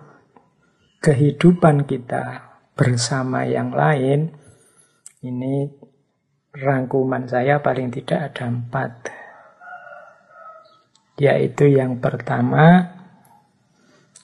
[1.00, 2.43] kehidupan kita
[2.76, 4.36] bersama yang lain,
[5.24, 5.66] ini
[6.52, 8.91] rangkuman saya paling tidak ada empat.
[11.24, 12.95] Yaitu yang pertama,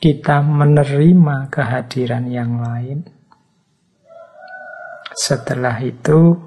[0.01, 3.05] kita menerima kehadiran yang lain.
[5.13, 6.41] Setelah itu,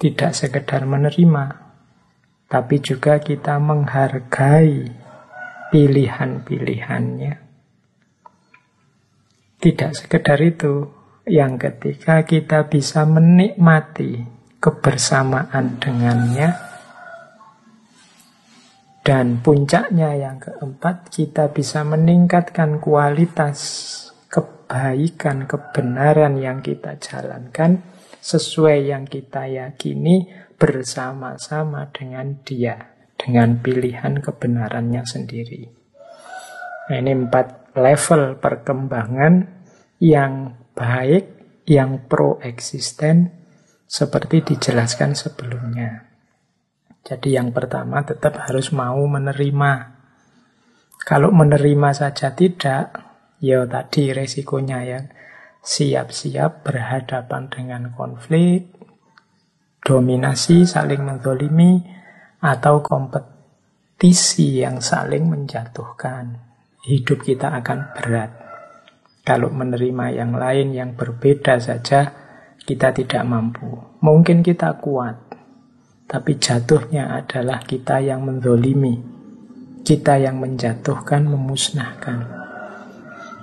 [0.00, 1.60] tidak sekedar menerima,
[2.48, 4.88] tapi juga kita menghargai
[5.68, 7.34] pilihan-pilihannya.
[9.60, 10.88] Tidak sekedar itu,
[11.28, 14.24] yang ketiga kita bisa menikmati
[14.64, 16.73] kebersamaan dengannya
[19.04, 23.60] dan puncaknya yang keempat, kita bisa meningkatkan kualitas
[24.32, 27.84] kebaikan, kebenaran yang kita jalankan
[28.24, 35.68] sesuai yang kita yakini bersama-sama dengan dia, dengan pilihan kebenarannya sendiri.
[36.88, 39.34] Nah, ini empat level perkembangan
[40.00, 41.28] yang baik,
[41.68, 43.36] yang pro-eksisten,
[43.84, 46.13] seperti dijelaskan sebelumnya.
[47.04, 49.72] Jadi yang pertama tetap harus mau menerima.
[51.04, 52.96] Kalau menerima saja tidak,
[53.44, 55.00] ya tadi resikonya ya
[55.64, 58.68] siap-siap berhadapan dengan konflik,
[59.80, 61.80] dominasi, saling mendolimi,
[62.44, 66.40] atau kompetisi yang saling menjatuhkan.
[66.84, 68.30] Hidup kita akan berat.
[69.24, 72.12] Kalau menerima yang lain yang berbeda saja,
[72.60, 73.72] kita tidak mampu.
[74.04, 75.23] Mungkin kita kuat,
[76.04, 79.00] tapi jatuhnya adalah kita yang mendolimi.
[79.84, 82.18] Kita yang menjatuhkan, memusnahkan.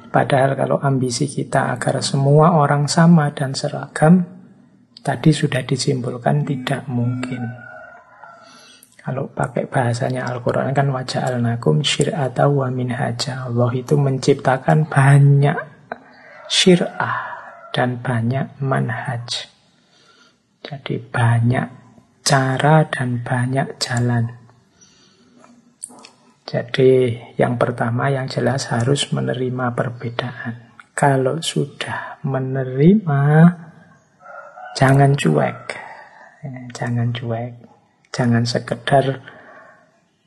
[0.09, 4.25] Padahal kalau ambisi kita agar semua orang sama dan seragam,
[5.05, 7.45] tadi sudah disimpulkan tidak mungkin.
[9.01, 13.49] Kalau pakai bahasanya Al-Quran kan wajah al-nakum syir'ata wa minhaja.
[13.49, 15.57] Allah itu menciptakan banyak
[16.45, 17.17] syir'ah
[17.73, 19.49] dan banyak manhaj.
[20.61, 21.80] Jadi banyak
[22.21, 24.41] cara dan banyak jalan.
[26.51, 30.75] Jadi yang pertama yang jelas harus menerima perbedaan.
[30.91, 33.23] Kalau sudah menerima,
[34.75, 35.59] jangan cuek.
[36.43, 37.55] Ya, jangan cuek.
[38.11, 39.23] Jangan sekedar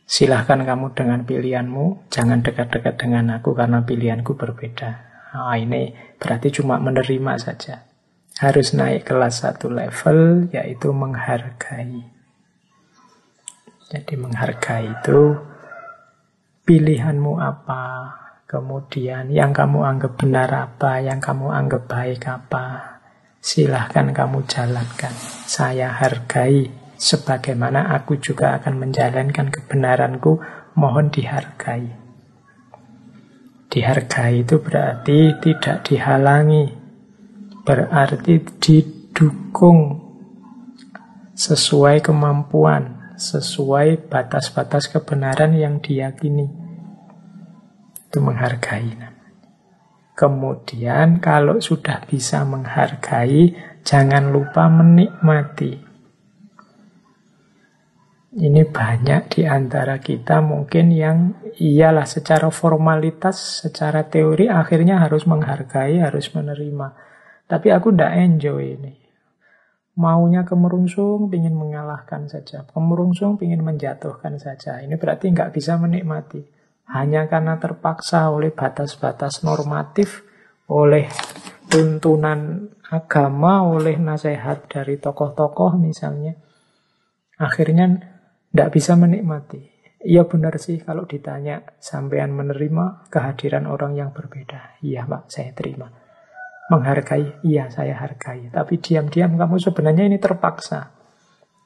[0.08, 4.90] silahkan kamu dengan pilihanmu, jangan dekat-dekat dengan aku karena pilihanku berbeda.
[5.36, 7.84] Nah, ini berarti cuma menerima saja.
[8.34, 12.02] Harus naik kelas satu level, yaitu menghargai.
[13.94, 15.38] Jadi menghargai itu
[16.66, 18.10] pilihanmu apa,
[18.50, 22.98] kemudian yang kamu anggap benar apa, yang kamu anggap baik apa.
[23.38, 25.14] Silahkan kamu jalankan.
[25.46, 30.42] Saya hargai sebagaimana aku juga akan menjalankan kebenaranku,
[30.74, 31.86] mohon dihargai.
[33.70, 36.83] Dihargai itu berarti tidak dihalangi,
[37.64, 40.04] berarti didukung
[41.34, 46.46] sesuai kemampuan, sesuai batas-batas kebenaran yang diyakini.
[48.06, 49.10] Itu menghargai.
[50.14, 53.50] Kemudian kalau sudah bisa menghargai,
[53.82, 55.82] jangan lupa menikmati.
[58.34, 61.18] Ini banyak di antara kita mungkin yang
[61.54, 67.13] iyalah secara formalitas, secara teori akhirnya harus menghargai, harus menerima.
[67.44, 68.94] Tapi aku tidak enjoy ini.
[69.94, 72.66] Maunya kemerungsung, ingin mengalahkan saja.
[72.66, 74.82] Kemerungsung, ingin menjatuhkan saja.
[74.82, 76.42] Ini berarti nggak bisa menikmati.
[76.90, 80.26] Hanya karena terpaksa oleh batas-batas normatif,
[80.66, 81.06] oleh
[81.70, 86.34] tuntunan agama, oleh nasihat dari tokoh-tokoh misalnya.
[87.38, 87.86] Akhirnya
[88.50, 89.74] tidak bisa menikmati.
[90.04, 94.76] Iya benar sih kalau ditanya sampean menerima kehadiran orang yang berbeda.
[94.84, 96.03] Iya pak, saya terima.
[96.72, 98.48] Menghargai, iya saya hargai.
[98.48, 100.96] Tapi diam-diam kamu sebenarnya ini terpaksa.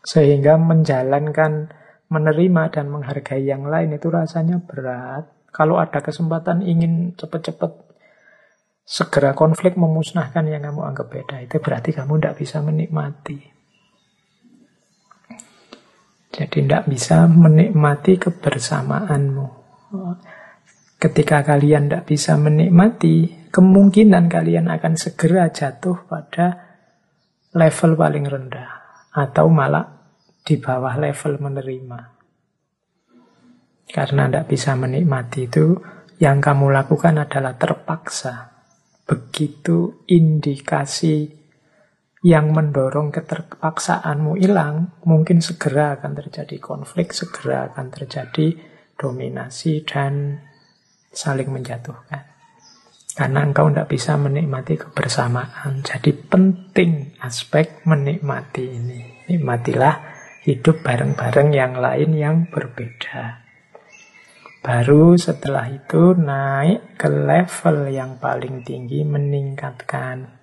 [0.03, 1.71] Sehingga menjalankan
[2.09, 5.29] menerima dan menghargai yang lain itu rasanya berat.
[5.55, 7.89] Kalau ada kesempatan ingin cepat-cepat
[8.89, 13.39] segera konflik memusnahkan yang kamu anggap beda, itu berarti kamu tidak bisa menikmati.
[16.33, 19.47] Jadi tidak bisa menikmati kebersamaanmu.
[20.99, 26.47] Ketika kalian tidak bisa menikmati, kemungkinan kalian akan segera jatuh pada
[27.57, 28.71] level paling rendah.
[29.13, 29.99] Atau malah
[30.45, 32.01] di bawah level menerima.
[33.89, 35.77] Karena tidak bisa menikmati itu,
[36.21, 38.53] yang kamu lakukan adalah terpaksa.
[39.09, 41.25] Begitu indikasi
[42.21, 48.59] yang mendorong keterpaksaanmu hilang, mungkin segera akan terjadi konflik, segera akan terjadi
[48.99, 50.43] dominasi dan
[51.15, 52.38] saling menjatuhkan.
[53.19, 55.83] Karena engkau tidak bisa menikmati kebersamaan.
[55.83, 59.27] Jadi penting aspek menikmati ini.
[59.27, 59.95] Nikmatilah
[60.47, 63.43] hidup bareng-bareng yang lain yang berbeda.
[64.63, 70.39] Baru setelah itu naik ke level yang paling tinggi meningkatkan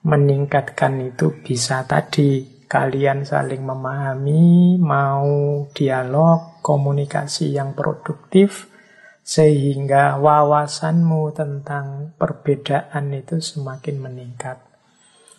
[0.00, 8.69] meningkatkan itu bisa tadi kalian saling memahami, mau dialog, komunikasi yang produktif,
[9.30, 14.58] sehingga wawasanmu tentang perbedaan itu semakin meningkat.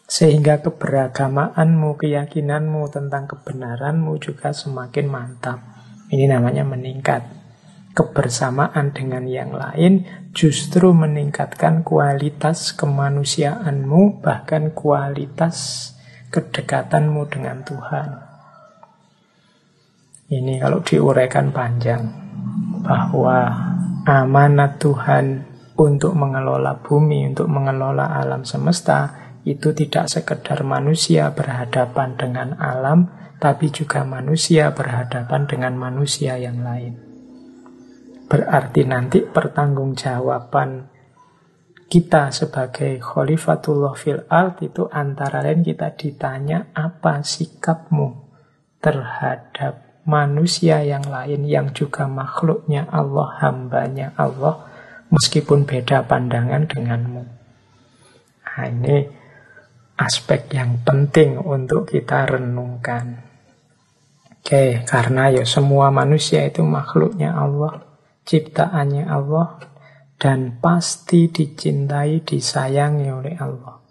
[0.08, 5.60] Sehingga keberagamaanmu, keyakinanmu tentang kebenaranmu juga semakin mantap.
[6.08, 7.44] Ini namanya meningkat.
[7.92, 15.92] kebersamaan dengan yang lain justru meningkatkan kualitas kemanusiaanmu, bahkan kualitas
[16.32, 18.10] kedekatanmu dengan Tuhan.
[20.32, 22.31] Ini kalau diuraikan panjang,
[22.82, 23.50] bahwa
[24.06, 25.46] amanat Tuhan
[25.78, 33.10] untuk mengelola bumi, untuk mengelola alam semesta, itu tidak sekedar manusia berhadapan dengan alam,
[33.42, 36.94] tapi juga manusia berhadapan dengan manusia yang lain.
[38.30, 40.88] Berarti nanti pertanggungjawaban
[41.92, 48.32] kita sebagai khalifatullah fil ard itu antara lain kita ditanya apa sikapmu
[48.80, 54.66] terhadap manusia yang lain yang juga makhluknya Allah, hambanya Allah,
[55.14, 57.24] meskipun beda pandangan denganmu.
[58.42, 58.98] Nah, ini
[60.00, 63.28] aspek yang penting untuk kita renungkan.
[64.42, 67.92] Oke, karena ya semua manusia itu makhluknya Allah
[68.26, 69.60] ciptaannya Allah
[70.22, 73.82] dan pasti dicintai, disayangi oleh Allah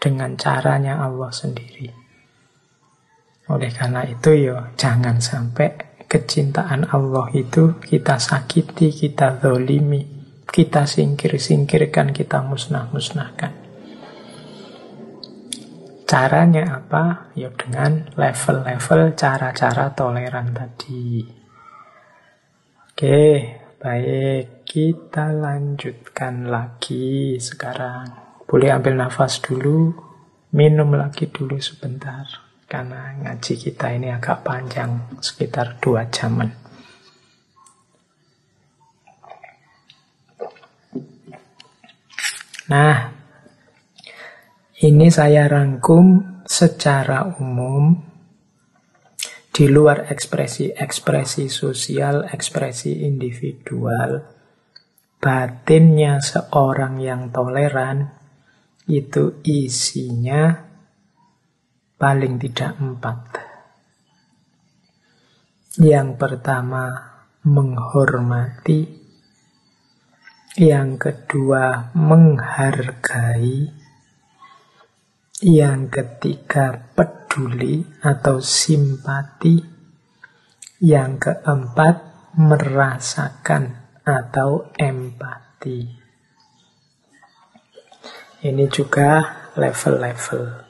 [0.00, 1.99] dengan caranya Allah sendiri.
[3.50, 10.06] Oleh karena itu ya jangan sampai kecintaan Allah itu kita sakiti, kita zolimi,
[10.46, 13.52] kita singkir-singkirkan, kita musnah-musnahkan.
[16.10, 17.30] Caranya apa?
[17.38, 21.22] Ya dengan level-level cara-cara toleran tadi.
[22.90, 23.22] Oke,
[23.78, 24.66] baik.
[24.66, 28.10] Kita lanjutkan lagi sekarang.
[28.42, 29.94] Boleh ambil nafas dulu,
[30.50, 32.49] minum lagi dulu sebentar.
[32.70, 36.54] Karena ngaji kita ini agak panjang, sekitar dua jaman.
[42.70, 43.10] Nah,
[44.86, 47.98] ini saya rangkum secara umum
[49.50, 54.22] di luar ekspresi-ekspresi sosial, ekspresi individual,
[55.18, 58.14] batinnya seorang yang toleran
[58.86, 60.69] itu isinya
[62.00, 63.18] paling tidak empat.
[65.76, 66.88] Yang pertama,
[67.44, 68.88] menghormati.
[70.56, 73.68] Yang kedua, menghargai.
[75.44, 79.60] Yang ketiga, peduli atau simpati.
[80.80, 81.96] Yang keempat,
[82.40, 83.76] merasakan
[84.08, 86.00] atau empati.
[88.40, 89.20] Ini juga
[89.52, 90.69] level-level.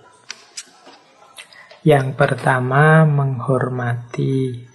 [1.81, 4.69] Yang pertama, menghormati.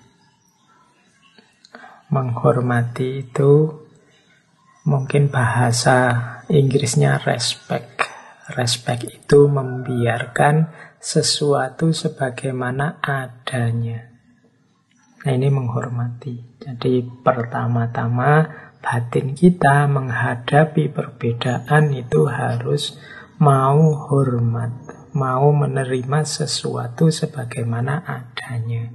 [2.10, 3.54] Menghormati itu
[4.86, 5.98] mungkin bahasa
[6.46, 8.06] Inggrisnya respect.
[8.54, 10.70] Respect itu membiarkan
[11.02, 14.14] sesuatu sebagaimana adanya.
[15.26, 16.62] Nah ini menghormati.
[16.62, 18.46] Jadi pertama-tama
[18.86, 22.94] batin kita menghadapi perbedaan itu harus
[23.42, 24.70] mau hormat,
[25.16, 28.92] mau menerima sesuatu sebagaimana adanya.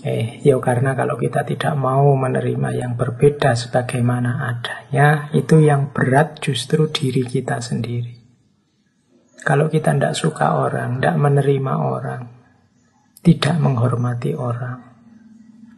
[0.00, 6.40] Eh, ya karena kalau kita tidak mau menerima yang berbeda sebagaimana adanya, itu yang berat
[6.40, 8.16] justru diri kita sendiri.
[9.44, 12.22] Kalau kita tidak suka orang, tidak menerima orang,
[13.20, 14.80] tidak menghormati orang,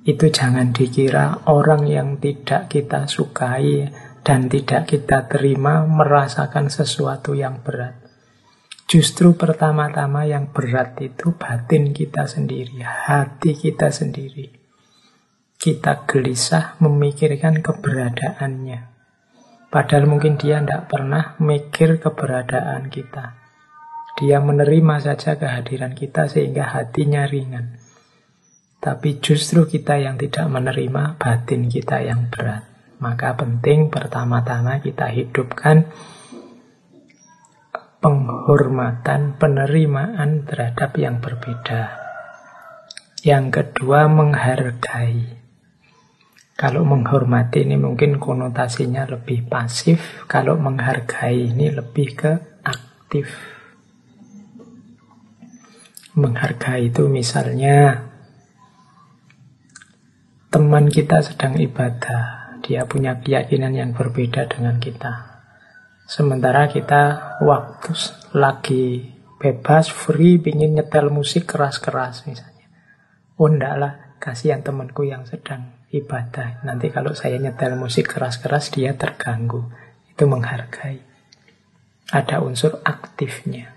[0.06, 3.90] itu jangan dikira orang yang tidak kita sukai
[4.22, 8.01] dan tidak kita terima merasakan sesuatu yang berat.
[8.92, 14.52] Justru pertama-tama yang berat itu batin kita sendiri, hati kita sendiri.
[15.56, 18.92] Kita gelisah memikirkan keberadaannya.
[19.72, 23.40] Padahal mungkin dia tidak pernah mikir keberadaan kita.
[24.20, 27.80] Dia menerima saja kehadiran kita sehingga hatinya ringan.
[28.76, 32.68] Tapi justru kita yang tidak menerima batin kita yang berat.
[33.00, 35.88] Maka penting pertama-tama kita hidupkan
[38.02, 41.94] penghormatan, penerimaan terhadap yang berbeda.
[43.22, 45.38] Yang kedua, menghargai.
[46.58, 52.32] Kalau menghormati ini mungkin konotasinya lebih pasif, kalau menghargai ini lebih ke
[52.66, 53.30] aktif.
[56.18, 58.10] Menghargai itu misalnya
[60.50, 65.31] teman kita sedang ibadah, dia punya keyakinan yang berbeda dengan kita.
[66.06, 67.92] Sementara kita waktu
[68.34, 72.66] lagi bebas, free, ingin nyetel musik keras-keras misalnya.
[73.38, 73.92] Oh enggak lah,
[74.22, 76.62] kasihan temanku yang sedang ibadah.
[76.62, 79.66] Nanti kalau saya nyetel musik keras-keras, dia terganggu.
[80.06, 81.02] Itu menghargai.
[82.12, 83.72] Ada unsur aktifnya.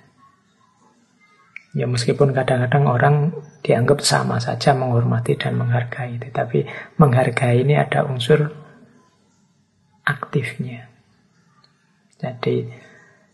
[1.75, 3.15] Ya meskipun kadang-kadang orang
[3.59, 6.63] dianggap sama saja menghormati dan menghargai, tetapi
[6.95, 8.47] menghargai ini ada unsur
[10.07, 10.94] aktifnya.
[12.15, 12.65] Jadi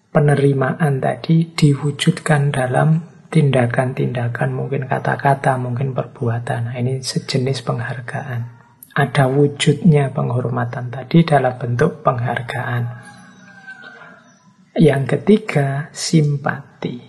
[0.10, 6.70] penerimaan tadi diwujudkan dalam tindakan-tindakan, mungkin kata-kata, mungkin perbuatan.
[6.70, 8.60] Nah, ini sejenis penghargaan.
[8.92, 12.84] Ada wujudnya penghormatan tadi dalam bentuk penghargaan.
[14.76, 17.00] Yang ketiga, simpati.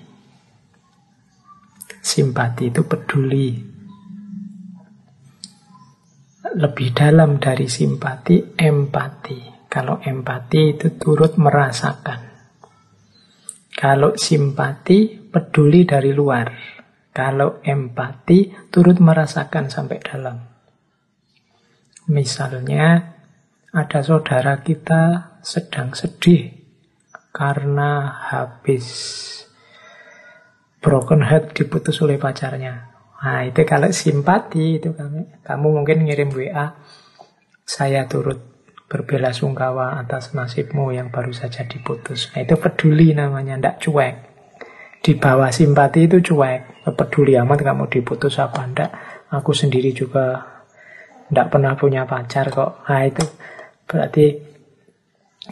[1.99, 3.51] Simpati itu peduli.
[6.53, 9.52] Lebih dalam dari simpati, empati.
[9.73, 12.29] Kalau empati itu turut merasakan.
[13.73, 16.53] Kalau simpati, peduli dari luar.
[17.09, 20.37] Kalau empati, turut merasakan sampai dalam.
[22.13, 23.17] Misalnya,
[23.73, 26.53] ada saudara kita sedang sedih
[27.33, 28.85] karena habis
[30.85, 32.93] broken heart diputus oleh pacarnya.
[33.25, 36.77] Nah, itu kalau simpati, itu kamu, kamu mungkin ngirim WA,
[37.65, 38.52] saya turut
[38.93, 42.29] berbela sungkawa atas nasibmu yang baru saja diputus.
[42.37, 44.15] Nah, itu peduli namanya, ndak cuek.
[45.01, 46.85] Di bawah simpati itu cuek.
[46.93, 48.91] Peduli amat kamu diputus apa ndak.
[49.33, 50.45] Aku sendiri juga
[51.33, 52.85] ndak pernah punya pacar kok.
[52.85, 53.25] Nah, itu
[53.89, 54.27] berarti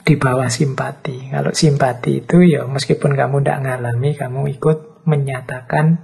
[0.04, 1.32] di bawah simpati.
[1.32, 5.96] Kalau simpati itu ya meskipun kamu ndak ngalami, kamu ikut menyatakan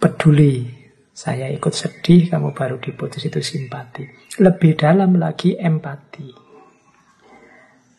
[0.00, 0.75] peduli
[1.16, 4.04] saya ikut sedih, kamu baru diputus itu simpati.
[4.36, 6.28] Lebih dalam lagi empati.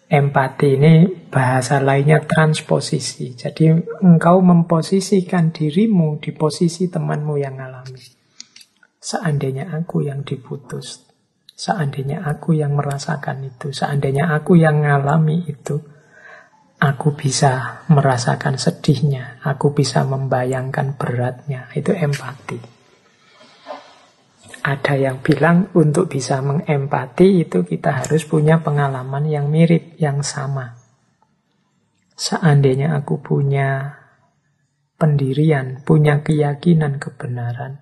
[0.05, 3.33] Empati ini bahasa lainnya transposisi.
[3.33, 3.73] Jadi
[4.05, 8.05] engkau memposisikan dirimu di posisi temanmu yang alami.
[9.01, 11.09] Seandainya aku yang diputus,
[11.57, 15.81] seandainya aku yang merasakan itu, seandainya aku yang mengalami itu,
[16.77, 21.65] aku bisa merasakan sedihnya, aku bisa membayangkan beratnya.
[21.73, 22.76] Itu empati.
[24.67, 30.75] Ada yang bilang untuk bisa mengempati itu kita harus punya pengalaman yang mirip, yang sama.
[32.19, 33.95] Seandainya aku punya
[34.99, 37.79] pendirian, punya keyakinan kebenaran,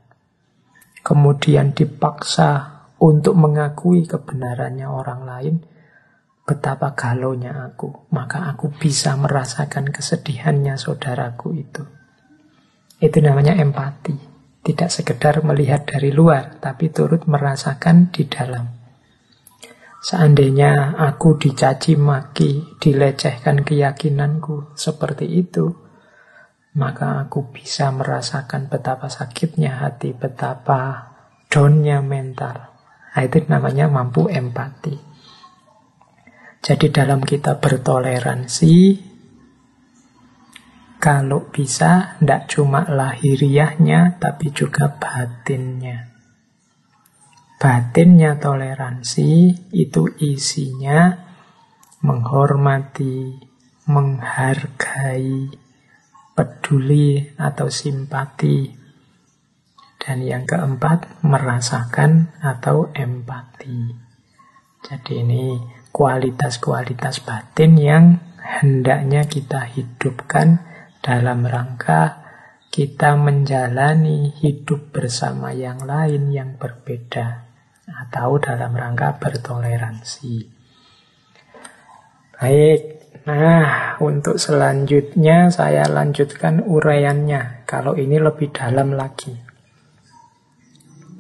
[1.02, 5.56] kemudian dipaksa untuk mengakui kebenarannya orang lain,
[6.46, 11.82] betapa galonya aku, maka aku bisa merasakan kesedihannya saudaraku itu.
[13.02, 14.35] Itu namanya empati.
[14.66, 18.66] Tidak sekedar melihat dari luar, tapi turut merasakan di dalam.
[20.02, 25.70] Seandainya aku dicaci maki, dilecehkan keyakinanku seperti itu,
[26.82, 31.14] maka aku bisa merasakan betapa sakitnya hati, betapa
[31.50, 32.74] downnya mental.
[33.16, 34.98] Nah, itu namanya mampu empati.
[36.66, 38.74] Jadi dalam kita bertoleransi,
[41.06, 46.10] kalau bisa, tidak cuma lahiriahnya, tapi juga batinnya.
[47.62, 51.14] Batinnya toleransi itu isinya
[52.02, 53.38] menghormati,
[53.86, 55.54] menghargai,
[56.34, 58.74] peduli atau simpati.
[60.02, 63.94] Dan yang keempat, merasakan atau empati.
[64.82, 65.54] Jadi ini
[65.94, 68.06] kualitas-kualitas batin yang
[68.42, 70.74] hendaknya kita hidupkan
[71.06, 72.26] dalam rangka
[72.74, 77.46] kita menjalani hidup bersama yang lain yang berbeda
[77.86, 80.50] atau dalam rangka bertoleransi.
[82.36, 82.82] Baik,
[83.30, 87.70] nah untuk selanjutnya saya lanjutkan uraiannya.
[87.70, 89.32] Kalau ini lebih dalam lagi.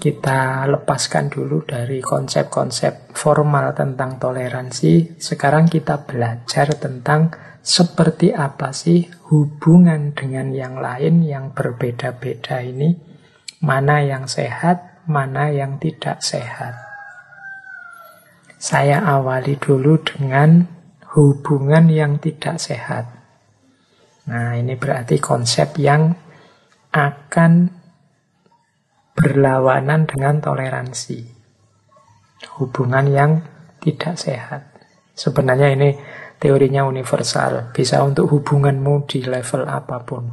[0.01, 5.21] Kita lepaskan dulu dari konsep-konsep formal tentang toleransi.
[5.21, 7.31] Sekarang kita belajar tentang
[7.65, 12.93] seperti apa sih hubungan dengan yang lain yang berbeda-beda ini,
[13.65, 16.77] mana yang sehat, mana yang tidak sehat.
[18.61, 20.65] Saya awali dulu dengan
[21.17, 23.05] hubungan yang tidak sehat.
[24.25, 26.13] Nah, ini berarti konsep yang
[26.89, 27.69] akan
[29.13, 31.21] berlawanan dengan toleransi.
[32.57, 33.31] Hubungan yang
[33.81, 34.75] tidak sehat.
[35.15, 35.89] Sebenarnya ini
[36.39, 40.23] teorinya universal, bisa untuk hubunganmu di level apa pun.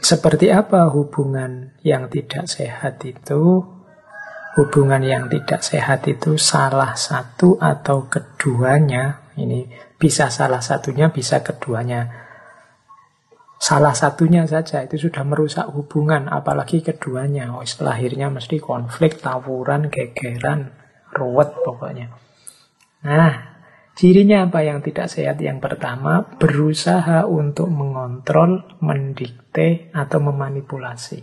[0.00, 3.60] Seperti apa hubungan yang tidak sehat itu?
[4.56, 12.10] Hubungan yang tidak sehat itu salah satu atau keduanya, ini bisa salah satunya, bisa keduanya.
[13.60, 17.52] Salah satunya saja itu sudah merusak hubungan, apalagi keduanya.
[17.52, 20.72] Oh, lahirnya mesti konflik, tawuran, gegeran,
[21.12, 22.08] ruwet pokoknya.
[23.04, 23.49] Nah,
[24.00, 25.36] Cirinya apa yang tidak sehat?
[25.44, 31.20] Yang pertama, berusaha untuk mengontrol, mendikte, atau memanipulasi.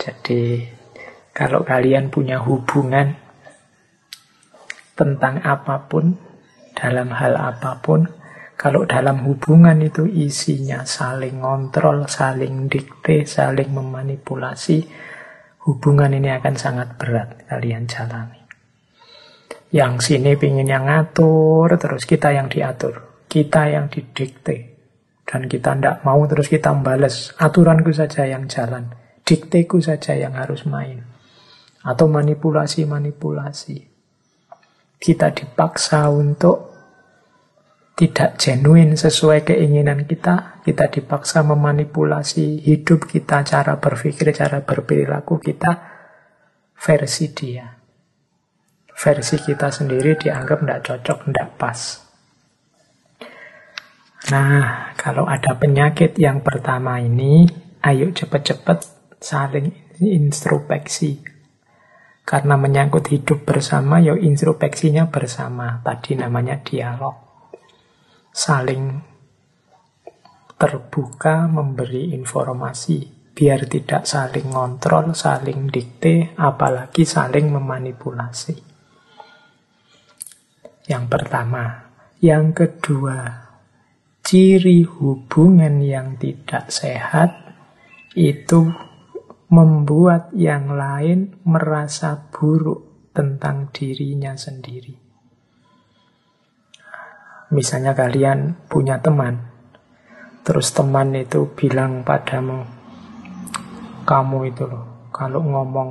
[0.00, 0.64] Jadi,
[1.36, 3.12] kalau kalian punya hubungan
[4.96, 6.16] tentang apa pun,
[6.72, 8.08] dalam hal apa pun,
[8.56, 14.88] kalau dalam hubungan itu isinya saling ngontrol, saling dikte, saling memanipulasi,
[15.68, 18.41] hubungan ini akan sangat berat kalian jalani.
[19.72, 23.24] Yang sini pingin yang ngatur, terus kita yang diatur.
[23.24, 24.76] Kita yang didikte.
[25.24, 27.32] Dan kita tidak mau terus kita membalas.
[27.40, 28.92] Aturanku saja yang jalan.
[29.24, 31.00] Dikteku saja yang harus main.
[31.88, 33.88] Atau manipulasi-manipulasi.
[35.00, 36.68] Kita dipaksa untuk
[37.96, 45.72] tidak genuine sesuai keinginan kita, kita dipaksa memanipulasi hidup kita, cara berpikir, cara berperilaku kita
[46.76, 47.81] versi dia
[48.96, 51.80] versi kita sendiri dianggap tidak cocok, tidak pas.
[54.30, 57.44] Nah, kalau ada penyakit yang pertama ini,
[57.82, 58.86] ayo cepat-cepat
[59.18, 61.20] saling introspeksi.
[62.22, 65.82] Karena menyangkut hidup bersama, ya introspeksinya bersama.
[65.82, 67.18] Tadi namanya dialog.
[68.30, 69.02] Saling
[70.54, 78.71] terbuka memberi informasi biar tidak saling ngontrol, saling dikte, apalagi saling memanipulasi.
[80.86, 81.64] Yang pertama.
[82.22, 83.18] Yang kedua,
[84.22, 87.34] ciri hubungan yang tidak sehat
[88.14, 88.70] itu
[89.52, 94.94] membuat yang lain merasa buruk tentang dirinya sendiri.
[97.52, 99.44] Misalnya kalian punya teman,
[100.40, 102.64] terus teman itu bilang padamu,
[104.08, 105.90] kamu itu loh, kalau ngomong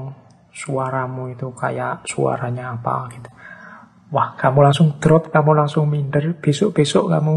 [0.49, 3.29] suaramu itu kayak suaranya apa gitu.
[4.11, 6.35] Wah, kamu langsung drop, kamu langsung minder.
[6.35, 7.35] Besok-besok kamu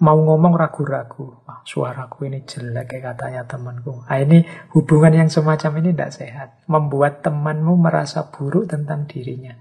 [0.00, 1.44] mau ngomong ragu-ragu.
[1.44, 4.00] Wah, suaraku ini jelek kayak katanya temanku.
[4.08, 4.40] Nah, ini
[4.72, 6.48] hubungan yang semacam ini tidak sehat.
[6.72, 9.52] Membuat temanmu merasa buruk tentang dirinya.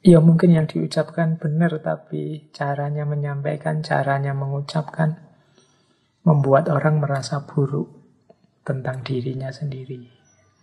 [0.00, 5.18] Ya mungkin yang diucapkan benar, tapi caranya menyampaikan, caranya mengucapkan,
[6.24, 7.90] membuat orang merasa buruk
[8.64, 10.08] tentang dirinya sendiri.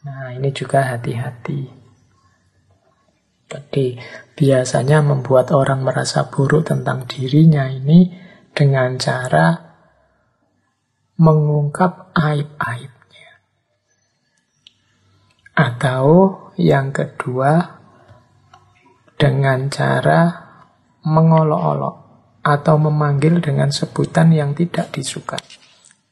[0.07, 1.82] Nah, ini juga hati-hati.
[3.53, 4.01] Jadi
[4.33, 8.09] biasanya membuat orang merasa buruk tentang dirinya ini
[8.49, 9.53] dengan cara
[11.21, 13.31] mengungkap aib-aibnya.
[15.53, 16.05] Atau
[16.57, 17.77] yang kedua
[19.21, 20.33] dengan cara
[21.05, 21.95] mengolok-olok
[22.41, 25.37] atau memanggil dengan sebutan yang tidak disuka.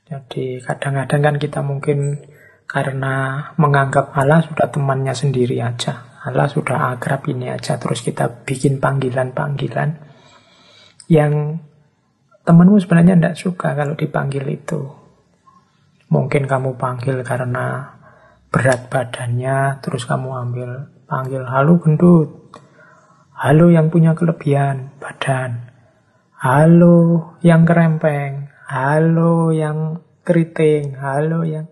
[0.06, 2.22] Jadi kadang-kadang kan kita mungkin
[2.70, 6.11] karena menganggap Allah sudah temannya sendiri aja.
[6.22, 9.98] Allah sudah akrab ini aja terus kita bikin panggilan-panggilan
[11.10, 11.58] yang
[12.46, 14.86] temanmu sebenarnya tidak suka kalau dipanggil itu.
[16.12, 17.98] Mungkin kamu panggil karena
[18.52, 20.70] berat badannya, terus kamu ambil
[21.08, 22.52] panggil halo gendut,
[23.32, 25.72] halo yang punya kelebihan badan,
[26.36, 31.72] halo yang kerempeng, halo yang keriting, halo yang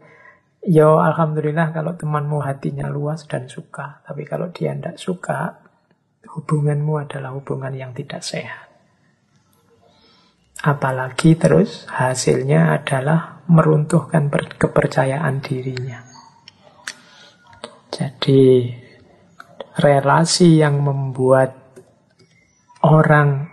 [0.59, 4.03] Yo alhamdulillah kalau temanmu hatinya luas dan suka.
[4.03, 5.55] Tapi kalau dia tidak suka,
[6.27, 8.67] hubunganmu adalah hubungan yang tidak sehat.
[10.59, 14.27] Apalagi terus hasilnya adalah meruntuhkan
[14.59, 16.03] kepercayaan dirinya.
[17.87, 18.67] Jadi
[19.79, 21.55] relasi yang membuat
[22.83, 23.47] orang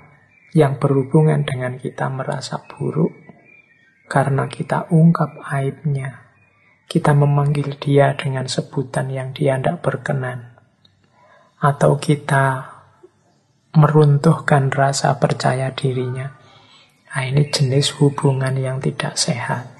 [0.50, 3.14] yang berhubungan dengan kita merasa buruk
[4.10, 6.25] karena kita ungkap aibnya,
[6.86, 10.54] kita memanggil dia dengan sebutan yang dia tidak berkenan.
[11.58, 12.76] Atau kita
[13.74, 16.32] meruntuhkan rasa percaya dirinya.
[17.12, 19.72] Nah, ini jenis hubungan yang tidak sehat.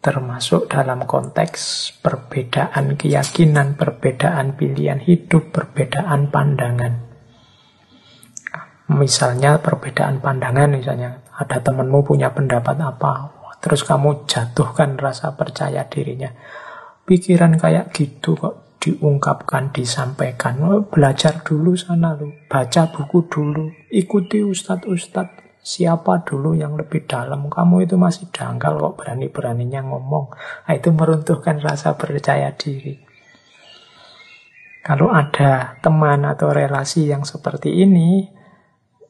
[0.00, 7.08] Termasuk dalam konteks perbedaan keyakinan, perbedaan pilihan hidup, perbedaan pandangan.
[8.90, 16.32] Misalnya perbedaan pandangan, misalnya ada temanmu punya pendapat apa, Terus kamu jatuhkan rasa percaya dirinya.
[17.04, 20.64] Pikiran kayak gitu kok diungkapkan, disampaikan.
[20.64, 27.52] Oh, belajar dulu sana lu, baca buku dulu, ikuti ustadz-ustadz siapa dulu yang lebih dalam.
[27.52, 30.32] Kamu itu masih dangkal kok berani-beraninya ngomong.
[30.64, 32.96] Nah, itu meruntuhkan rasa percaya diri.
[34.80, 38.24] Kalau ada teman atau relasi yang seperti ini,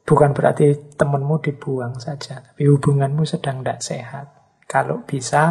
[0.03, 4.40] bukan berarti temanmu dibuang saja, tapi hubunganmu sedang tidak sehat.
[4.71, 5.51] Kalau bisa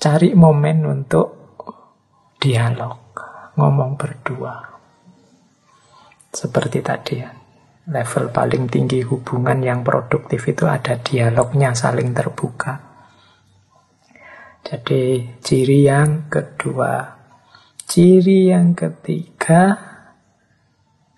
[0.00, 1.28] cari momen untuk
[2.40, 3.12] dialog,
[3.60, 4.56] ngomong berdua.
[6.32, 7.28] Seperti tadi ya.
[7.84, 12.80] Level paling tinggi hubungan yang produktif itu ada dialognya saling terbuka.
[14.64, 17.20] Jadi ciri yang kedua.
[17.84, 19.76] Ciri yang ketiga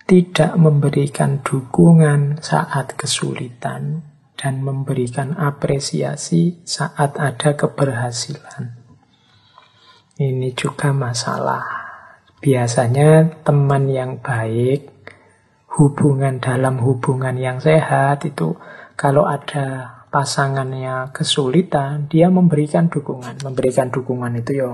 [0.03, 8.77] tidak memberikan dukungan saat kesulitan dan memberikan apresiasi saat ada keberhasilan.
[10.17, 11.65] Ini juga masalah.
[12.41, 14.93] Biasanya teman yang baik
[15.77, 18.57] hubungan dalam hubungan yang sehat itu
[18.97, 23.45] kalau ada pasangannya kesulitan, dia memberikan dukungan.
[23.45, 24.73] Memberikan dukungan itu ya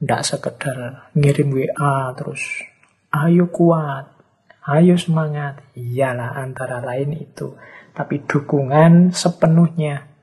[0.00, 0.76] tidak sekedar
[1.12, 2.40] ngirim WA terus,
[3.12, 4.08] ayo kuat,
[4.64, 5.60] ayo semangat.
[5.76, 7.52] Iyalah antara lain itu.
[7.94, 10.14] Tapi dukungan sepenuhnya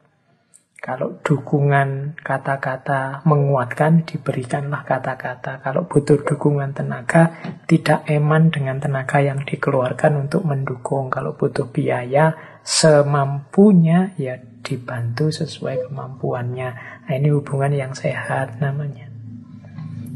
[0.81, 5.61] kalau dukungan kata-kata menguatkan, diberikanlah kata-kata.
[5.61, 7.38] Kalau butuh dukungan tenaga,
[7.69, 11.14] tidak eman dengan tenaga yang dikeluarkan untuk mendukung.
[11.14, 12.34] Kalau butuh biaya,
[12.65, 16.69] semampunya, ya dibantu sesuai kemampuannya.
[17.06, 19.06] Nah, ini hubungan yang sehat namanya.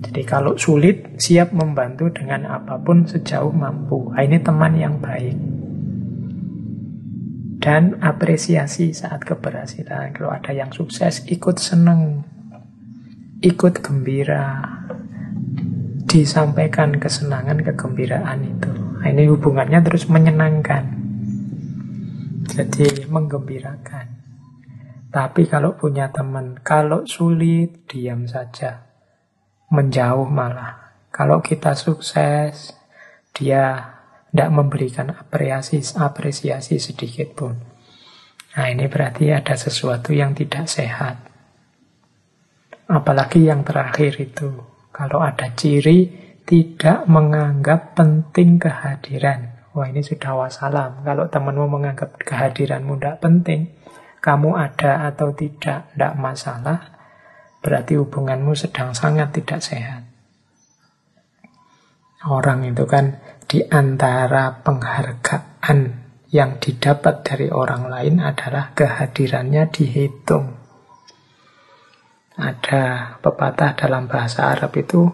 [0.01, 4.09] Jadi kalau sulit, siap membantu dengan apa pun sejauh mampu.
[4.17, 5.64] Nah, ini teman yang baik
[7.65, 10.13] dan apresiasi saat keberhasilan.
[10.13, 12.21] Kalau ada yang sukses, ikut seneng,
[13.41, 14.61] ikut gembira,
[16.05, 18.69] disampaikan kesenangan, kegembiraan itu.
[18.69, 20.93] Nah, ini hubungannya terus menyenangkan,
[22.53, 24.13] jadi menggembirakan.
[25.09, 28.93] Tapi kalau punya teman, kalau sulit, diam saja,
[29.73, 31.01] menjauh malah.
[31.09, 32.77] Kalau kita sukses,
[33.33, 33.94] dia
[34.35, 37.55] tidak memberikan apresiasi, apresiasi sedikit pun.
[38.59, 41.23] Nah ini berarti ada sesuatu yang tidak sehat.
[42.91, 44.59] Apalagi yang terakhir itu,
[44.91, 46.11] kalau ada ciri
[46.43, 49.55] tidak menganggap penting kehadiran.
[49.71, 51.03] Wah ini sudah wassalam.
[51.07, 53.71] Kalau temanmu menganggap kehadiranmu tidak penting,
[54.19, 56.79] kamu ada atau tidak, tidak masalah,
[57.63, 60.05] berarti hubunganmu sedang sangat tidak sehat.
[62.25, 63.21] Orang itu kan
[63.55, 65.79] di antara penghargaan
[66.27, 70.59] yang didapat dari orang lain adalah kehadirannya dihitung.
[72.35, 75.07] Ada pepatah dalam bahasa Arab itu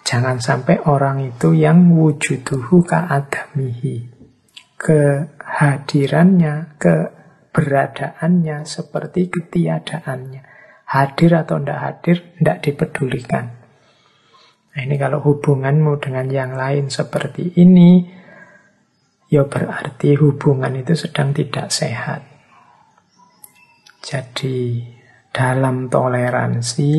[0.00, 4.16] jangan sampai orang itu yang wujuduhu ka'adamihi.
[4.80, 10.40] Kehadirannya, keberadaannya seperti ketiadaannya.
[10.88, 13.57] Hadir atau tidak hadir, tidak dipedulikan.
[14.78, 18.06] Nah ini kalau hubunganmu dengan yang lain seperti ini,
[19.26, 22.22] ya berarti hubungan itu sedang tidak sehat.
[23.98, 24.86] Jadi
[25.34, 26.94] dalam toleransi,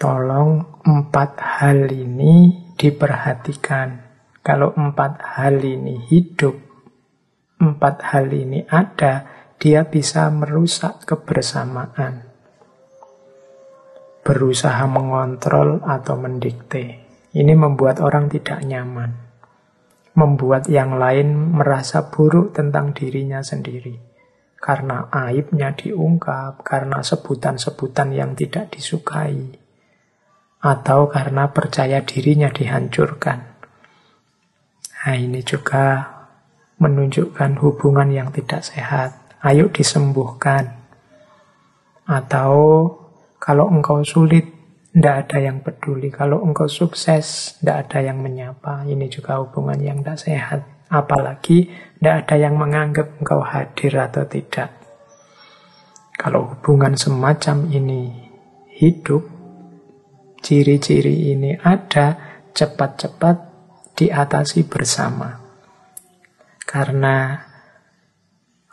[0.00, 4.00] tolong empat hal ini diperhatikan.
[4.40, 6.56] Kalau empat hal ini hidup,
[7.60, 9.28] empat hal ini ada,
[9.60, 12.33] dia bisa merusak kebersamaan
[14.24, 17.04] berusaha mengontrol atau mendikte.
[17.36, 19.12] Ini membuat orang tidak nyaman.
[20.16, 24.00] Membuat yang lain merasa buruk tentang dirinya sendiri.
[24.56, 29.60] Karena aibnya diungkap, karena sebutan-sebutan yang tidak disukai.
[30.64, 33.38] Atau karena percaya dirinya dihancurkan.
[35.04, 36.00] Nah ini juga
[36.80, 39.36] menunjukkan hubungan yang tidak sehat.
[39.44, 40.80] Ayo disembuhkan.
[42.08, 42.56] Atau
[43.44, 44.48] kalau engkau sulit,
[44.88, 46.08] tidak ada yang peduli.
[46.08, 48.88] Kalau engkau sukses, tidak ada yang menyapa.
[48.88, 50.60] Ini juga hubungan yang tidak sehat.
[50.88, 51.68] Apalagi
[52.00, 54.72] tidak ada yang menganggap engkau hadir atau tidak.
[56.16, 58.32] Kalau hubungan semacam ini
[58.80, 59.28] hidup,
[60.40, 62.16] ciri-ciri ini ada,
[62.56, 63.36] cepat-cepat
[63.92, 65.36] diatasi bersama.
[66.64, 67.44] Karena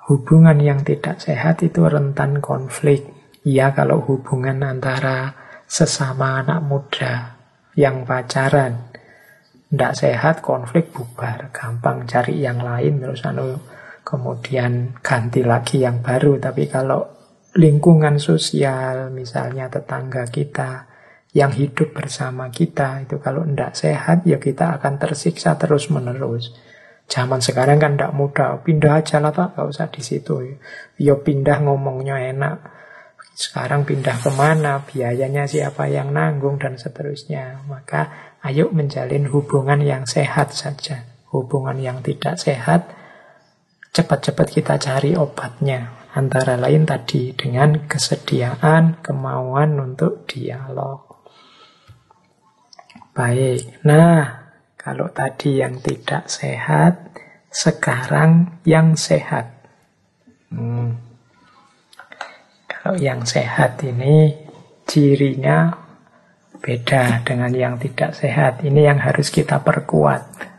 [0.07, 5.34] hubungan yang tidak sehat itu rentan konflik Ya kalau hubungan antara
[5.66, 7.42] sesama anak muda
[7.74, 8.92] yang pacaran
[9.72, 13.56] tidak sehat, konflik bubar, gampang cari yang lain terus anu
[14.04, 16.44] kemudian ganti lagi yang baru.
[16.44, 17.08] Tapi kalau
[17.56, 20.92] lingkungan sosial, misalnya tetangga kita
[21.32, 26.52] yang hidup bersama kita itu kalau tidak sehat ya kita akan tersiksa terus menerus.
[27.08, 30.60] Zaman sekarang kan tidak mudah, pindah aja lah pak, gak usah di situ.
[31.00, 32.58] Ya pindah ngomongnya enak,
[33.32, 37.64] sekarang pindah ke mana, biayanya siapa yang nanggung, dan seterusnya.
[37.66, 41.08] Maka ayo menjalin hubungan yang sehat saja.
[41.32, 42.91] Hubungan yang tidak sehat,
[43.95, 45.95] cepat-cepat kita cari obatnya.
[46.12, 51.08] Antara lain tadi dengan kesediaan, kemauan untuk dialog.
[53.16, 54.40] Baik, nah
[54.82, 57.14] Kalau tadi yang tidak sehat,
[57.53, 59.70] sekarang yang sehat.
[60.49, 61.11] Hmm.
[62.82, 64.34] Kalau yang sehat ini
[64.90, 65.70] cirinya
[66.58, 68.66] beda dengan yang tidak sehat.
[68.66, 70.49] Ini yang harus kita perkuat.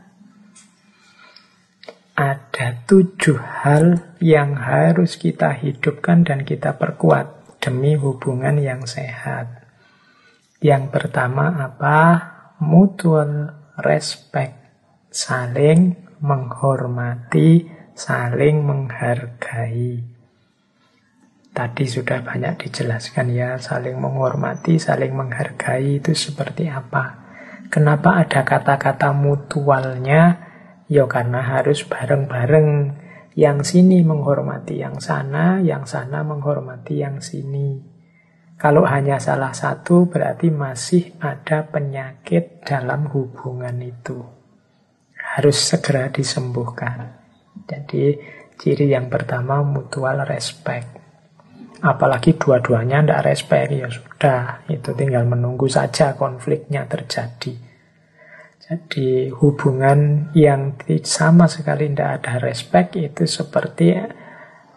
[2.15, 9.67] Ada tujuh hal yang harus kita hidupkan dan kita perkuat demi hubungan yang sehat.
[10.63, 11.99] Yang pertama apa?
[12.63, 13.51] Mutual
[13.83, 14.55] respect,
[15.11, 17.67] saling menghormati,
[17.99, 20.12] saling menghargai.
[21.53, 27.21] Tadi sudah banyak dijelaskan ya, saling menghormati, saling menghargai itu seperti apa.
[27.69, 30.49] Kenapa ada kata-kata mutualnya?
[30.89, 33.01] Ya karena harus bareng-bareng.
[33.37, 37.81] Yang sini menghormati yang sana, yang sana menghormati yang sini.
[38.57, 44.25] Kalau hanya salah satu berarti masih ada penyakit dalam hubungan itu.
[45.37, 47.21] Harus segera disembuhkan.
[47.69, 48.17] Jadi
[48.57, 51.02] ciri yang pertama mutual respect.
[51.83, 54.63] Apalagi dua-duanya tidak respect, ya sudah.
[54.71, 57.59] Itu tinggal menunggu saja konfliknya terjadi.
[58.63, 63.99] Jadi hubungan yang sama sekali tidak ada respect itu seperti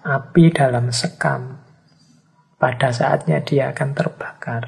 [0.02, 1.61] api dalam sekam
[2.57, 4.64] pada saatnya dia akan terbakar.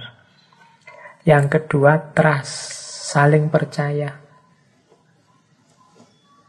[1.26, 2.54] Yang kedua, trust,
[3.10, 4.22] saling percaya.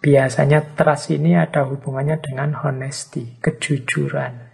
[0.04, 4.47] Biasanya trust ini ada hubungannya dengan honesty, kejujuran.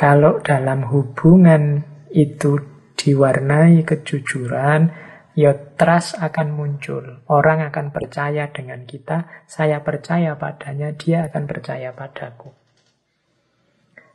[0.00, 2.56] Kalau dalam hubungan itu
[2.96, 4.88] diwarnai kejujuran,
[5.36, 7.20] ya trust akan muncul.
[7.28, 12.48] Orang akan percaya dengan kita, saya percaya padanya, dia akan percaya padaku.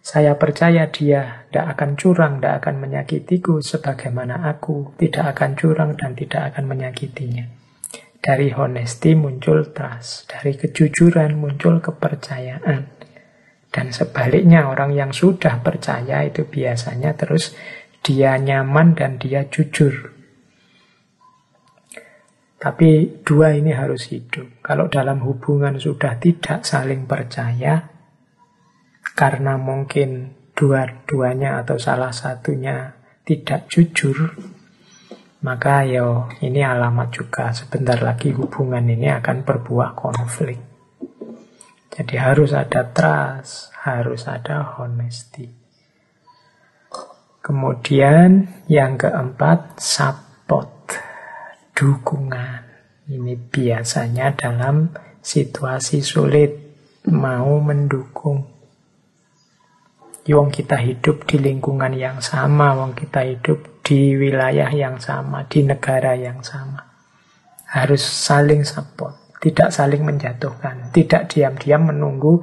[0.01, 6.17] Saya percaya dia tidak akan curang, tidak akan menyakitiku sebagaimana aku tidak akan curang dan
[6.17, 7.45] tidak akan menyakitinya.
[8.25, 12.94] Dari honesty muncul trust, dari kejujuran muncul kepercayaan.
[13.75, 17.51] Dan sebaliknya orang yang sudah percaya itu biasanya terus
[17.99, 20.15] dia nyaman dan dia jujur.
[22.55, 24.63] Tapi dua ini harus hidup.
[24.63, 27.91] Kalau dalam hubungan sudah tidak saling percaya,
[29.11, 34.33] karena mungkin dua-duanya atau salah satunya tidak jujur,
[35.45, 40.64] maka yo ini alamat juga sebentar lagi hubungan ini akan berbuah konflik.
[41.95, 45.47] Jadi harus ada trust, harus ada honesty.
[47.39, 50.91] Kemudian yang keempat, support,
[51.71, 52.67] dukungan.
[53.07, 54.91] Ini biasanya dalam
[55.23, 56.51] situasi sulit
[57.07, 58.55] mau mendukung
[60.25, 65.61] Wong kita hidup di lingkungan yang sama, wong kita hidup di wilayah yang sama, di
[65.61, 66.81] negara yang sama.
[67.69, 69.13] Harus saling support,
[69.45, 72.41] tidak saling menjatuhkan, tidak diam-diam menunggu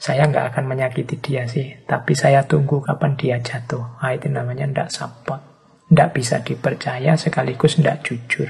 [0.00, 4.00] saya nggak akan menyakiti dia sih, tapi saya tunggu kapan dia jatuh.
[4.00, 5.44] Nah, itu namanya tidak support.
[5.92, 8.48] Tidak bisa dipercaya sekaligus tidak jujur.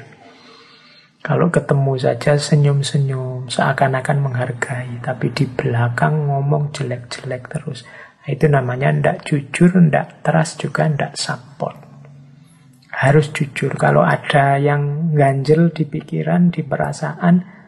[1.21, 7.83] Kalau ketemu saja senyum-senyum, seakan-akan menghargai, tapi di belakang ngomong jelek-jelek terus.
[8.25, 11.75] Itu namanya ndak jujur, ndak trust juga ndak support.
[12.95, 13.75] Harus jujur.
[13.75, 17.60] Kalau ada yang ganjel di pikiran, di perasaan,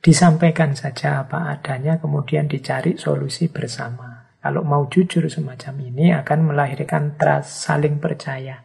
[0.00, 4.36] disampaikan saja apa adanya, kemudian dicari solusi bersama.
[4.38, 8.62] Kalau mau jujur semacam ini akan melahirkan trust, saling percaya.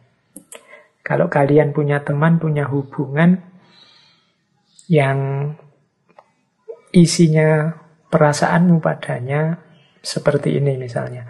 [1.02, 3.42] Kalau kalian punya teman, punya hubungan
[4.86, 5.50] yang
[6.94, 7.74] isinya
[8.12, 9.58] perasaanmu padanya
[9.98, 11.26] seperti ini misalnya.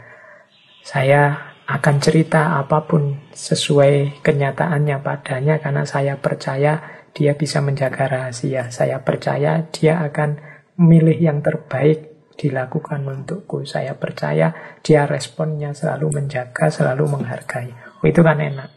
[0.84, 8.72] Saya akan cerita apa pun sesuai kenyataannya padanya karena saya percaya dia bisa menjaga rahasia.
[8.72, 10.40] Saya percaya dia akan
[10.80, 13.68] memilih yang terbaik dilakukan untukku.
[13.68, 17.70] Saya percaya dia responnya selalu menjaga, selalu menghargai.
[18.00, 18.70] Oh, itu kan enak.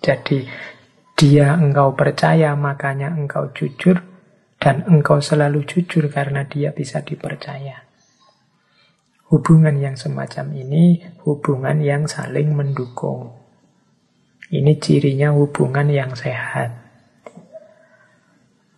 [0.00, 0.46] Jadi
[1.18, 4.04] dia engkau percaya makanya engkau jujur
[4.62, 7.82] dan engkau selalu jujur karena dia bisa dipercaya.
[9.26, 13.45] Hubungan yang semacam ini hubungan yang saling mendukung.
[14.46, 16.70] Ini cirinya hubungan yang sehat.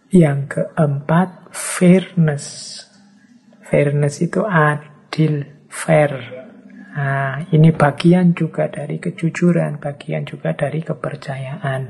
[0.08, 2.80] Yang keempat, fairness.
[3.68, 6.12] Fairness itu adil, fair.
[6.96, 11.82] Nah, ini bagian juga dari kejujuran, bagian juga dari kepercayaan.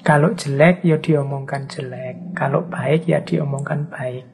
[0.00, 2.32] Kalau jelek, ya diomongkan jelek.
[2.32, 4.32] Kalau baik, ya diomongkan baik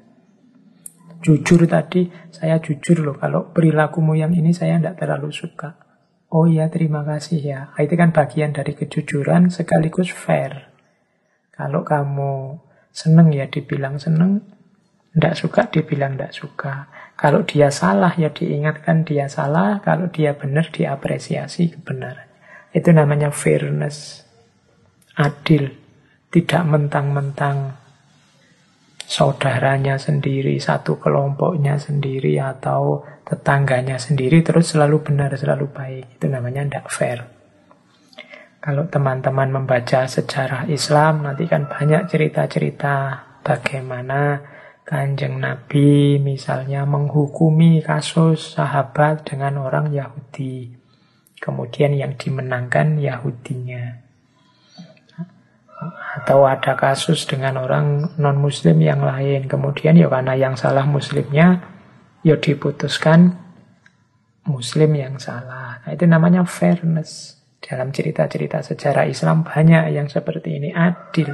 [1.18, 5.87] jujur tadi, saya jujur loh kalau perilakumu yang ini saya tidak terlalu suka.
[6.28, 7.60] Oh ya terima kasih ya.
[7.72, 10.68] Nah, itu kan bagian dari kejujuran sekaligus fair.
[11.56, 12.60] Kalau kamu
[12.92, 14.44] seneng ya dibilang seneng,
[15.16, 16.74] tidak suka dibilang tidak suka.
[17.16, 22.28] Kalau dia salah ya diingatkan dia salah, kalau dia benar diapresiasi kebenaran.
[22.76, 24.28] Itu namanya fairness,
[25.16, 25.72] adil,
[26.28, 27.87] tidak mentang-mentang
[29.08, 36.20] saudaranya sendiri, satu kelompoknya sendiri, atau tetangganya sendiri, terus selalu benar, selalu baik.
[36.20, 37.18] Itu namanya tidak fair.
[38.60, 44.44] Kalau teman-teman membaca sejarah Islam, nanti kan banyak cerita-cerita bagaimana
[44.84, 50.72] Kanjeng Nabi misalnya menghukumi kasus sahabat dengan orang Yahudi.
[51.36, 54.07] Kemudian yang dimenangkan Yahudinya.
[56.28, 59.48] Atau ada kasus dengan orang non-muslim yang lain.
[59.48, 61.64] Kemudian ya karena yang salah muslimnya,
[62.20, 63.32] ya diputuskan
[64.44, 65.80] muslim yang salah.
[65.80, 67.40] Nah, itu namanya fairness.
[67.64, 71.32] Dalam cerita-cerita sejarah Islam banyak yang seperti ini adil.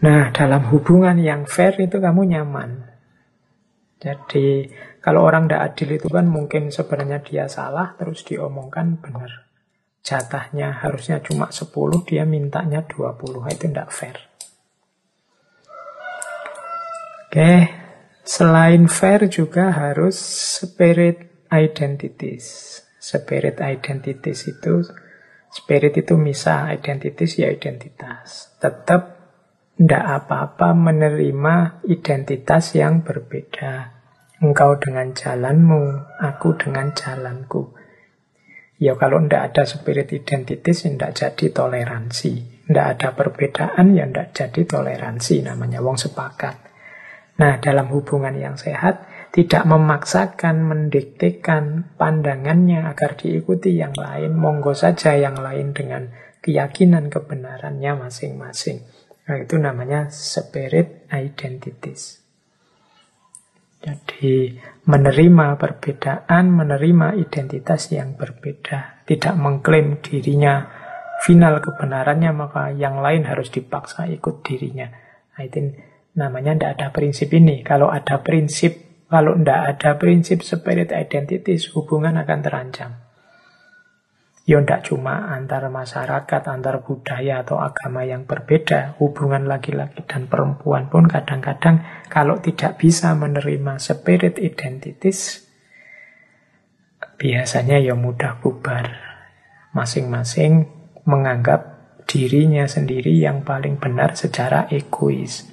[0.00, 2.88] Nah, dalam hubungan yang fair itu kamu nyaman.
[4.00, 4.64] Jadi,
[5.04, 9.47] kalau orang tidak adil itu kan mungkin sebenarnya dia salah, terus diomongkan benar.
[10.08, 11.68] Jatahnya harusnya cuma 10,
[12.08, 13.44] dia mintanya 20.
[13.52, 14.16] Itu tidak fair.
[17.28, 17.68] Oke,
[18.24, 20.16] selain fair juga harus
[20.64, 22.80] spirit identities.
[22.96, 24.80] Spirit identities itu,
[25.52, 28.56] spirit itu misah, identities ya identitas.
[28.56, 29.12] Tetap
[29.76, 33.92] tidak apa-apa menerima identitas yang berbeda.
[34.40, 37.77] Engkau dengan jalanmu, aku dengan jalanku.
[38.78, 42.62] Ya kalau tidak ada spirit identitas, tidak jadi toleransi.
[42.62, 45.42] Tidak ada perbedaan, ya tidak jadi toleransi.
[45.42, 46.62] Namanya wong sepakat.
[47.42, 49.02] Nah, dalam hubungan yang sehat,
[49.34, 54.38] tidak memaksakan, mendiktekan pandangannya agar diikuti yang lain.
[54.38, 58.86] Monggo saja yang lain dengan keyakinan kebenarannya masing-masing.
[59.26, 62.27] Nah, itu namanya spirit identities.
[63.78, 64.58] Jadi
[64.90, 70.66] menerima perbedaan, menerima identitas yang berbeda, tidak mengklaim dirinya
[71.22, 74.90] final kebenarannya, maka yang lain harus dipaksa ikut dirinya.
[75.34, 75.74] Nah, itu
[76.18, 77.62] namanya tidak ada prinsip ini.
[77.62, 83.07] Kalau ada prinsip, kalau tidak ada prinsip spirit identities, hubungan akan terancam.
[84.48, 88.96] Ya tidak cuma antar masyarakat, antar budaya atau agama yang berbeda.
[88.96, 95.44] Hubungan laki-laki dan perempuan pun kadang-kadang kalau tidak bisa menerima spirit identitas,
[97.20, 98.88] biasanya ya mudah bubar.
[99.76, 100.64] Masing-masing
[101.04, 101.76] menganggap
[102.08, 105.44] dirinya sendiri yang paling benar secara egois.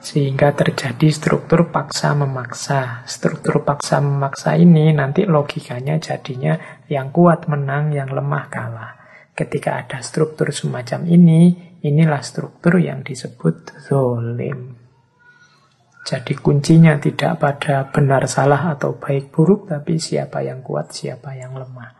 [0.00, 3.04] Sehingga terjadi struktur paksa memaksa.
[3.04, 6.56] Struktur paksa memaksa ini nanti logikanya jadinya
[6.88, 8.92] yang kuat menang, yang lemah kalah.
[9.36, 11.52] Ketika ada struktur semacam ini,
[11.84, 14.76] inilah struktur yang disebut zolim.
[16.00, 21.52] Jadi kuncinya tidak pada benar salah atau baik buruk, tapi siapa yang kuat, siapa yang
[21.52, 21.92] lemah.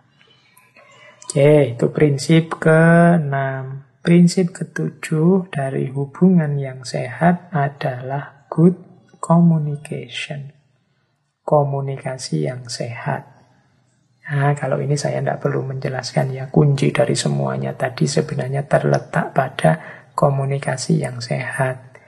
[1.31, 3.80] Oke, itu prinsip ke-6.
[4.01, 8.72] Prinsip ketujuh dari hubungan yang sehat adalah good
[9.20, 10.56] communication.
[11.44, 13.28] Komunikasi yang sehat.
[14.24, 19.70] Nah, kalau ini saya tidak perlu menjelaskan ya, kunci dari semuanya tadi sebenarnya terletak pada
[20.16, 22.01] komunikasi yang sehat.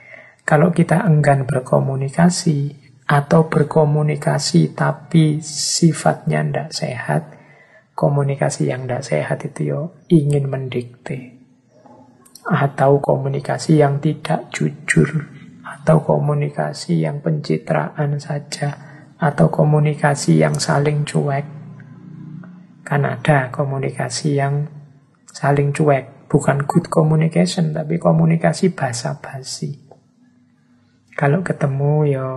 [0.49, 2.73] Kalau kita enggan berkomunikasi
[3.05, 7.23] atau berkomunikasi tapi sifatnya tidak sehat,
[7.93, 11.32] komunikasi yang tidak sehat itu yo ingin mendikte
[12.43, 15.27] atau komunikasi yang tidak jujur,
[15.63, 18.75] atau komunikasi yang pencitraan saja,
[19.15, 21.47] atau komunikasi yang saling cuek.
[22.83, 24.67] Kan ada komunikasi yang
[25.31, 29.79] saling cuek, bukan good communication, tapi komunikasi basa-basi.
[31.15, 32.29] Kalau ketemu yo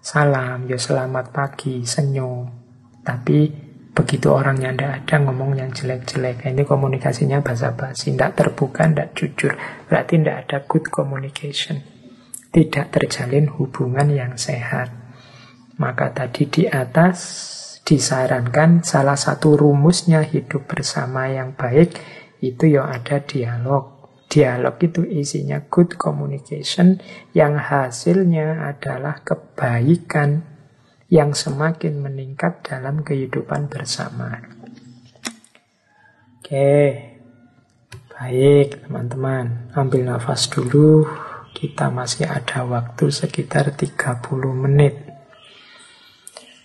[0.00, 2.48] salam, yo selamat pagi, senyum.
[3.04, 3.69] Tapi
[4.00, 6.48] Begitu orangnya tidak ada ngomong yang jelek-jelek.
[6.48, 9.52] Ini komunikasinya basa-basi, tidak terbuka, tidak jujur.
[9.92, 11.84] Berarti tidak ada good communication.
[12.48, 14.88] Tidak terjalin hubungan yang sehat.
[15.76, 17.20] Maka tadi di atas
[17.84, 22.00] disarankan salah satu rumusnya hidup bersama yang baik
[22.40, 24.16] itu yang ada dialog.
[24.32, 27.04] Dialog itu isinya good communication
[27.36, 30.49] yang hasilnya adalah kebaikan
[31.10, 34.40] yang semakin meningkat dalam kehidupan bersama.
[36.40, 36.96] Oke,
[38.14, 41.04] baik teman-teman, ambil nafas dulu.
[41.50, 44.06] Kita masih ada waktu sekitar 30
[44.54, 44.96] menit.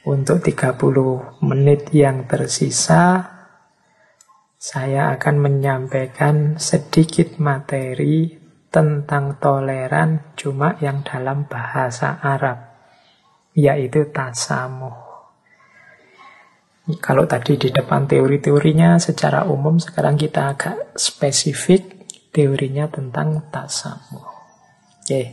[0.06, 3.34] Untuk 30 menit yang tersisa,
[4.66, 8.34] saya akan menyampaikan sedikit materi
[8.74, 12.65] tentang toleran cuma yang dalam bahasa Arab,
[13.56, 14.94] yaitu tasamuh.
[17.02, 24.28] Kalau tadi di depan teori-teorinya secara umum, sekarang kita agak spesifik teorinya tentang tasamuh.
[25.02, 25.24] Oke,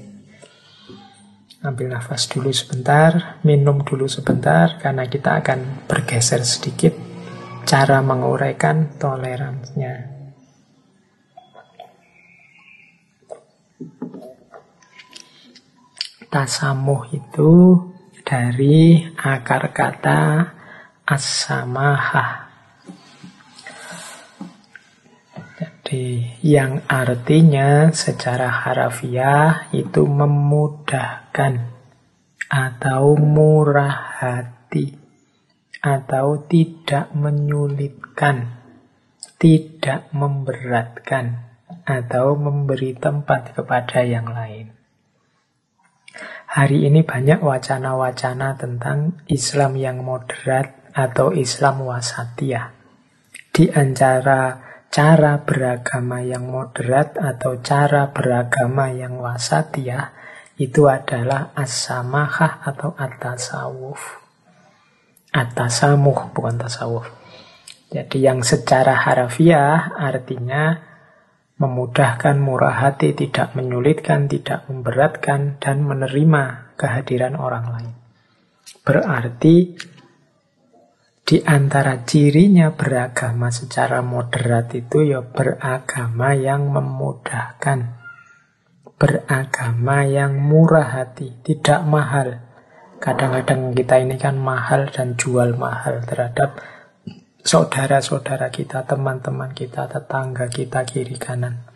[1.61, 6.97] ambil nafas dulu sebentar, minum dulu sebentar, karena kita akan bergeser sedikit
[7.69, 10.09] cara menguraikan toleransinya.
[16.33, 17.92] Tasamuh itu
[18.33, 20.49] dari akar kata
[21.05, 22.49] as-samahah.
[25.61, 31.77] Jadi yang artinya secara harafiah itu memudahkan
[32.49, 34.97] atau murah hati
[35.85, 38.65] atau tidak menyulitkan,
[39.37, 41.53] tidak memberatkan,
[41.85, 44.82] atau memberi tempat kepada yang lain.
[46.53, 52.77] Hari ini banyak wacana-wacana tentang Islam yang moderat atau Islam wasatiyah.
[53.57, 54.61] Di antara
[54.93, 60.13] cara beragama yang moderat atau cara beragama yang wasatiyah
[60.61, 64.21] itu adalah as-samahah atau at-tasawuf.
[65.33, 67.09] At-tasamuh, bukan tasawuf.
[67.89, 70.92] Jadi yang secara harafiah artinya
[71.63, 77.95] memudahkan murah hati, tidak menyulitkan, tidak memberatkan, dan menerima kehadiran orang lain.
[78.83, 79.79] Berarti
[81.23, 88.03] di antara cirinya beragama secara moderat itu ya beragama yang memudahkan.
[88.99, 92.43] Beragama yang murah hati, tidak mahal.
[92.99, 96.59] Kadang-kadang kita ini kan mahal dan jual mahal terhadap
[97.43, 101.67] saudara-saudara kita, teman-teman kita, tetangga kita kiri kanan.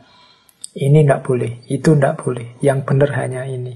[0.77, 2.57] Ini tidak boleh, itu tidak boleh.
[2.63, 3.75] Yang benar hanya ini.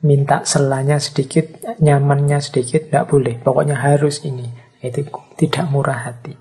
[0.00, 3.36] Minta selanya sedikit, nyamannya sedikit, tidak boleh.
[3.36, 4.48] Pokoknya harus ini.
[4.80, 5.04] Itu
[5.36, 6.32] tidak murah hati.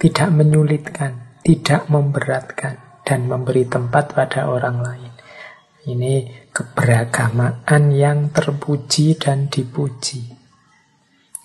[0.00, 5.12] Tidak menyulitkan, tidak memberatkan, dan memberi tempat pada orang lain.
[5.84, 10.39] Ini keberagamaan yang terpuji dan dipuji.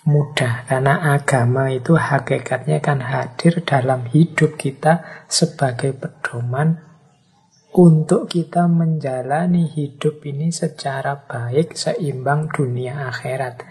[0.06, 6.78] Mudah, karena agama itu hakikatnya kan hadir dalam hidup kita sebagai pedoman
[7.74, 13.66] untuk kita menjalani hidup ini secara baik, seimbang dunia akhirat.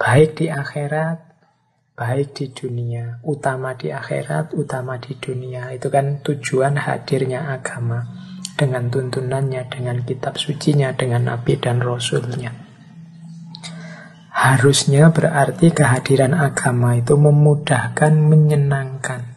[0.00, 1.20] Baik di akhirat,
[2.00, 5.68] baik di dunia, utama di akhirat, utama di dunia.
[5.76, 8.08] Itu kan tujuan hadirnya agama
[8.56, 12.61] dengan tuntunannya, dengan kitab sucinya, dengan nabi dan rasulnya.
[14.32, 19.28] Harusnya berarti kehadiran agama itu memudahkan, menyenangkan.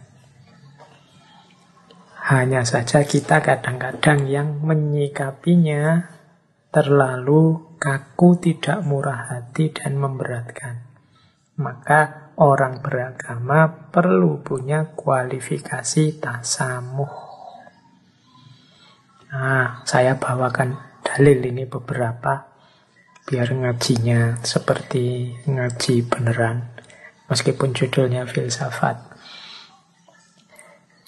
[2.32, 6.10] Hanya saja kita kadang-kadang yang menyikapinya
[6.72, 10.88] terlalu kaku, tidak murah hati, dan memberatkan.
[11.60, 17.14] Maka orang beragama perlu punya kualifikasi tasamuh.
[19.36, 22.55] Nah, saya bawakan dalil ini beberapa
[23.26, 26.70] biar ngajinya seperti ngaji beneran
[27.26, 29.02] meskipun judulnya filsafat.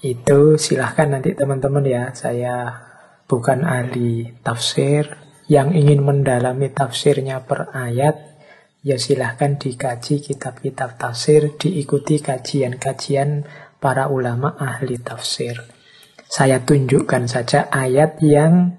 [0.01, 2.85] Itu silahkan nanti teman-teman ya, saya
[3.25, 5.09] bukan ahli tafsir
[5.49, 8.37] yang ingin mendalami tafsirnya per ayat
[8.85, 13.43] ya silahkan dikaji kitab-kitab tafsir, diikuti kajian-kajian
[13.81, 15.65] para ulama ahli tafsir.
[16.27, 18.75] Saya tunjukkan saja ayat yang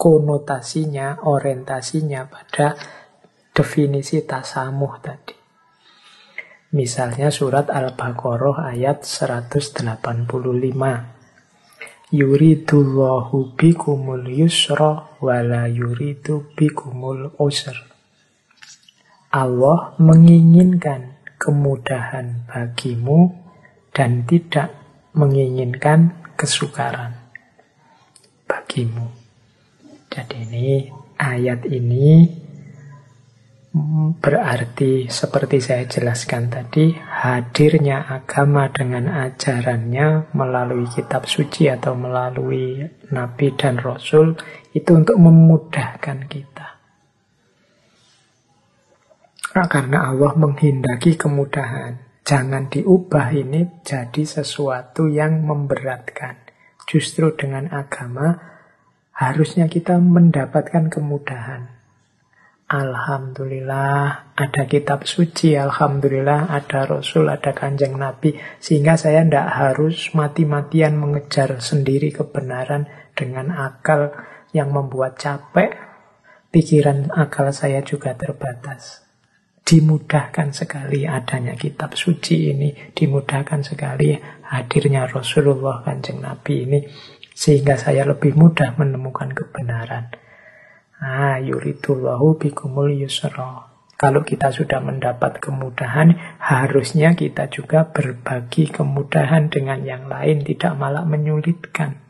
[0.00, 2.72] konotasinya, orientasinya pada
[3.52, 5.36] definisi tasamuh tadi.
[6.72, 9.84] Misalnya surat Al-Baqarah ayat 185.
[12.16, 17.76] Yuridullahu bikumul yusra wala yuridu bikumul usr.
[19.30, 23.36] Allah menginginkan kemudahan bagimu
[23.92, 24.72] dan tidak
[25.12, 27.14] menginginkan kesukaran
[28.48, 29.19] bagimu.
[30.10, 32.26] Jadi ini ayat ini
[34.18, 42.82] berarti seperti saya jelaskan tadi hadirnya agama dengan ajarannya melalui kitab suci atau melalui
[43.14, 44.34] nabi dan rasul
[44.74, 46.68] itu untuk memudahkan kita.
[49.50, 52.22] Karena Allah menghendaki kemudahan.
[52.22, 56.38] Jangan diubah ini jadi sesuatu yang memberatkan.
[56.86, 58.38] Justru dengan agama
[59.20, 61.68] harusnya kita mendapatkan kemudahan.
[62.70, 68.38] Alhamdulillah ada kitab suci, Alhamdulillah ada Rasul, ada kanjeng Nabi.
[68.62, 74.14] Sehingga saya tidak harus mati-matian mengejar sendiri kebenaran dengan akal
[74.56, 75.76] yang membuat capek.
[76.54, 79.02] Pikiran akal saya juga terbatas.
[79.66, 84.16] Dimudahkan sekali adanya kitab suci ini, dimudahkan sekali
[84.46, 86.80] hadirnya Rasulullah kanjeng Nabi ini.
[87.40, 90.12] Sehingga saya lebih mudah menemukan kebenaran.
[91.00, 93.72] Ah, yuridullahu bikumul yusra.
[93.96, 101.04] Kalau kita sudah mendapat kemudahan, harusnya kita juga berbagi kemudahan dengan yang lain, tidak malah
[101.08, 102.00] menyulitkan.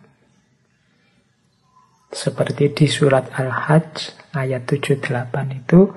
[2.10, 5.90] Seperti di surat Al-Hajj ayat 78 itu,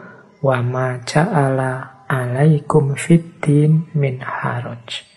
[0.46, 5.13] wa ma ja'ala alaikum fiddin min haraj.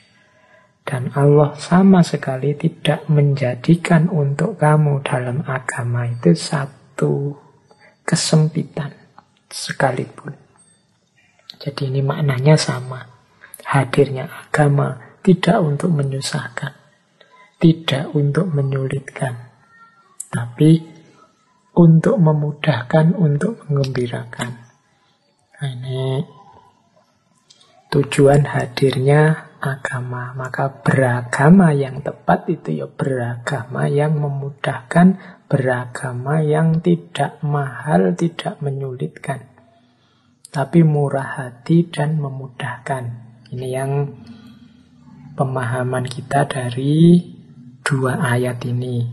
[0.86, 7.34] Dan Allah sama sekali tidak menjadikan untuk kamu dalam agama itu satu
[8.06, 8.94] kesempitan
[9.50, 10.30] sekalipun.
[11.58, 13.02] Jadi ini maknanya sama.
[13.66, 16.70] Hadirnya agama tidak untuk menyusahkan,
[17.58, 19.50] tidak untuk menyulitkan,
[20.30, 20.86] tapi
[21.74, 24.54] untuk memudahkan, untuk mengembirakan.
[25.58, 26.22] Nah, ini
[27.90, 30.30] tujuan hadirnya agama.
[30.38, 39.46] Maka beragama yang tepat itu ya beragama yang memudahkan beragama yang tidak mahal, tidak menyulitkan,
[40.50, 43.04] tapi murah hati dan memudahkan.
[43.54, 44.10] Ini yang
[45.38, 47.22] pemahaman kita dari
[47.86, 49.06] dua ayat ini.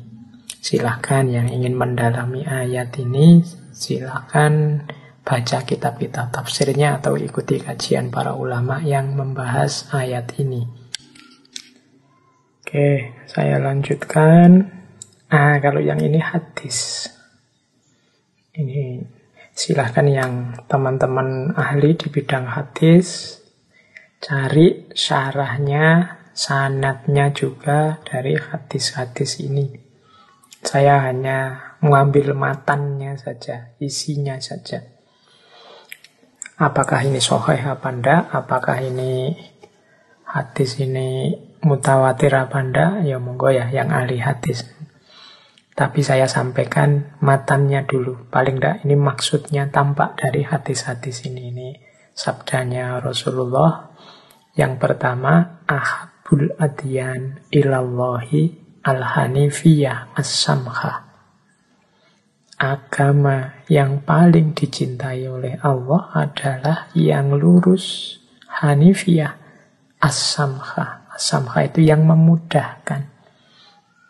[0.63, 4.81] Silahkan yang ingin mendalami ayat ini, silahkan
[5.23, 10.67] baca kitab-kitab tafsirnya atau ikuti kajian para ulama yang membahas ayat ini.
[12.59, 14.67] Oke, saya lanjutkan.
[15.31, 17.07] Nah, kalau yang ini hadis.
[18.53, 19.01] Ini
[19.55, 23.39] silahkan yang teman-teman ahli di bidang hadis
[24.21, 29.73] cari syarahnya, sanatnya juga dari hadis-hadis ini.
[30.63, 34.92] Saya hanya mengambil matannya saja, isinya saja.
[36.57, 38.29] Apakah ini soheh apa enggak?
[38.29, 39.33] Apakah ini
[40.27, 41.33] hadis ini
[41.65, 43.05] mutawatir apa enggak?
[43.05, 44.65] Ya monggo ya yang ahli hadis
[45.73, 48.29] tapi saya sampaikan matannya dulu.
[48.29, 51.49] Paling tidak ini maksudnya tampak dari hadis-hadis ini.
[51.49, 51.69] Ini
[52.13, 53.89] sabdanya Rasulullah.
[54.53, 58.53] Yang pertama, ahabul adyan ilallahi
[58.85, 61.09] al-hanifiyah as-samha.
[62.61, 68.17] Agama yang paling dicintai oleh Allah adalah yang lurus,
[68.61, 69.33] hanifiyah,
[69.97, 71.09] as-samha.
[71.09, 73.13] As-samha itu yang memudahkan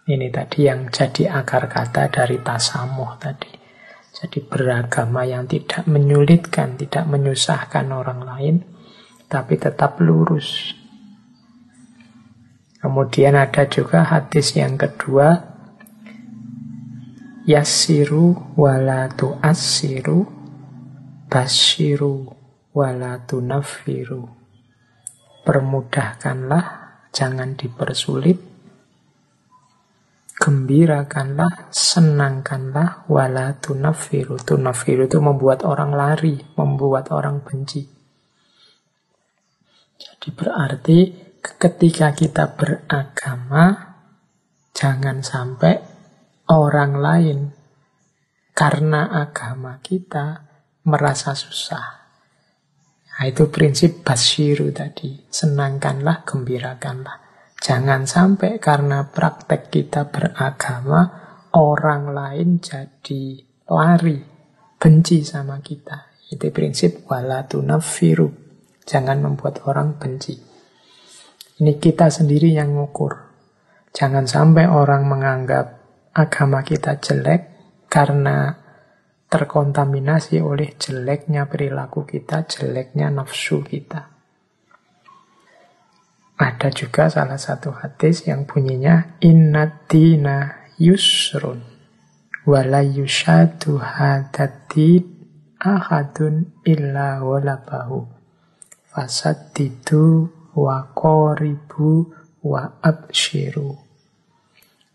[0.03, 3.47] ini tadi yang jadi akar kata dari tasamuh tadi.
[4.11, 8.55] Jadi beragama yang tidak menyulitkan, tidak menyusahkan orang lain,
[9.31, 10.75] tapi tetap lurus.
[12.83, 15.52] Kemudian ada juga hadis yang kedua,
[17.43, 20.23] Yassiru walatu asiru,
[21.27, 22.31] basyiru
[22.71, 24.31] walatu nafiru.
[25.43, 26.65] Permudahkanlah,
[27.11, 28.39] jangan dipersulit,
[30.39, 34.39] gembirakanlah, senangkanlah, wala tunafiru.
[34.39, 37.83] Tunafiru itu membuat orang lari, membuat orang benci.
[39.99, 40.99] Jadi berarti
[41.43, 43.99] ketika kita beragama,
[44.71, 45.92] jangan sampai
[46.51, 47.39] orang lain
[48.51, 50.45] karena agama kita
[50.83, 52.03] merasa susah.
[53.13, 55.21] Nah, itu prinsip basyiru tadi.
[55.29, 57.17] Senangkanlah, gembirakanlah.
[57.61, 61.07] Jangan sampai karena praktek kita beragama,
[61.55, 63.39] orang lain jadi
[63.69, 64.19] lari,
[64.75, 66.11] benci sama kita.
[66.27, 68.27] Itu prinsip wala tunafiru.
[68.83, 70.35] Jangan membuat orang benci.
[71.61, 73.13] Ini kita sendiri yang ngukur.
[73.93, 75.82] Jangan sampai orang menganggap
[76.13, 77.41] agama kita jelek
[77.89, 78.53] karena
[79.33, 84.13] terkontaminasi oleh jeleknya perilaku kita, jeleknya nafsu kita.
[86.37, 91.61] Ada juga salah satu hadis yang bunyinya Innatina yusrun
[92.45, 95.07] wala yushadu hadadid
[95.61, 98.03] ahadun illa walabahu
[98.91, 102.11] fasadidu wa qoribu
[102.43, 103.79] wa abshiru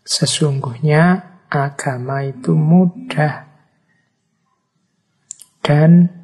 [0.09, 3.45] Sesungguhnya agama itu mudah
[5.61, 6.19] dan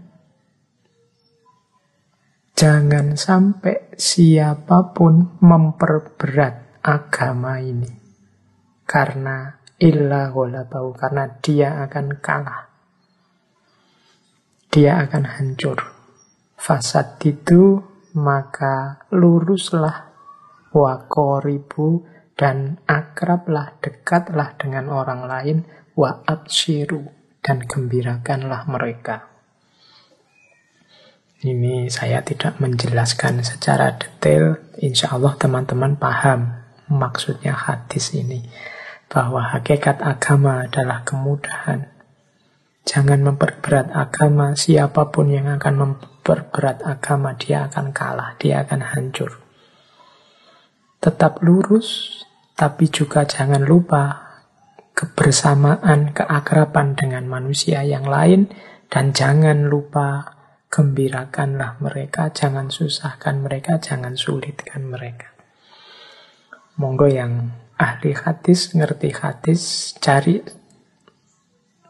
[2.56, 7.91] Jangan sampai siapa pun memperberat agama ini.
[8.88, 12.64] Karena illa bau karena dia akan kalah.
[14.72, 15.80] dia akan hancur.
[16.56, 17.80] Fasad itu
[18.16, 20.16] maka luruslah
[20.72, 25.57] wakoribu dan akrablah, dekatlah dengan orang lain,
[25.95, 27.07] wa abshiru,
[27.40, 29.32] dan gembirakanlah mereka.
[31.45, 38.44] Ini saya tidak menjelaskan secara detail, insya Allah teman-teman paham maksudnya hadis ini.
[39.06, 41.94] Bahwa hakikat agama adalah kemudahan.
[42.86, 49.38] Jangan memperberat agama, siapa pun yang akan memperberat agama, dia akan kalah, dia akan hancur.
[50.98, 52.25] Tetap lurus,
[52.56, 54.26] tapi juga jangan lupa
[54.95, 58.48] kebersamaan, keakraban dengan manusia yang lain,
[58.88, 60.36] dan jangan lupa
[60.72, 65.36] gembirakanlah mereka, jangan susahkan mereka, jangan sulitkan mereka.
[66.80, 70.40] Monggo yang ahli hadis, ngerti hadis, cari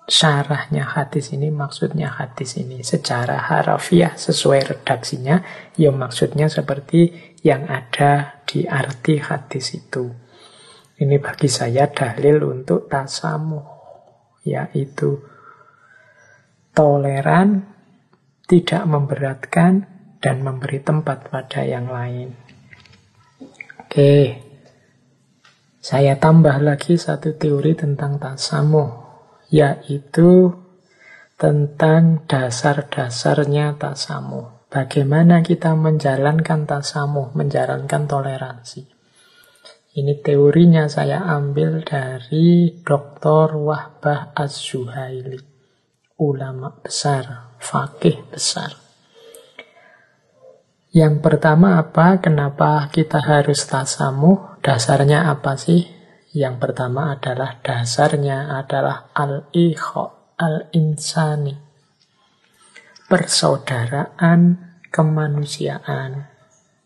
[0.05, 5.41] syarahnya hadis ini, maksudnya hadis ini secara harafiah sesuai redaksinya,
[5.77, 10.24] ya maksudnya seperti yang ada di arti hadis itu.
[10.95, 13.59] Ini bagi saya dalil untuk tasamu,
[14.47, 15.19] yaitu
[16.71, 17.67] toleran,
[18.47, 19.91] tidak memberatkan,
[20.23, 22.31] dan memberi tempat pada yang lain.
[23.83, 24.39] Oke,
[25.83, 29.05] saya tambah lagi satu teori tentang tasamu,
[29.51, 30.55] yaitu
[31.35, 34.47] tentang dasar-dasarnya tasamu.
[34.71, 38.94] Bagaimana kita menjalankan tasamu, menjalankan toleransi.
[39.95, 43.55] Ini teorinya saya ambil dari Dr.
[43.55, 45.39] Wahbah Az-Zuhaili.
[46.19, 48.75] Ulama besar, fakih besar.
[50.91, 52.19] Yang pertama apa?
[52.19, 54.59] Kenapa kita harus tasamuh?
[54.59, 55.87] Dasarnya apa sih?
[56.35, 61.55] Yang pertama adalah dasarnya adalah al-ikho, al-insani.
[63.07, 64.59] Persaudaraan
[64.91, 66.27] kemanusiaan.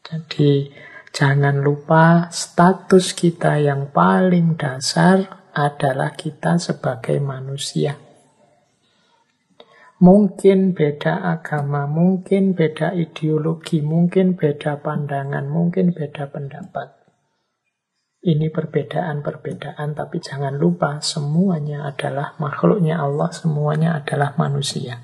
[0.05, 0.69] Jadi
[1.09, 7.97] Jangan lupa status kita yang paling dasar adalah kita sebagai manusia.
[9.99, 16.95] Mungkin beda agama, mungkin beda ideologi, mungkin beda pandangan, mungkin beda pendapat.
[18.19, 25.03] Ini perbedaan-perbedaan, tapi jangan lupa semuanya adalah makhluknya Allah, semuanya adalah manusia.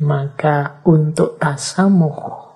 [0.00, 2.51] Maka untuk tasamuh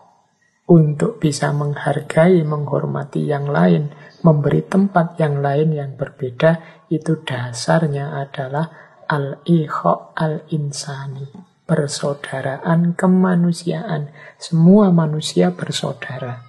[0.67, 3.95] untuk bisa menghargai, menghormati yang lain,
[4.27, 11.55] memberi tempat yang lain yang berbeda, itu dasarnya adalah al-ikho al-insani.
[11.67, 14.11] Persaudaraan kemanusiaan.
[14.39, 16.43] Semua manusia bersaudara.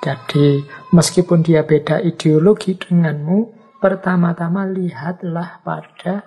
[0.00, 6.24] Jadi, meskipun dia beda ideologi denganmu, pertama-tama lihatlah pada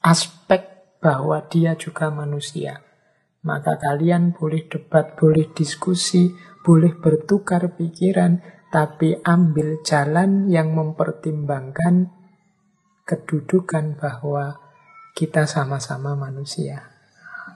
[0.00, 0.64] aspek
[1.00, 2.91] bahwa dia juga manusia
[3.42, 6.30] maka kalian boleh debat, boleh diskusi,
[6.62, 8.38] boleh bertukar pikiran,
[8.70, 12.08] tapi ambil jalan yang mempertimbangkan
[13.02, 14.62] kedudukan bahwa
[15.12, 16.88] kita sama-sama manusia.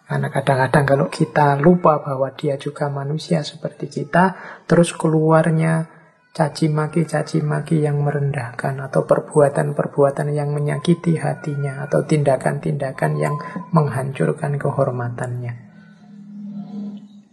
[0.06, 4.34] Karena kadang-kadang kalau kita lupa bahwa dia juga manusia seperti kita,
[4.66, 5.90] terus keluarnya
[6.36, 13.34] caci maki caci maki yang merendahkan atau perbuatan-perbuatan yang menyakiti hatinya atau tindakan-tindakan yang
[13.72, 15.65] menghancurkan kehormatannya.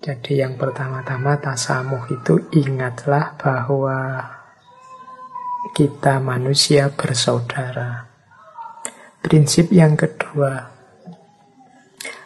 [0.04, 4.20] Jadi yang pertama-tama tasamuh itu ingatlah bahwa
[5.72, 8.04] kita manusia bersaudara.
[9.24, 10.60] Prinsip yang kedua,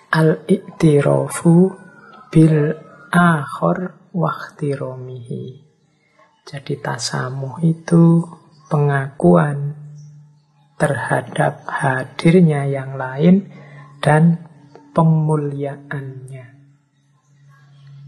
[0.09, 1.69] al-iktirafu
[2.33, 2.73] bil
[3.13, 5.61] akhor waktiromihi.
[6.49, 8.25] Jadi tasamuh itu
[8.73, 9.77] pengakuan
[10.81, 13.53] terhadap hadirnya yang lain
[14.01, 14.41] dan
[14.97, 16.36] pemuliaannya.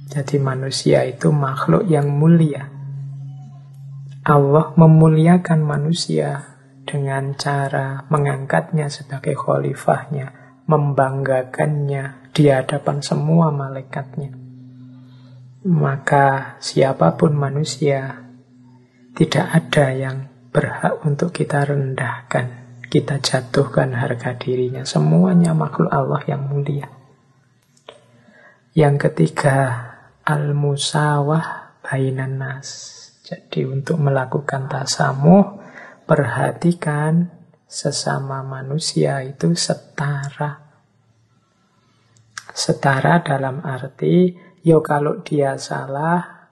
[0.09, 2.65] Jadi manusia itu makhluk yang mulia.
[4.25, 10.33] Allah memuliakan manusia dengan cara mengangkatnya sebagai khalifahnya,
[10.65, 14.33] membanggakannya di hadapan semua malaikatnya.
[15.69, 18.25] Maka siapa pun manusia,
[19.13, 20.17] tidak ada yang
[20.49, 24.81] berhak untuk kita rendahkan, kita jatuhkan harga dirinya.
[24.89, 26.89] Semuanya makhluk Allah yang mulia.
[28.73, 29.88] Yang ketiga,
[30.29, 32.69] al-musawah bainan nas.
[33.25, 35.57] Jadi untuk melakukan tasamuh,
[36.05, 37.33] perhatikan
[37.65, 40.69] sesama manusia itu setara.
[42.53, 46.49] Setara dalam arti, yo kalau dia salah,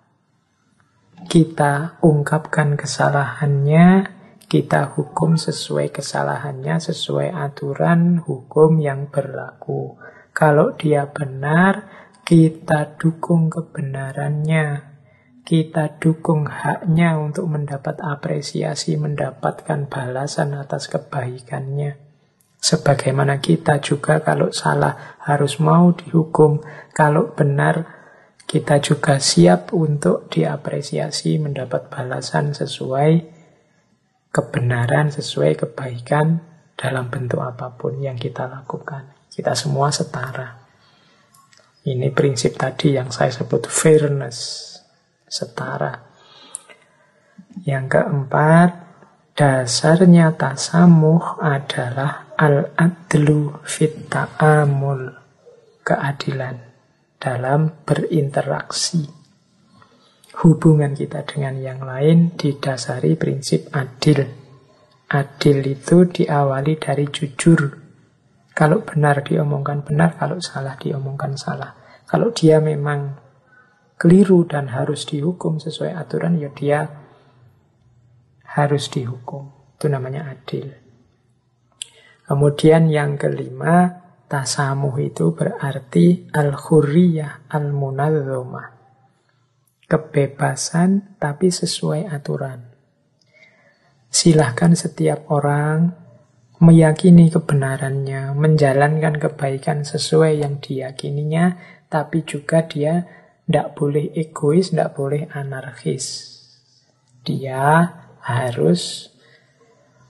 [1.29, 4.17] kita ungkapkan kesalahannya,
[4.47, 9.99] Kita hukum sesuai kesalahannya, sesuai aturan hukum yang berlaku.
[10.31, 14.83] Kalau dia benar, kita dukung kebenarannya.
[15.47, 21.95] Kita dukung haknya untuk mendapat apresiasi, mendapatkan balasan atas kebaikannya.
[22.59, 26.59] Sebagaimana kita juga kalau salah harus mau dihukum,
[26.91, 27.87] kalau benar
[28.43, 33.39] kita juga siap untuk diapresiasi, mendapat balasan sesuai
[34.35, 36.43] kebenaran sesuai kebaikan
[36.75, 39.15] dalam bentuk apa pun yang kita lakukan.
[39.31, 40.56] Kita semua setara.
[41.87, 44.75] Ini prinsip tadi yang saya sebut fairness,
[45.23, 46.03] setara.
[47.63, 48.69] Yang keempat,
[49.39, 55.15] dasarnya tasamuh adalah al-adlu fit ta'amul,
[55.87, 56.59] keadilan
[57.23, 59.17] dalam berinteraksi
[60.43, 64.21] hubungan kita dengan yang lain didasari prinsip adil.
[65.07, 67.61] Adil itu diawali dari jujur.
[68.51, 71.76] Kalau benar diomongkan benar, kalau salah diomongkan salah.
[72.07, 73.19] Kalau dia memang
[73.99, 76.79] keliru dan harus dihukum sesuai aturan, ya dia
[78.47, 79.75] harus dihukum.
[79.75, 80.71] Itu namanya adil.
[82.23, 88.77] Kemudian yang kelima, tasamuh itu berarti al-hurriyah al-munadzomah
[89.87, 92.75] kebebasan tapi sesuai aturan.
[94.11, 95.95] Silahkan setiap orang
[96.59, 101.55] meyakini kebenarannya, menjalankan kebaikan sesuai yang diyakininya,
[101.87, 103.07] tapi juga dia
[103.47, 106.35] tidak boleh egois, tidak boleh anarkis.
[107.23, 109.11] Dia harus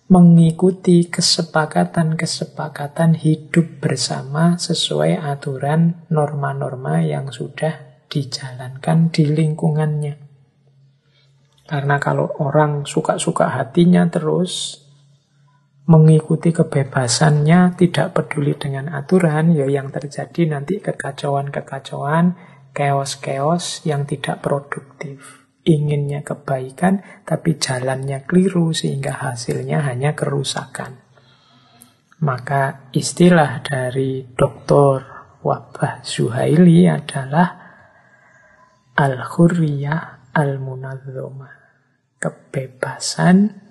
[0.08, 10.16] mengikuti kesepakatan-kesepakatan hidup bersama sesuai aturan norma-norma yang sudah dijalankan di lingkungannya.
[11.68, 14.87] Karena kalau orang suka-suka hatinya terus
[15.88, 22.36] mengikuti kebebasannya, tidak peduli dengan aturan, ya yang terjadi nanti kekacauan-kekacauan,
[22.76, 25.48] keos-keos yang tidak produktif.
[25.64, 31.00] Inginnya kebaikan, tapi jalannya keliru sehingga hasilnya hanya kerusakan.
[32.24, 35.04] Maka istilah dari Dr.
[35.44, 37.48] Wabah Zuhaili adalah
[38.96, 41.56] al-hurriyah al-munadzomah.
[42.18, 43.67] Kebebasan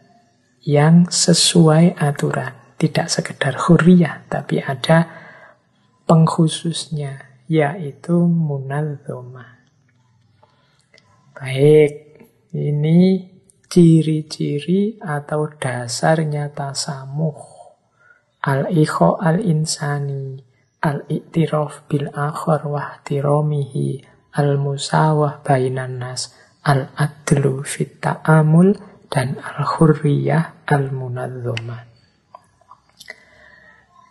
[0.67, 2.75] yang sesuai aturan.
[2.77, 5.09] Tidak sekedar hurriyah, tapi ada
[6.05, 9.65] pengkhususnya, yaitu munadzomah.
[11.33, 12.21] Baik,
[12.53, 13.31] ini
[13.71, 17.57] ciri-ciri atau dasarnya tasamuh.
[18.45, 20.37] Al-ikho al-insani,
[20.83, 24.05] al-iktiraf bil-akhar wahtiromihi,
[24.37, 28.77] al-musawah bainan nas, al-adlu fit ta'amul,
[29.09, 31.83] dan al-hurriyah al-munadzomah.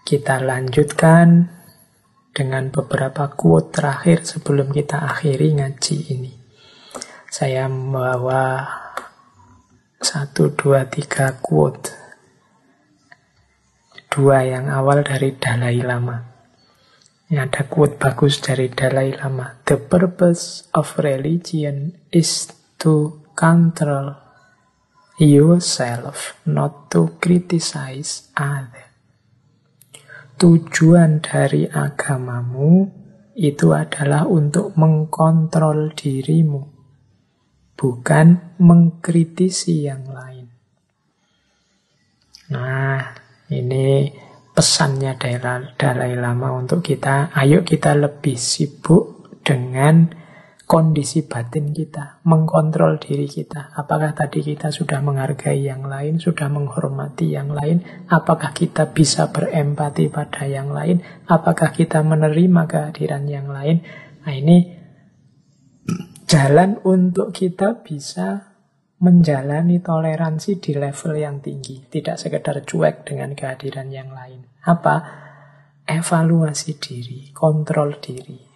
[0.06, 1.52] Kita lanjutkan
[2.32, 6.34] dengan beberapa quote terakhir sebelum kita akhiri ngaji ini.
[7.27, 8.64] Saya membawa
[9.99, 11.91] satu, dua, tiga quote.
[14.07, 16.15] Dua yang awal dari Dalai Lama.
[17.27, 19.60] Ini ada quote bagus dari Dalai Lama.
[19.68, 22.48] The purpose of religion is
[22.80, 24.24] to control
[25.19, 28.91] yourself, not to criticize other.
[30.35, 32.91] Tujuan dari agamamu
[33.39, 36.63] itu adalah untuk mengkontrol dirimu,
[37.79, 40.47] bukan mengkritisi yang lain.
[42.51, 42.99] Nah,
[43.51, 44.11] ini
[44.51, 45.15] pesannya
[45.75, 50.24] Dalai Lama untuk kita, ayo kita lebih sibuk dengan
[50.65, 53.73] kondisi batin kita, mengkontrol diri kita.
[53.77, 57.85] Apakah tadi kita sudah menghargai yang lain, sudah menghormati yang lain?
[58.09, 61.05] Apakah kita bisa berempati pada yang lain?
[61.29, 63.85] Apakah kita menerima kehadiran yang lain?
[64.25, 64.57] Nah ini
[66.25, 68.57] jalan untuk kita bisa
[69.05, 74.49] menjalani toleransi di level yang tinggi, tidak sekedar cuek dengan kehadiran yang lain.
[74.65, 75.23] Apa?
[75.85, 78.55] Evaluasi diri, kontrol diri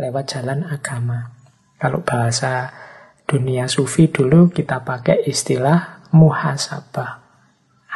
[0.00, 1.39] lewat jalan agama.
[1.80, 2.68] Kalau bahasa
[3.24, 7.24] dunia sufi dulu kita pakai istilah muhasabah.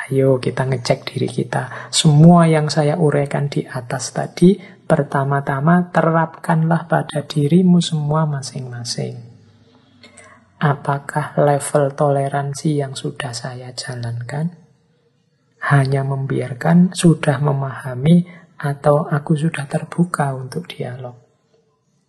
[0.09, 1.93] Ayo kita ngecek diri kita.
[1.93, 4.57] Semua yang saya uraikan di atas tadi,
[4.89, 9.35] pertama-tama terapkanlah pada dirimu semua masing-masing
[10.65, 14.57] apakah level toleransi yang sudah saya jalankan
[15.65, 18.29] hanya membiarkan, sudah memahami,
[18.61, 21.24] atau aku sudah terbuka untuk dialog.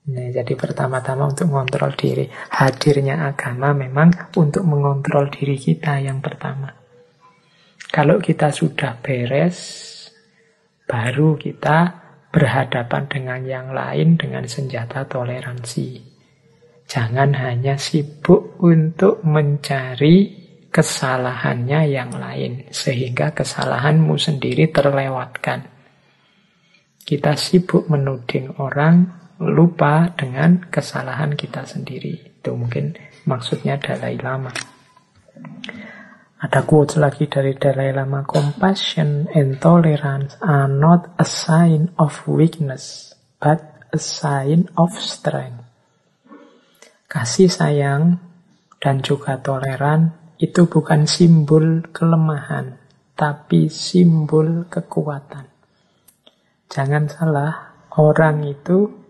[0.05, 2.29] Nah, jadi pertama-tama untuk mengontrol diri.
[2.29, 6.69] Hadirnya agama memang untuk mengontrol diri kita yang pertama.
[7.89, 9.57] Kalau kita sudah beres,
[10.85, 16.13] baru kita berhadapan dengan yang lain dengan senjata toleransi.
[16.85, 25.65] Jangan hanya sibuk untuk mencari kesalahannya yang lain, sehingga kesalahanmu sendiri terlewatkan.
[27.01, 32.39] Kita sibuk menuding orang, lupa dengan kesalahan kita sendiri.
[32.39, 32.95] Itu mungkin
[33.27, 34.53] maksudnya Dalai Lama.
[36.35, 43.15] Ada quotes lagi dari Dalai Lama, compassion and tolerance are not a sign of weakness,
[43.41, 43.59] but
[43.89, 45.65] a sign of strength.
[47.09, 48.19] Kasih sayang
[48.77, 52.75] dan juga toleran itu bukan simbol kelemahan,
[53.15, 55.47] tapi simbol kekuatan.
[56.67, 57.53] Jangan salah,
[57.95, 59.04] orang itu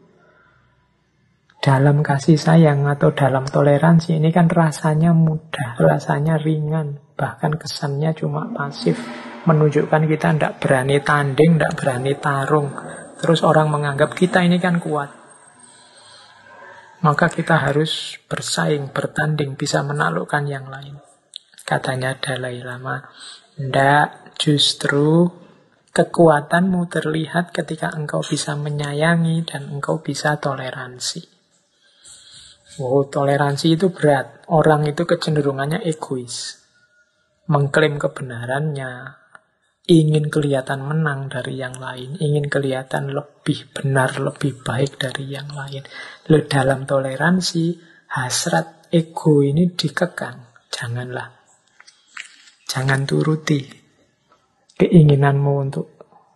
[1.66, 8.54] dalam kasih sayang atau dalam toleransi ini kan rasanya mudah, rasanya ringan, bahkan kesannya cuma
[8.54, 9.02] pasif,
[9.50, 12.70] menunjukkan kita tidak berani tanding, tidak berani tarung.
[13.18, 15.10] Terus orang menganggap kita ini kan kuat.
[17.02, 21.02] Maka kita harus bersaing, bertanding, bisa menaklukkan yang lain.
[21.66, 23.10] Katanya Dalai Lama,
[23.58, 25.34] ndak justru
[25.98, 31.35] kekuatanmu terlihat ketika engkau bisa menyayangi dan engkau bisa toleransi.
[32.76, 34.44] Wow, toleransi itu berat.
[34.52, 36.60] Orang itu kecenderungannya egois.
[37.48, 39.16] Mengklaim kebenarannya,
[39.88, 45.86] ingin kelihatan menang dari yang lain, ingin kelihatan lebih benar, lebih baik dari yang lain.
[46.28, 47.80] Lalu dalam toleransi,
[48.12, 50.68] hasrat ego ini dikekang.
[50.68, 51.36] Janganlah
[52.76, 53.64] Jangan turuti
[54.76, 55.95] keinginanmu untuk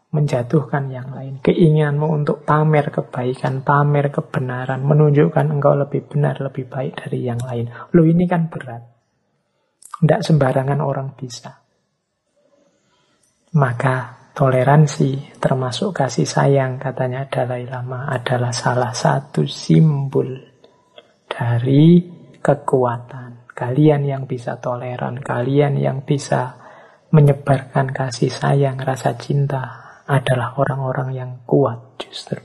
[0.09, 1.37] menjatuhkan yang lain.
[1.45, 7.69] Keinginanmu untuk pamer kebaikan, pamer kebenaran, menunjukkan engkau lebih benar, lebih baik dari yang lain.
[7.93, 8.83] Lo ini kan berat.
[10.01, 11.53] Tidak sembarangan orang bisa.
[13.53, 20.29] Maka toleransi termasuk kasih sayang katanya Dalai Lama adalah salah satu simbol
[21.29, 22.01] dari
[22.41, 23.51] kekuatan.
[23.53, 26.55] Kalian yang bisa toleran, kalian yang bisa
[27.11, 32.41] menyebarkan kasih sayang, rasa cinta adalah orang-orang yang kuat justru.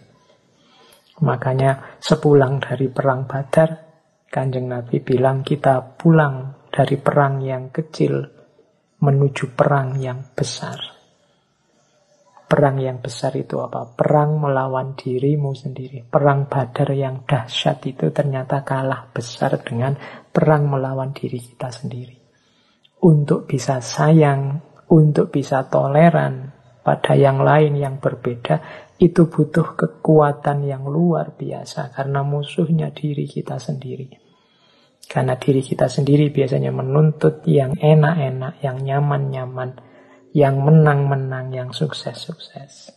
[1.24, 3.70] Makanya sepulang dari perang Badar,
[4.28, 8.20] Kanjeng Nabi bilang kita pulang dari perang yang kecil
[9.00, 10.76] menuju perang yang besar.
[12.44, 13.88] Perang yang besar itu apa?
[13.94, 16.06] Perang melawan dirimu sendiri.
[16.06, 19.96] Perang badar yang dahsyat itu ternyata kalah besar dengan
[20.30, 22.14] perang melawan diri kita sendiri.
[23.02, 24.62] Untuk bisa sayang,
[24.92, 26.53] untuk bisa toleran
[26.84, 28.60] pada yang lain yang berbeda,
[29.00, 34.20] itu butuh kekuatan yang luar biasa karena musuhnya diri kita sendiri.
[35.04, 39.70] Karena diri kita sendiri biasanya menuntut yang enak-enak, yang nyaman-nyaman,
[40.36, 42.92] yang menang-menang, yang sukses-sukses.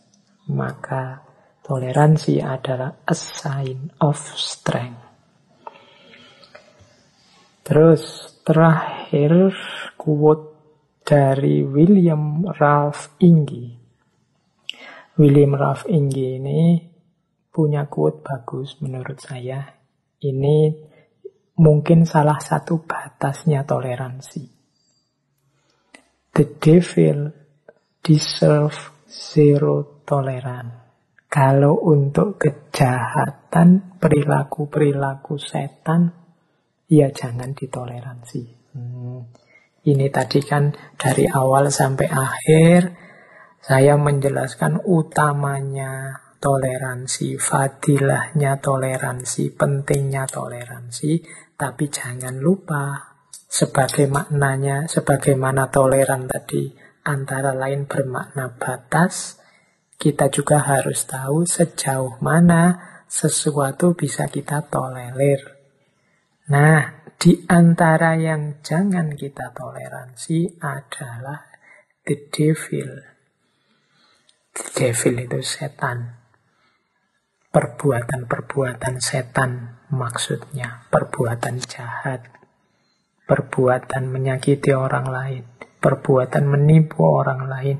[0.52, 1.24] Maka
[1.64, 5.08] toleransi adalah a sign of strength.
[7.64, 8.04] Terus
[8.44, 9.52] terakhir
[10.00, 10.56] quote
[11.04, 13.77] dari William Ralph Ingi.
[15.18, 16.78] William Ralph Ingi ini
[17.50, 19.66] punya quote bagus menurut saya.
[20.22, 20.70] Ini
[21.58, 24.46] mungkin salah satu batasnya toleransi.
[26.30, 27.34] The devil
[27.98, 28.78] deserve
[29.10, 30.86] zero tolerance.
[31.26, 36.14] Kalau untuk kejahatan, perilaku-perilaku setan,
[36.86, 38.42] ya jangan ditoleransi.
[38.72, 39.26] Hmm.
[39.82, 42.80] Ini tadi kan dari awal sampai akhir,
[43.68, 51.20] saya menjelaskan utamanya toleransi, fadilahnya toleransi, pentingnya toleransi,
[51.52, 56.72] tapi jangan lupa sebagai maknanya, sebagaimana toleran tadi
[57.04, 59.36] antara lain bermakna batas,
[60.00, 62.72] kita juga harus tahu sejauh mana
[63.04, 65.44] sesuatu bisa kita tolerir.
[66.48, 71.52] Nah, di antara yang jangan kita toleransi adalah
[72.08, 73.17] the devil.
[74.74, 76.18] Devil itu setan.
[77.48, 82.38] Perbuatan-perbuatan setan maksudnya, perbuatan jahat
[83.28, 85.44] perbuatan menyakiti orang lain,
[85.84, 87.76] perbuatan menipu orang lain,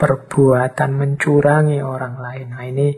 [0.00, 2.46] perbuatan mencurangi orang lain.
[2.56, 2.88] Nah, ini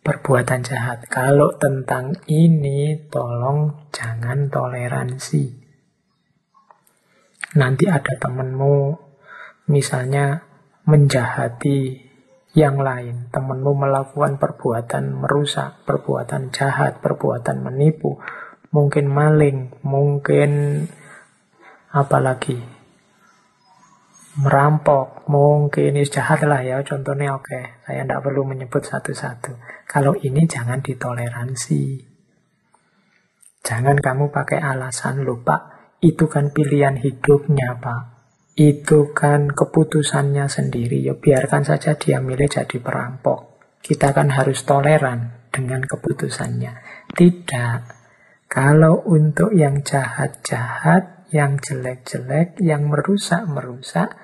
[0.00, 1.04] perbuatan jahat.
[1.12, 5.68] Kalau tentang ini, tolong jangan toleransi.
[7.60, 8.96] Nanti ada temenmu,
[9.68, 10.48] misalnya
[10.88, 12.05] menjahati
[12.56, 13.28] yang lain.
[13.28, 18.16] Temenmu melakukan perbuatan merusak, perbuatan jahat, perbuatan menipu
[18.76, 20.84] mungkin maling, mungkin
[21.94, 22.60] apalagi
[24.36, 27.64] merampok, mungkin ini jahat lah ya, contohnya oke, okay.
[27.88, 29.56] saya tidak perlu menyebut satu-satu.
[29.88, 32.04] Kalau ini jangan ditoleransi.
[33.64, 38.15] Jangan kamu pakai alasan lupa, itu kan pilihan hidupnya pak.
[38.56, 43.60] Itu kan keputusannya sendiri, ya biarkan saja dia milih jadi perampok.
[43.84, 46.72] Kita kan harus toleran dengan keputusannya.
[47.12, 47.80] Tidak.
[48.48, 54.16] Kalau untuk yang jahat-jahat, yang jelek-jelek, yang merusak-merusak,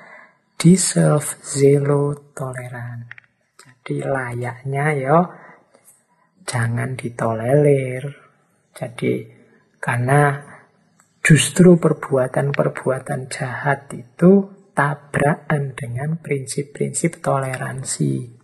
[0.57, 3.13] deserve zero toleran.
[3.61, 5.19] Jadi layaknya yo
[6.49, 8.07] jangan ditolerir.
[8.73, 9.27] Jadi
[9.83, 10.52] karena
[11.23, 18.43] justru perbuatan-perbuatan jahat itu tabrakan dengan prinsip-prinsip toleransi.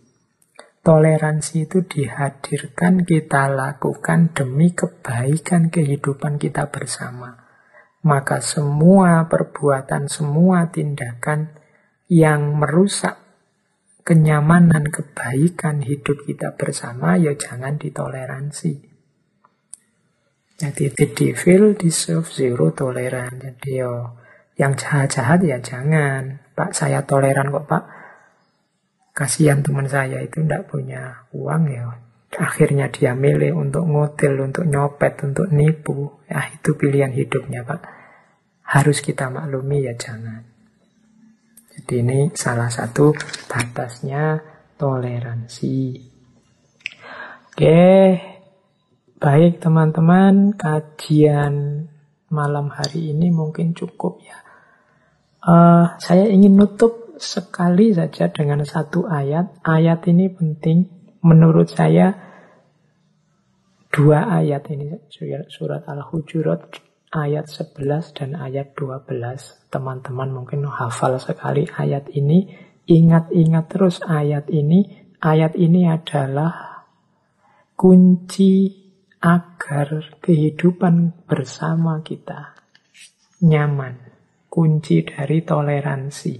[0.79, 7.35] Toleransi itu dihadirkan kita lakukan demi kebaikan kehidupan kita bersama.
[7.99, 11.51] Maka semua perbuatan, semua tindakan
[12.07, 13.19] yang merusak
[14.07, 18.88] kenyamanan, kebaikan hidup kita bersama, ya jangan ditoleransi.
[20.59, 23.39] The devil deserve zero toleran.
[23.39, 24.19] Jadi yo
[24.59, 26.43] yang jahat-jahat ya jangan.
[26.51, 27.83] Pak saya toleran kok pak.
[29.15, 31.95] Kasihan teman saya itu tidak punya uang ya.
[32.35, 36.19] Akhirnya dia milih untuk ngotel, untuk nyopet, untuk nipu.
[36.27, 37.79] Ya itu pilihan hidupnya pak.
[38.67, 40.43] Harus kita maklumi ya jangan.
[41.79, 43.15] Jadi ini salah satu
[43.47, 44.43] batasnya
[44.75, 45.79] toleransi.
[47.47, 47.79] Oke,
[49.19, 51.85] baik teman-teman, kajian
[52.31, 54.39] malam hari ini mungkin cukup ya.
[55.39, 59.59] Uh, saya ingin nutup sekali saja dengan satu ayat.
[59.67, 60.87] Ayat ini penting
[61.19, 62.15] menurut saya
[63.91, 64.95] dua ayat ini
[65.51, 66.79] surat Al-Hujurat
[67.11, 69.03] ayat 11 dan ayat 12.
[69.67, 72.47] Teman-teman mungkin hafal sekali ayat ini.
[72.89, 75.11] Ingat-ingat terus ayat ini.
[75.19, 76.85] Ayat ini adalah
[77.75, 78.78] kunci
[79.19, 82.55] agar kehidupan bersama kita
[83.43, 83.95] nyaman.
[84.49, 86.33] Kunci dari toleransi.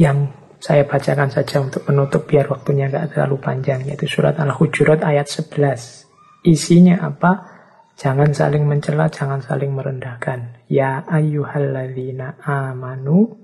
[0.00, 0.18] Yang
[0.64, 3.84] saya bacakan saja untuk menutup biar waktunya nggak terlalu panjang.
[3.84, 6.48] Yaitu surat Al-Hujurat ayat 11.
[6.48, 7.52] Isinya apa?
[7.94, 10.64] Jangan saling mencela, jangan saling merendahkan.
[10.66, 13.38] Ya ayyuhalladzina amanu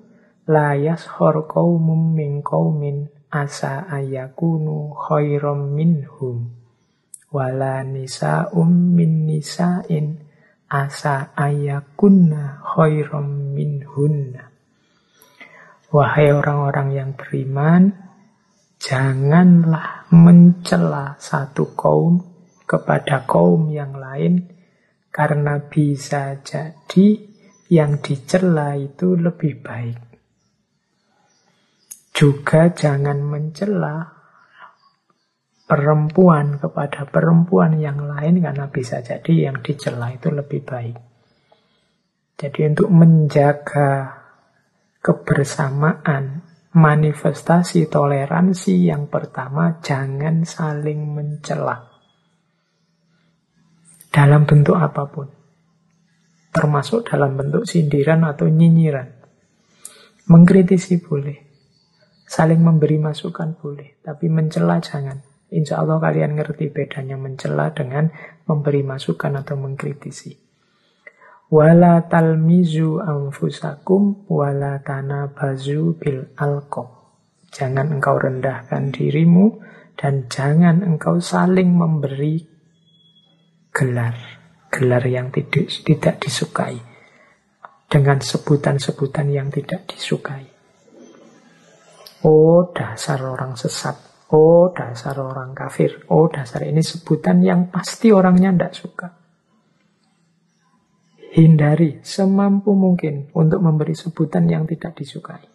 [0.49, 6.60] la yashor qaumum min qaumin asa ayakunu khairam minhum
[7.31, 10.19] wala nisa'um min nisa'in
[10.71, 14.51] asa ayakunna khairam minhunna.
[15.91, 17.91] Wahai orang-orang yang beriman,
[18.79, 22.23] janganlah mencela satu kaum
[22.67, 24.47] kepada kaum yang lain
[25.11, 27.19] karena bisa jadi
[27.67, 29.99] yang dicela itu lebih baik.
[32.15, 34.20] Juga jangan mencela
[35.71, 40.99] perempuan kepada perempuan yang lain karena bisa jadi yang dicela itu lebih baik.
[42.35, 44.19] Jadi untuk menjaga
[44.99, 46.43] kebersamaan,
[46.75, 51.87] manifestasi toleransi yang pertama jangan saling mencela
[54.11, 55.31] dalam bentuk apa pun.
[56.51, 59.07] Termasuk dalam bentuk sindiran atau nyinyiran.
[60.27, 61.39] Mengkritisi boleh.
[62.27, 64.03] Saling memberi masukan boleh.
[64.03, 65.30] Tapi mencela jangan.
[65.51, 68.11] Insya Allah kalian ngerti bedanya mencela dengan
[68.47, 70.39] memberi masukan atau mengkritisi.
[71.51, 77.19] Wala talmizu anfusakum wala tanabazu bil alkoh.
[77.51, 79.59] Jangan engkau rendahkan dirimu
[79.99, 82.47] dan jangan engkau saling memberi
[83.75, 84.15] gelar,
[84.71, 86.79] gelar yang tidak, tidak disukai,
[87.91, 90.47] dengan sebutan-sebutan yang tidak disukai.
[92.23, 93.99] Oh dasar orang sesat,
[94.31, 99.09] oh dasar orang kafir, oh dasar ini sebutan yang pasti orangnya tidak suka.
[101.31, 105.47] Hindari semampu mungkin untuk memberi sebutan yang tidak disukai.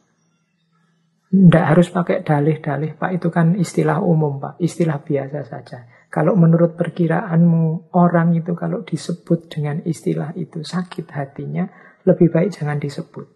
[1.35, 3.11] Tidak harus pakai dalih-dalih, Pak.
[3.19, 4.55] Itu kan istilah umum, Pak.
[4.55, 5.83] Istilah biasa saja.
[6.07, 11.67] Kalau menurut perkiraanmu, orang itu kalau disebut dengan istilah itu sakit hatinya,
[12.07, 13.34] lebih baik jangan disebut.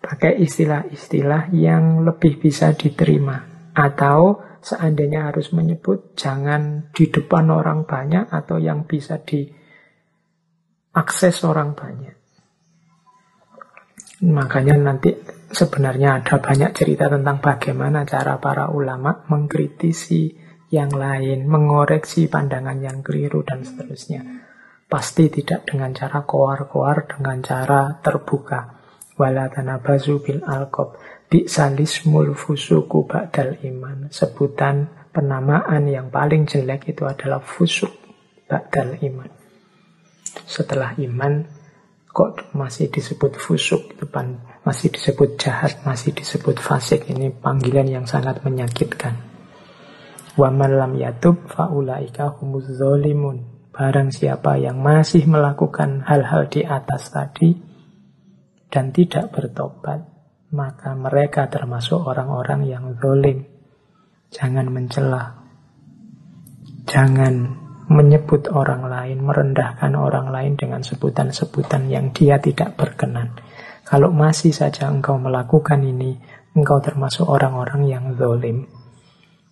[0.00, 3.68] Pakai istilah-istilah yang lebih bisa diterima.
[3.76, 9.56] Atau seandainya harus menyebut, jangan di depan orang banyak atau yang bisa diakses
[11.44, 12.16] orang banyak.
[14.20, 15.16] Makanya nanti
[15.48, 20.32] sebenarnya ada banyak cerita tentang bagaimana cara para ulama mengkritisi
[20.70, 24.22] yang lain, mengoreksi pandangan yang keliru dan seterusnya.
[24.86, 28.79] Pasti tidak dengan cara koar-koar, dengan cara terbuka.
[29.20, 30.96] Wala tanabazu bil alqab.
[31.28, 34.08] Bi'salismul fusuku ba'dal iman.
[34.08, 37.92] Sebutan penamaan yang paling jelek itu adalah fusuk
[38.48, 39.28] ba'dal iman.
[40.48, 41.44] Setelah iman,
[42.08, 47.04] kok masih disebut fusuk, depan masih disebut jahat, masih disebut fasik.
[47.12, 49.20] Ini panggilan yang sangat menyakitkan.
[50.32, 53.68] Wa man lam yatub faulaika humuz zalimun.
[53.70, 57.69] Barang siapa yang masih melakukan hal-hal di atas tadi
[58.70, 60.06] dan tidak bertobat,
[60.54, 63.42] maka mereka termasuk orang-orang yang zolim.
[64.30, 65.42] Jangan mencela.
[66.86, 67.34] Jangan
[67.90, 73.34] menyebut orang lain, merendahkan orang lain dengan sebutan-sebutan yang dia tidak berkenan.
[73.82, 76.14] Kalau masih saja engkau melakukan ini,
[76.54, 78.70] engkau termasuk orang-orang yang zolim.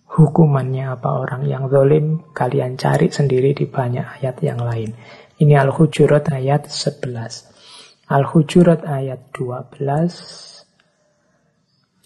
[0.07, 2.23] Hukumannya apa orang yang zolim?
[2.31, 4.95] Kalian cari sendiri di banyak ayat yang lain.
[5.39, 7.58] Ini Al-Hujurat ayat 11.
[8.09, 9.85] Al-Hujurat ayat 12.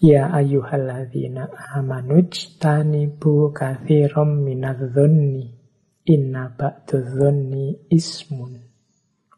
[0.04, 1.48] Ya ayyuhalladzina
[1.80, 5.56] amanuj tanibu kathirum minadh-dhunni
[6.04, 8.68] inna ba'dudh-dhunni ismun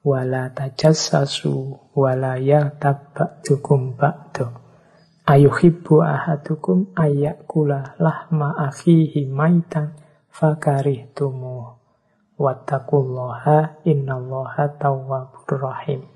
[0.03, 1.55] wala tajassasu
[1.95, 4.51] wala yaghtab ba'dukum ba'du
[5.23, 9.95] Ayuhibbu ahadukum ayakula lahma akhihi maitan
[10.35, 11.79] fakarihtumu
[12.35, 16.16] wattaqullaha innallaha tawwabur rahim.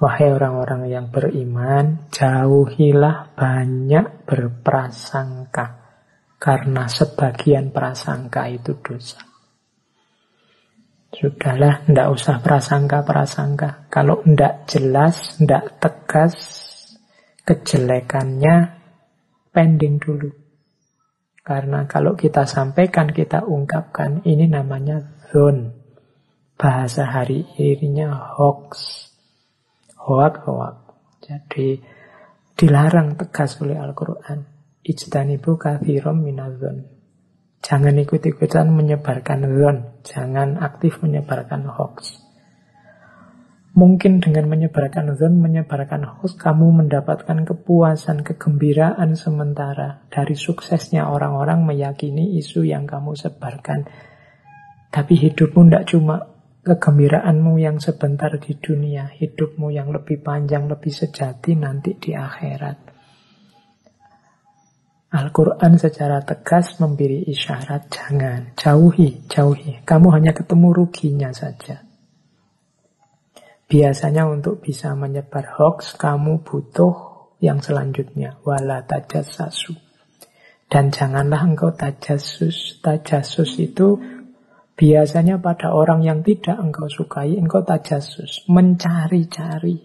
[0.00, 5.76] Wahai orang-orang yang beriman, jauhilah banyak berprasangka.
[6.40, 9.20] Karena sebagian prasangka itu dosa.
[11.12, 13.92] Sudahlah, ndak usah prasangka-prasangka.
[13.92, 16.36] Kalau ndak jelas, ndak tegas,
[17.44, 18.80] kejelekannya
[19.52, 20.32] pending dulu.
[21.44, 25.76] Karena kalau kita sampaikan, kita ungkapkan, ini namanya zon.
[26.56, 29.09] Bahasa hari ininya hoax.
[30.00, 30.76] Hoak, hoak.
[31.20, 31.76] Jadi
[32.56, 34.48] dilarang tegas oleh Al-Quran.
[34.80, 36.88] Ijtanibu kathirom minadzon.
[37.60, 39.76] Jangan ikut-ikutan menyebarkan zon.
[40.00, 42.16] Jangan aktif menyebarkan hoax.
[43.76, 52.40] Mungkin dengan menyebarkan zon, menyebarkan hoax, kamu mendapatkan kepuasan, kegembiraan sementara dari suksesnya orang-orang meyakini
[52.40, 53.84] isu yang kamu sebarkan.
[54.90, 56.29] Tapi hidupmu tidak cuma
[56.60, 62.78] kegembiraanmu yang sebentar di dunia, hidupmu yang lebih panjang, lebih sejati nanti di akhirat.
[65.10, 69.82] Al-Quran secara tegas memberi isyarat, jangan, jauhi, jauhi.
[69.82, 71.82] Kamu hanya ketemu ruginya saja.
[73.66, 76.94] Biasanya untuk bisa menyebar hoax, kamu butuh
[77.42, 78.38] yang selanjutnya.
[78.46, 79.74] Wala tajasasu.
[80.70, 82.78] Dan janganlah engkau tajasus.
[82.78, 83.98] Tajasus itu
[84.80, 88.48] biasanya pada orang yang tidak engkau sukai, engkau tajasus.
[88.48, 89.76] Mencari-cari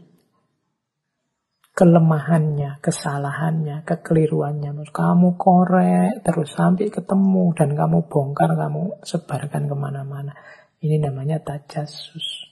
[1.76, 4.72] kelemahannya, kesalahannya, kekeliruannya.
[4.95, 10.31] Kamu korek terus sampai ketemu dan kamu bongkar, kamu sebarkan ke mana-mana.
[10.80, 12.47] Ini namanya tajasus.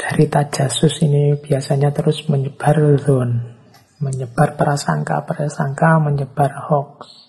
[0.00, 3.52] Dari tajasus ini biasanya terus menyebar zon,
[4.00, 7.25] menyebar prasangka-prasangka, menyebar hoax.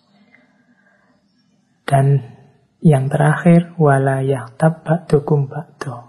[1.88, 2.19] Dan
[2.84, 6.03] yang terakhir, walayah tabak dukum bakdo.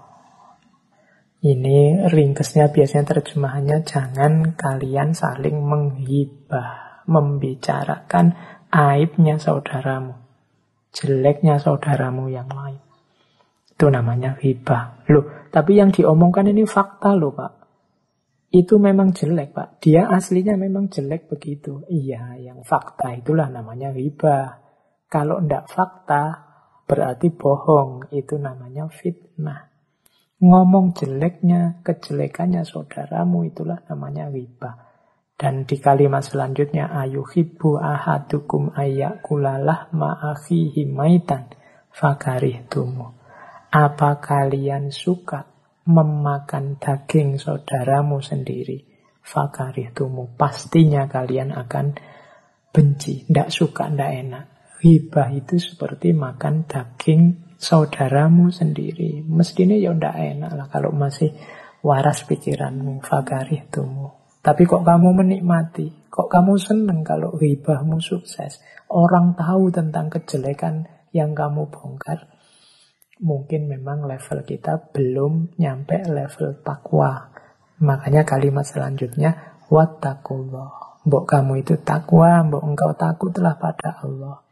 [1.39, 8.35] Ini ringkesnya biasanya terjemahannya jangan kalian saling menghibah, membicarakan
[8.75, 10.19] aibnya saudaramu,
[10.91, 12.83] jeleknya saudaramu yang lain.
[13.71, 15.07] Itu namanya hibah.
[15.15, 17.53] Loh, tapi yang diomongkan ini fakta loh Pak.
[18.51, 19.79] Itu memang jelek Pak.
[19.79, 21.87] Dia aslinya memang jelek begitu.
[21.87, 24.68] Iya, yang fakta itulah namanya hibah.
[25.09, 26.25] Kalau ndak fakta,
[26.85, 28.13] berarti bohong.
[28.13, 29.73] Itu namanya fitnah.
[30.39, 34.87] Ngomong jeleknya, kejelekannya saudaramu, itulah namanya hibah.
[35.35, 41.51] Dan di kalimat selanjutnya, ayuhibu ahadukum ayakulalah ma'akhihi maitan
[41.89, 43.17] fakarih tumu.
[43.73, 45.49] Apa kalian suka
[45.89, 48.85] memakan daging saudaramu sendiri?
[49.25, 50.37] Fakarih tumu.
[50.37, 51.97] Pastinya kalian akan
[52.71, 53.25] benci.
[53.25, 54.45] Tidak suka, tidak enak.
[54.79, 59.27] Hibah itu seperti makan daging saudaramu sendiri.
[59.27, 61.35] Mestinya ya tidak enak lah kalau masih
[61.83, 63.03] waras pikiranmu.
[63.03, 64.15] Fakarih tumu.
[64.39, 66.07] Tapi kok kamu menikmati?
[66.07, 68.63] Kok kamu senang kalau hibahmu sukses?
[68.87, 72.39] Orang tahu tentang kejelekan yang kamu bongkar
[73.19, 77.35] mungkin memang level kita belum nyampe level takwa.
[77.83, 81.03] Makanya kalimat selanjutnya wattaqullah.
[81.07, 84.43] Mbok kamu itu takwa, mbok engkau takutlah pada Allah.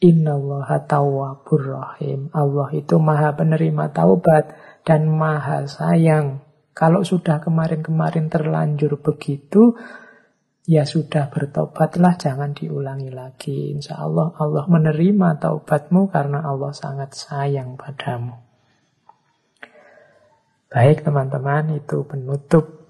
[0.00, 2.32] Innallaha tawwabur rahim.
[2.32, 6.40] Allah itu maha penerima taubat dan maha sayang.
[6.72, 9.76] Kalau sudah kemarin-kemarin terlanjur begitu,
[10.64, 13.76] ya sudah bertobatlah, jangan diulangi lagi.
[13.76, 18.40] Insya Allah Allah menerima taubatmu karena Allah sangat sayang padamu.
[20.72, 22.88] Baik teman-teman, itu penutup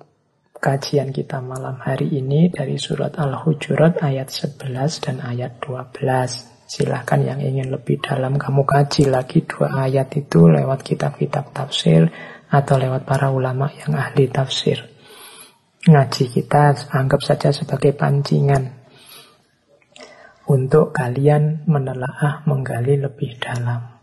[0.62, 6.59] kajian kita malam hari ini dari surat Al-Hujurat ayat 11 dan ayat 12.
[6.70, 12.06] Silahkan yang ingin lebih dalam kamu kaji lagi dua ayat itu lewat kitab-kitab tafsir
[12.46, 14.86] atau lewat para ulama yang ahli tafsir.
[15.90, 18.70] Ngaji kita anggap saja sebagai pancingan
[20.46, 23.98] untuk kalian menelaah menggali lebih dalam.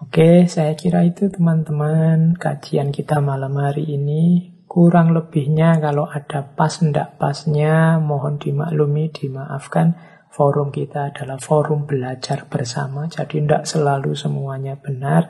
[0.00, 4.48] Oke, saya kira itu teman-teman kajian kita malam hari ini.
[4.64, 10.11] Kurang lebihnya kalau ada pas ndak pasnya mohon dimaklumi, dimaafkan.
[10.32, 15.28] Forum kita adalah forum belajar bersama, jadi tidak selalu semuanya benar.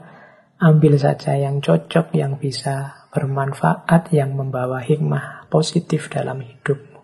[0.63, 7.03] Ambil saja yang cocok, yang bisa bermanfaat, yang membawa hikmah positif dalam hidupmu.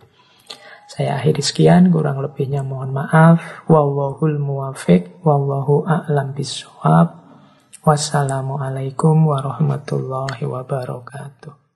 [0.87, 3.67] Saya akhiri sekian, kurang lebihnya mohon maaf.
[3.67, 7.19] Wallahul muwafiq, wallahu a'lam biswab.
[7.83, 11.68] Wassalamualaikum warahmatullahi wabarakatuh.